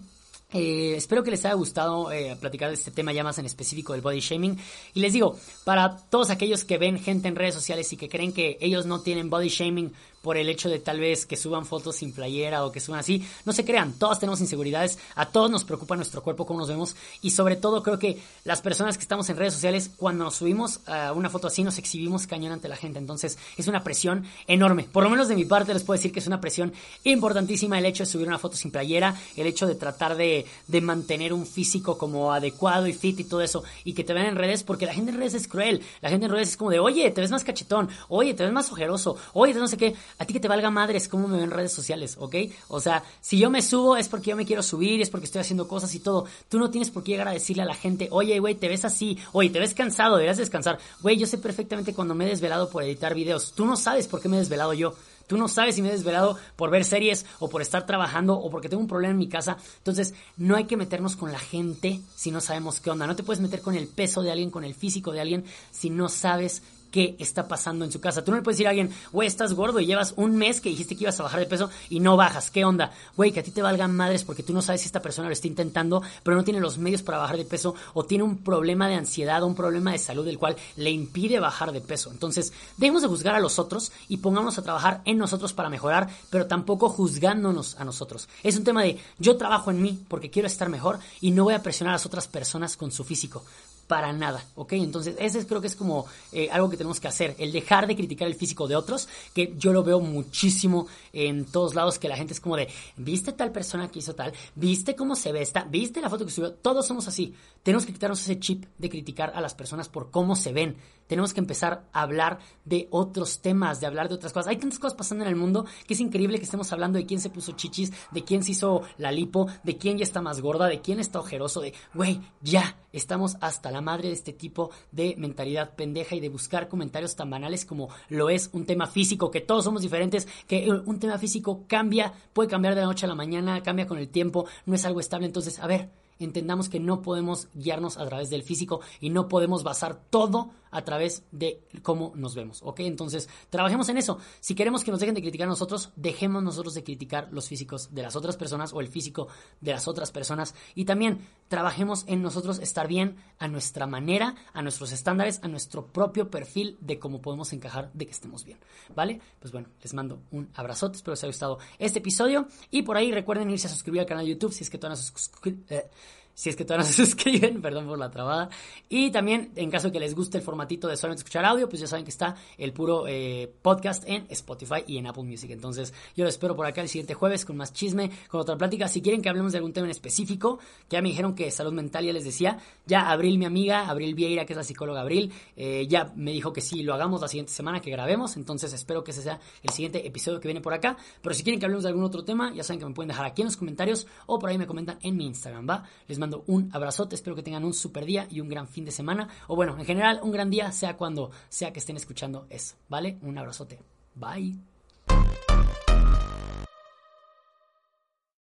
Eh, 0.53 0.95
espero 0.97 1.25
que 1.25 1.33
les 1.33 1.45
haya 1.45 1.55
gustado 1.55 2.13
eh, 2.13 2.37
platicar 2.41 2.69
de 2.69 2.75
este 2.75 2.93
tema 2.93 3.13
ya 3.13 3.25
más 3.25 3.39
en 3.39 3.47
específico 3.47 3.93
del 3.93 4.03
body 4.03 4.21
shaming. 4.21 4.59
Y 4.95 5.01
les 5.01 5.13
digo, 5.13 5.37
para 5.65 5.97
todos 5.97 6.31
aquellos 6.31 6.65
que 6.65 6.79
ven 6.79 6.99
gente 6.99 7.29
en 7.29 7.37
redes 7.37 7.55
sociales 7.55 7.93
y 7.93 7.97
que 7.97 8.09
creen 8.09 8.33
que 8.33 8.57
ellos 8.61 8.87
no 8.87 9.01
tienen 9.01 9.29
body 9.29 9.49
shaming 9.49 9.93
por 10.27 10.37
el 10.37 10.49
hecho 10.49 10.69
de 10.69 10.81
tal 10.81 10.99
vez 10.99 11.25
que 11.25 11.37
suban 11.37 11.65
fotos 11.65 11.95
sin 11.95 12.11
playera 12.11 12.65
o 12.65 12.73
que 12.73 12.81
suban 12.81 12.99
así. 12.99 13.25
No 13.45 13.53
se 13.53 13.65
crean, 13.65 13.93
todos 13.93 14.19
tenemos 14.19 14.41
inseguridades, 14.41 14.99
a 15.15 15.27
todos 15.27 15.49
nos 15.53 15.63
preocupa 15.63 15.95
nuestro 15.95 16.21
cuerpo, 16.21 16.45
cómo 16.45 16.59
nos 16.59 16.69
vemos 16.69 16.97
y 17.23 17.31
sobre 17.31 17.55
todo 17.55 17.81
creo 17.81 17.97
que 18.01 18.21
las 18.43 18.61
personas 18.61 18.97
que 18.97 19.03
estamos 19.03 19.31
en 19.31 19.37
redes 19.37 19.55
sociales, 19.55 19.89
cuando 19.97 20.25
nos 20.25 20.35
subimos 20.35 20.81
a 20.89 21.13
una 21.13 21.31
foto 21.31 21.47
así, 21.47 21.63
nos 21.63 21.79
exhibimos 21.79 22.27
cañón 22.27 22.51
ante 22.51 22.69
la 22.69 22.75
gente. 22.75 22.99
Entonces 22.99 23.39
es 23.57 23.69
una 23.69 23.85
presión 23.85 24.25
enorme. 24.49 24.89
Por 24.91 25.05
lo 25.05 25.11
menos 25.11 25.29
de 25.29 25.37
mi 25.37 25.45
parte 25.45 25.73
les 25.73 25.85
puedo 25.85 25.97
decir 25.97 26.11
que 26.11 26.19
es 26.19 26.27
una 26.27 26.41
presión 26.41 26.73
importantísima 27.05 27.79
el 27.79 27.87
hecho 27.87 28.03
de 28.03 28.11
subir 28.11 28.27
una 28.27 28.41
foto 28.41 28.57
sin 28.57 28.73
playera, 28.73 29.15
el 29.37 29.47
hecho 29.47 29.69
de 29.69 29.77
tratar 29.77 30.17
de, 30.17 30.45
de 30.67 30.81
mantener 30.81 31.33
un 31.33 31.47
físico 31.47 31.97
como 31.97 32.33
adecuado 32.33 32.89
y 32.89 32.93
fit 32.93 33.21
y 33.21 33.25
todo 33.25 33.43
eso 33.43 33.63
y 33.85 33.93
que 33.93 34.03
te 34.03 34.13
vean 34.13 34.27
en 34.27 34.35
redes 34.35 34.65
porque 34.65 34.87
la 34.87 34.93
gente 34.93 35.13
en 35.13 35.19
redes 35.19 35.35
es 35.35 35.47
cruel. 35.47 35.83
La 36.01 36.11
gente 36.11 36.27
en 36.27 36.33
redes 36.33 36.49
es 36.49 36.57
como 36.57 36.73
de, 36.73 36.81
oye, 36.81 37.09
te 37.13 37.21
ves 37.21 37.31
más 37.31 37.45
cachetón, 37.45 37.89
oye, 38.09 38.35
te 38.35 38.43
ves 38.43 38.53
más 38.53 38.73
ojeroso, 38.73 39.17
oye, 39.35 39.55
no 39.55 39.69
sé 39.69 39.77
qué. 39.77 39.95
A 40.19 40.25
ti 40.25 40.33
que 40.33 40.41
te 40.41 40.49
valga 40.49 40.71
madres 40.71 41.09
cómo 41.09 41.29
me 41.29 41.35
ven 41.35 41.45
en 41.45 41.51
redes 41.51 41.73
sociales, 41.73 42.17
¿ok? 42.19 42.37
O 42.69 42.81
sea, 42.81 43.03
si 43.21 43.39
yo 43.39 43.51
me 43.51 43.63
subo 43.63 43.97
es 43.97 44.09
porque 44.09 44.31
yo 44.31 44.37
me 44.37 44.47
quiero 44.47 44.63
subir, 44.63 45.01
es 45.01 45.11
porque 45.11 45.27
estoy 45.27 45.41
haciendo 45.41 45.69
cosas 45.69 45.95
y 45.95 46.01
todo. 46.01 46.27
Tú 46.49 46.59
no 46.59 46.71
tienes 46.71 46.91
por 46.91 47.03
qué 47.03 47.13
llegar 47.13 47.29
a 47.29 47.33
decirle 47.33 47.63
a 47.63 47.67
la 47.67 47.75
gente, 47.75 48.09
oye, 48.11 48.39
güey, 48.39 48.55
te 48.55 48.69
ves 48.69 48.85
así, 48.85 49.19
oye, 49.33 49.51
te 49.51 49.59
ves 49.59 49.75
cansado, 49.75 50.17
deberías 50.17 50.39
descansar. 50.39 50.79
Güey, 51.03 51.19
yo 51.19 51.27
sé 51.27 51.39
perfectamente 51.39 51.95
cuando 51.95 52.15
me 52.15 52.27
he 52.27 52.29
desvelado 52.29 52.71
por 52.71 52.83
editar 52.83 53.15
videos. 53.15 53.53
Tú 53.53 53.67
no 53.67 53.77
sabes 53.77 54.09
por 54.09 54.21
qué 54.21 54.29
me 54.29 54.37
he 54.37 54.41
desvelado 54.41 54.73
yo. 54.73 54.95
Tú 55.27 55.37
no 55.37 55.49
sabes 55.49 55.75
si 55.75 55.83
me 55.83 55.89
he 55.89 55.93
desvelado 55.93 56.39
por 56.55 56.71
ver 56.71 56.85
series 56.85 57.27
o 57.41 57.49
por 57.49 57.61
estar 57.61 57.85
trabajando 57.85 58.35
o 58.35 58.49
porque 58.49 58.69
tengo 58.69 58.81
un 58.81 58.89
problema 58.89 59.13
en 59.13 59.19
mi 59.19 59.29
casa. 59.29 59.57
Entonces, 59.79 60.15
no 60.37 60.55
hay 60.55 60.65
que 60.65 60.77
meternos 60.77 61.17
con 61.17 61.33
la 61.33 61.39
gente 61.39 62.01
si 62.15 62.31
no 62.31 62.41
sabemos 62.41 62.81
qué 62.81 62.91
onda. 62.91 63.07
No 63.07 63.17
te 63.17 63.25
puedes 63.25 63.41
meter 63.41 63.61
con 63.61 63.75
el 63.75 63.89
peso 63.89 64.23
de 64.23 64.31
alguien, 64.31 64.51
con 64.51 64.63
el 64.63 64.75
físico 64.75 65.11
de 65.11 65.21
alguien, 65.21 65.45
si 65.73 65.91
no 65.91 66.09
sabes 66.09 66.63
qué 66.97 67.15
está 67.19 67.47
pasando 67.47 67.85
en 67.85 67.93
su 67.93 68.01
casa. 68.01 68.25
Tú 68.25 68.31
no 68.31 68.39
le 68.39 68.43
puedes 68.43 68.57
decir 68.57 68.69
a 68.69 68.71
alguien, 68.71 68.91
güey, 69.13 69.29
estás 69.29 69.53
gordo 69.53 69.81
y 69.81 69.85
llevas 69.85 70.15
un 70.17 70.35
mes 70.35 70.63
que 70.63 70.71
dijiste 70.71 70.97
que 70.97 71.05
ibas 71.05 71.21
a 71.21 71.25
bajar 71.25 71.41
de 71.41 71.45
peso 71.45 71.69
y 71.91 72.01
no 72.01 72.17
bajas. 72.17 72.51
¿Qué 72.51 72.65
onda? 72.65 72.91
Güey, 73.19 73.33
que 73.33 73.41
a 73.41 73.43
ti 73.43 73.51
te 73.51 73.61
valgan 73.61 73.95
madres 73.95 74.25
porque 74.25 74.43
tú 74.43 74.55
no 74.55 74.63
sabes 74.63 74.81
si 74.81 74.87
esta 74.87 75.03
persona 75.03 75.29
lo 75.29 75.35
está 75.35 75.47
intentando, 75.47 76.01
pero 76.23 76.39
no 76.39 76.43
tiene 76.43 76.59
los 76.59 76.79
medios 76.79 77.03
para 77.03 77.19
bajar 77.19 77.37
de 77.37 77.45
peso 77.45 77.75
o 77.93 78.07
tiene 78.07 78.25
un 78.25 78.39
problema 78.39 78.89
de 78.89 78.95
ansiedad 78.95 79.43
o 79.43 79.47
un 79.47 79.55
problema 79.55 79.93
de 79.93 79.99
salud 79.99 80.25
del 80.25 80.39
cual 80.39 80.57
le 80.77 80.91
impide 80.91 81.39
bajar 81.39 81.71
de 81.71 81.83
peso. 81.83 82.11
Entonces, 82.11 82.55
dejemos 82.79 83.03
de 83.03 83.09
juzgar 83.09 83.35
a 83.35 83.41
los 83.41 83.59
otros 83.59 83.93
y 84.09 84.17
pongámonos 84.17 84.57
a 84.57 84.63
trabajar 84.63 85.03
en 85.05 85.19
nosotros 85.19 85.53
para 85.53 85.69
mejorar, 85.69 86.09
pero 86.31 86.47
tampoco 86.47 86.89
juzgándonos 86.89 87.79
a 87.79 87.85
nosotros. 87.85 88.27
Es 88.43 88.57
un 88.57 88.65
tema 88.65 88.83
de 88.83 88.99
yo 89.19 89.37
trabajo 89.37 89.71
en 89.71 89.83
mí 89.83 90.03
porque 90.09 90.31
quiero 90.31 90.49
estar 90.49 90.71
mejor 90.71 90.99
y 91.21 91.33
no 91.33 91.45
voy 91.45 91.53
a 91.53 91.63
presionar 91.63 91.93
a 91.93 91.97
las 91.97 92.07
otras 92.07 92.27
personas 92.27 92.75
con 92.79 92.91
su 92.91 93.05
físico 93.05 93.43
para 93.87 94.13
nada, 94.13 94.45
¿ok? 94.55 94.73
Entonces, 94.73 95.17
ese 95.19 95.47
creo 95.47 95.61
que 95.61 95.67
es 95.69 95.77
como 95.77 96.07
eh, 96.33 96.49
algo 96.51 96.69
que 96.69 96.77
tenemos 96.77 97.01
que 97.01 97.09
hacer, 97.09 97.35
el 97.39 97.53
dejar 97.53 97.87
de 97.87 97.97
criticar 97.97 98.27
el 98.27 98.35
físico 98.35 98.67
de 98.67 98.77
otros, 98.77 99.09
que 99.33 99.55
yo 99.57 99.73
lo 99.73 99.85
veo 99.85 100.01
muchísimo 100.01 100.87
en 101.13 101.45
todos 101.45 101.75
lados, 101.75 101.99
que 101.99 102.09
la 102.09 102.17
gente 102.17 102.33
es 102.33 102.41
como 102.41 102.57
de, 102.57 102.69
¿viste 102.97 103.33
tal 103.33 103.53
persona 103.53 103.89
que 103.89 104.01
hizo 104.01 104.15
tal? 104.15 104.33
¿Viste 104.55 104.97
cómo 104.97 105.15
se 105.15 105.33
ve 105.33 105.43
esta? 105.43 105.65
¿Viste 105.65 106.01
la 106.01 106.11
foto 106.11 106.25
que 106.25 106.33
subió? 106.33 106.53
Todos 106.53 106.87
somos 106.87 107.07
así. 107.09 107.35
Tenemos 107.63 107.87
que 107.87 107.93
quitarnos 107.93 108.21
ese 108.21 108.39
chip 108.39 108.65
de 108.79 108.91
criticar 108.91 109.33
a 109.35 109.41
las 109.41 109.55
personas 109.55 109.89
por 109.89 110.11
cómo 110.11 110.37
se 110.37 110.53
ven. 110.53 110.77
Tenemos 111.07 111.33
que 111.33 111.41
empezar 111.41 111.85
a 111.93 112.03
hablar 112.03 112.39
de 112.65 112.89
otros 112.91 113.41
temas, 113.41 113.81
de 113.81 113.87
hablar 113.87 114.09
de 114.09 114.15
otras 114.15 114.33
cosas. 114.33 114.49
Hay 114.49 114.57
tantas 114.57 114.79
cosas 114.79 114.97
pasando 114.97 115.25
en 115.25 115.31
el 115.31 115.37
mundo 115.37 115.67
que 115.87 115.95
es 115.95 116.01
increíble 116.01 116.39
que 116.39 116.45
estemos 116.45 116.73
hablando 116.73 116.99
de 116.99 117.07
quién 117.07 117.21
se 117.21 117.31
puso 117.31 117.53
chichis, 117.53 117.93
de 118.11 118.25
quién 118.25 118.43
se 118.43 118.53
hizo 118.53 118.83
la 118.99 119.13
lipo, 119.13 119.47
de 119.63 119.77
quién 119.77 119.99
ya 119.99 120.05
está 120.05 120.21
más 120.21 120.41
gorda, 120.41 120.67
de 120.67 120.81
quién 120.81 121.01
está 121.01 121.21
ojeroso, 121.21 121.61
de, 121.61 121.75
güey, 121.95 122.21
ya, 122.43 122.77
estamos 122.93 123.37
hasta 123.41 123.71
la 123.71 123.81
madre 123.81 124.09
de 124.09 124.15
este 124.15 124.33
tipo 124.33 124.71
de 124.91 125.15
mentalidad 125.19 125.75
pendeja 125.75 126.15
y 126.15 126.21
de 126.21 126.29
buscar 126.29 126.69
comentarios 126.69 127.17
tan 127.17 127.31
banales 127.31 127.65
como 127.65 127.89
lo 128.09 128.31
es 128.31 128.51
un 128.53 128.67
tema 128.67 128.87
físico, 128.87 129.31
que 129.31 129.41
todos 129.41 129.65
somos 129.65 129.83
diferentes, 129.83 130.27
que 130.47 130.69
un 130.71 130.99
tema 130.99 131.19
físico 131.19 131.65
cambia, 131.67 132.13
puede 132.33 132.49
cambiar 132.49 132.75
de 132.75 132.81
la 132.81 132.87
noche 132.87 133.07
a 133.07 133.09
la 133.09 133.15
mañana, 133.15 133.63
cambia 133.63 133.87
con 133.87 133.99
el 133.99 134.09
tiempo, 134.09 134.47
no 134.65 134.75
es 134.75 134.85
algo 134.85 135.01
estable. 135.01 135.27
Entonces, 135.27 135.59
a 135.59 135.67
ver, 135.67 135.91
entendamos 136.19 136.69
que 136.69 136.81
no 136.81 137.03
podemos 137.03 137.49
guiarnos 137.55 137.99
a 137.99 138.07
través 138.07 138.31
del 138.31 138.43
físico 138.43 138.81
y 139.01 139.11
no 139.11 139.29
podemos 139.29 139.63
basar 139.63 140.01
todo 140.11 140.51
a 140.71 140.85
través 140.85 141.25
de 141.33 141.63
cómo 141.83 142.13
nos 142.15 142.35
vemos, 142.35 142.61
¿ok? 142.63 142.81
Entonces, 142.81 143.29
trabajemos 143.51 143.89
en 143.89 143.99
eso. 143.99 144.19
Si 144.41 144.55
queremos 144.55 144.85
que 144.85 144.91
nos 144.91 145.01
dejen 145.01 145.15
de 145.15 145.23
criticar 145.23 145.47
a 145.47 145.51
nosotros, 145.51 145.91
dejemos 145.97 146.43
nosotros 146.43 146.75
de 146.75 146.85
criticar 146.85 147.29
los 147.33 147.49
físicos 147.49 147.95
de 147.95 148.03
las 148.03 148.17
otras 148.17 148.37
personas 148.37 148.73
o 148.73 148.81
el 148.81 148.89
físico 148.89 149.29
de 149.61 149.73
las 149.73 149.89
otras 149.89 150.11
personas 150.11 150.55
y 150.75 150.85
también 150.85 151.27
trabajemos 151.49 152.05
en 152.07 152.23
nosotros 152.23 152.59
estar 152.59 152.89
bien 152.89 153.17
a 153.39 153.49
nuestra 153.49 153.87
manera, 153.87 154.35
a 154.53 154.63
nuestros 154.63 154.93
estándares, 154.93 155.41
a 155.43 155.49
nuestro 155.49 155.87
propio 155.87 156.31
perfil 156.31 156.77
de 156.81 156.99
cómo 156.99 157.21
podemos 157.21 157.53
encajar 157.53 157.91
de 157.93 158.07
que 158.07 158.13
estemos 158.13 158.45
bien, 158.45 158.59
¿vale? 158.95 159.21
Pues 159.41 159.53
bueno, 159.53 159.69
les 159.83 159.95
mando 159.95 160.21
un 160.31 160.49
abrazote, 160.55 160.97
espero 160.97 161.13
que 161.13 161.17
les 161.17 161.25
haya 161.25 161.31
gustado 161.31 161.59
este 161.79 161.99
episodio 162.01 162.49
y 162.71 162.83
por 162.83 162.97
ahí 162.97 163.13
recuerden 163.13 163.51
irse 163.51 163.67
a 163.67 163.71
suscribir 163.71 164.01
al 164.01 164.07
canal 164.07 164.25
de 164.25 164.33
YouTube 164.33 164.53
si 164.53 164.65
es 164.65 164.71
que 164.71 164.79
todavía 164.79 165.03
no 165.03 165.19
se 165.19 165.75
eh, 165.75 165.91
si 166.37 166.51
es 166.51 166.57
que 166.57 166.67
todavía 166.67 166.87
no 166.87 166.93
se 166.93 167.05
suscriben, 167.05 167.63
perdón 167.63 167.87
por 167.87 167.99
la 167.99 168.11
trabada. 168.11 168.51
Y 168.91 169.11
también, 169.11 169.53
en 169.57 169.71
caso 169.71 169.89
de 169.89 169.93
que 169.93 170.01
les 170.01 170.15
guste 170.15 170.37
el 170.37 170.45
formatito 170.45 170.87
de 170.87 170.97
solamente 170.97 171.21
escuchar 171.21 171.47
audio, 171.47 171.67
pues 171.67 171.81
ya 171.81 171.87
saben 171.87 172.05
que 172.05 172.11
está 172.11 172.37
el 172.59 172.75
puro 172.75 173.07
eh, 173.09 173.51
podcast 173.63 174.05
en 174.07 174.27
Spotify 174.29 174.85
y 174.87 174.99
en 174.99 175.07
Apple 175.07 175.25
Music. 175.25 175.51
Entonces, 175.51 175.95
yo 176.15 176.25
lo 176.25 176.29
espero 176.29 176.55
por 176.55 176.67
acá 176.67 176.83
el 176.83 176.91
siguiente 176.91 177.15
jueves 177.15 177.47
con 177.47 177.57
más 177.57 177.73
chisme, 177.73 178.11
con 178.29 178.39
otra 178.39 178.57
plática. 178.57 178.87
Si 178.87 179.01
quieren 179.01 179.23
que 179.23 179.31
hablemos 179.31 179.53
de 179.53 179.59
algún 179.59 179.73
tema 179.73 179.87
en 179.87 179.93
específico, 179.93 180.59
que 180.89 180.97
ya 180.97 181.03
me 181.03 181.09
dijeron 181.09 181.35
que 181.35 181.51
salud 181.51 181.73
mental, 181.73 182.05
ya 182.05 182.13
les 182.13 182.25
decía, 182.25 182.59
ya 182.85 183.11
Abril, 183.11 183.39
mi 183.39 183.47
amiga, 183.47 183.89
Abril 183.89 184.15
Vieira, 184.15 184.45
que 184.45 184.53
es 184.53 184.57
la 184.59 184.65
psicóloga 184.65 185.01
Abril, 185.01 185.33
eh, 185.57 185.87
ya 185.89 186.13
me 186.17 186.33
dijo 186.33 186.53
que 186.53 186.61
sí, 186.61 186.83
lo 186.83 186.93
hagamos 186.93 187.23
la 187.23 187.29
siguiente 187.29 187.53
semana, 187.53 187.81
que 187.81 187.91
grabemos. 187.91 188.37
Entonces, 188.37 188.75
espero 188.75 189.03
que 189.03 189.13
ese 189.13 189.23
sea 189.23 189.41
el 189.63 189.71
siguiente 189.71 190.07
episodio 190.07 190.39
que 190.39 190.49
viene 190.49 190.61
por 190.61 190.75
acá. 190.75 190.99
Pero 191.23 191.35
si 191.35 191.43
quieren 191.43 191.59
que 191.59 191.65
hablemos 191.65 191.85
de 191.85 191.89
algún 191.89 192.05
otro 192.05 192.25
tema, 192.25 192.53
ya 192.53 192.63
saben 192.63 192.79
que 192.79 192.85
me 192.85 192.93
pueden 192.93 193.09
dejar 193.09 193.25
aquí 193.25 193.41
en 193.41 193.47
los 193.47 193.57
comentarios 193.57 194.07
o 194.27 194.39
por 194.39 194.51
ahí 194.51 194.59
me 194.59 194.67
comentan 194.67 194.99
en 195.01 195.17
mi 195.17 195.25
Instagram, 195.25 195.67
¿va? 195.67 195.83
Les 196.07 196.19
mando 196.27 196.45
un 196.49 196.71
abrazote, 196.73 197.15
espero 197.15 197.37
que 197.37 197.43
tengan 197.43 197.65
un 197.65 197.73
super 197.73 198.05
día 198.05 198.27
y 198.31 198.41
un 198.41 198.49
gran 198.49 198.67
fin 198.67 198.85
de 198.85 198.91
semana. 198.91 199.29
O 199.47 199.55
bueno, 199.55 199.79
en 199.79 199.85
general, 199.85 200.21
un 200.23 200.33
gran 200.33 200.51
día, 200.51 200.73
sea 200.73 200.97
cuando 200.97 201.31
sea 201.49 201.73
que 201.73 201.79
estén 201.79 201.97
escuchando 201.97 202.47
eso, 202.51 202.75
¿vale? 202.89 203.19
Un 203.23 203.39
abrazote. 203.39 203.79
Bye. 204.15 204.59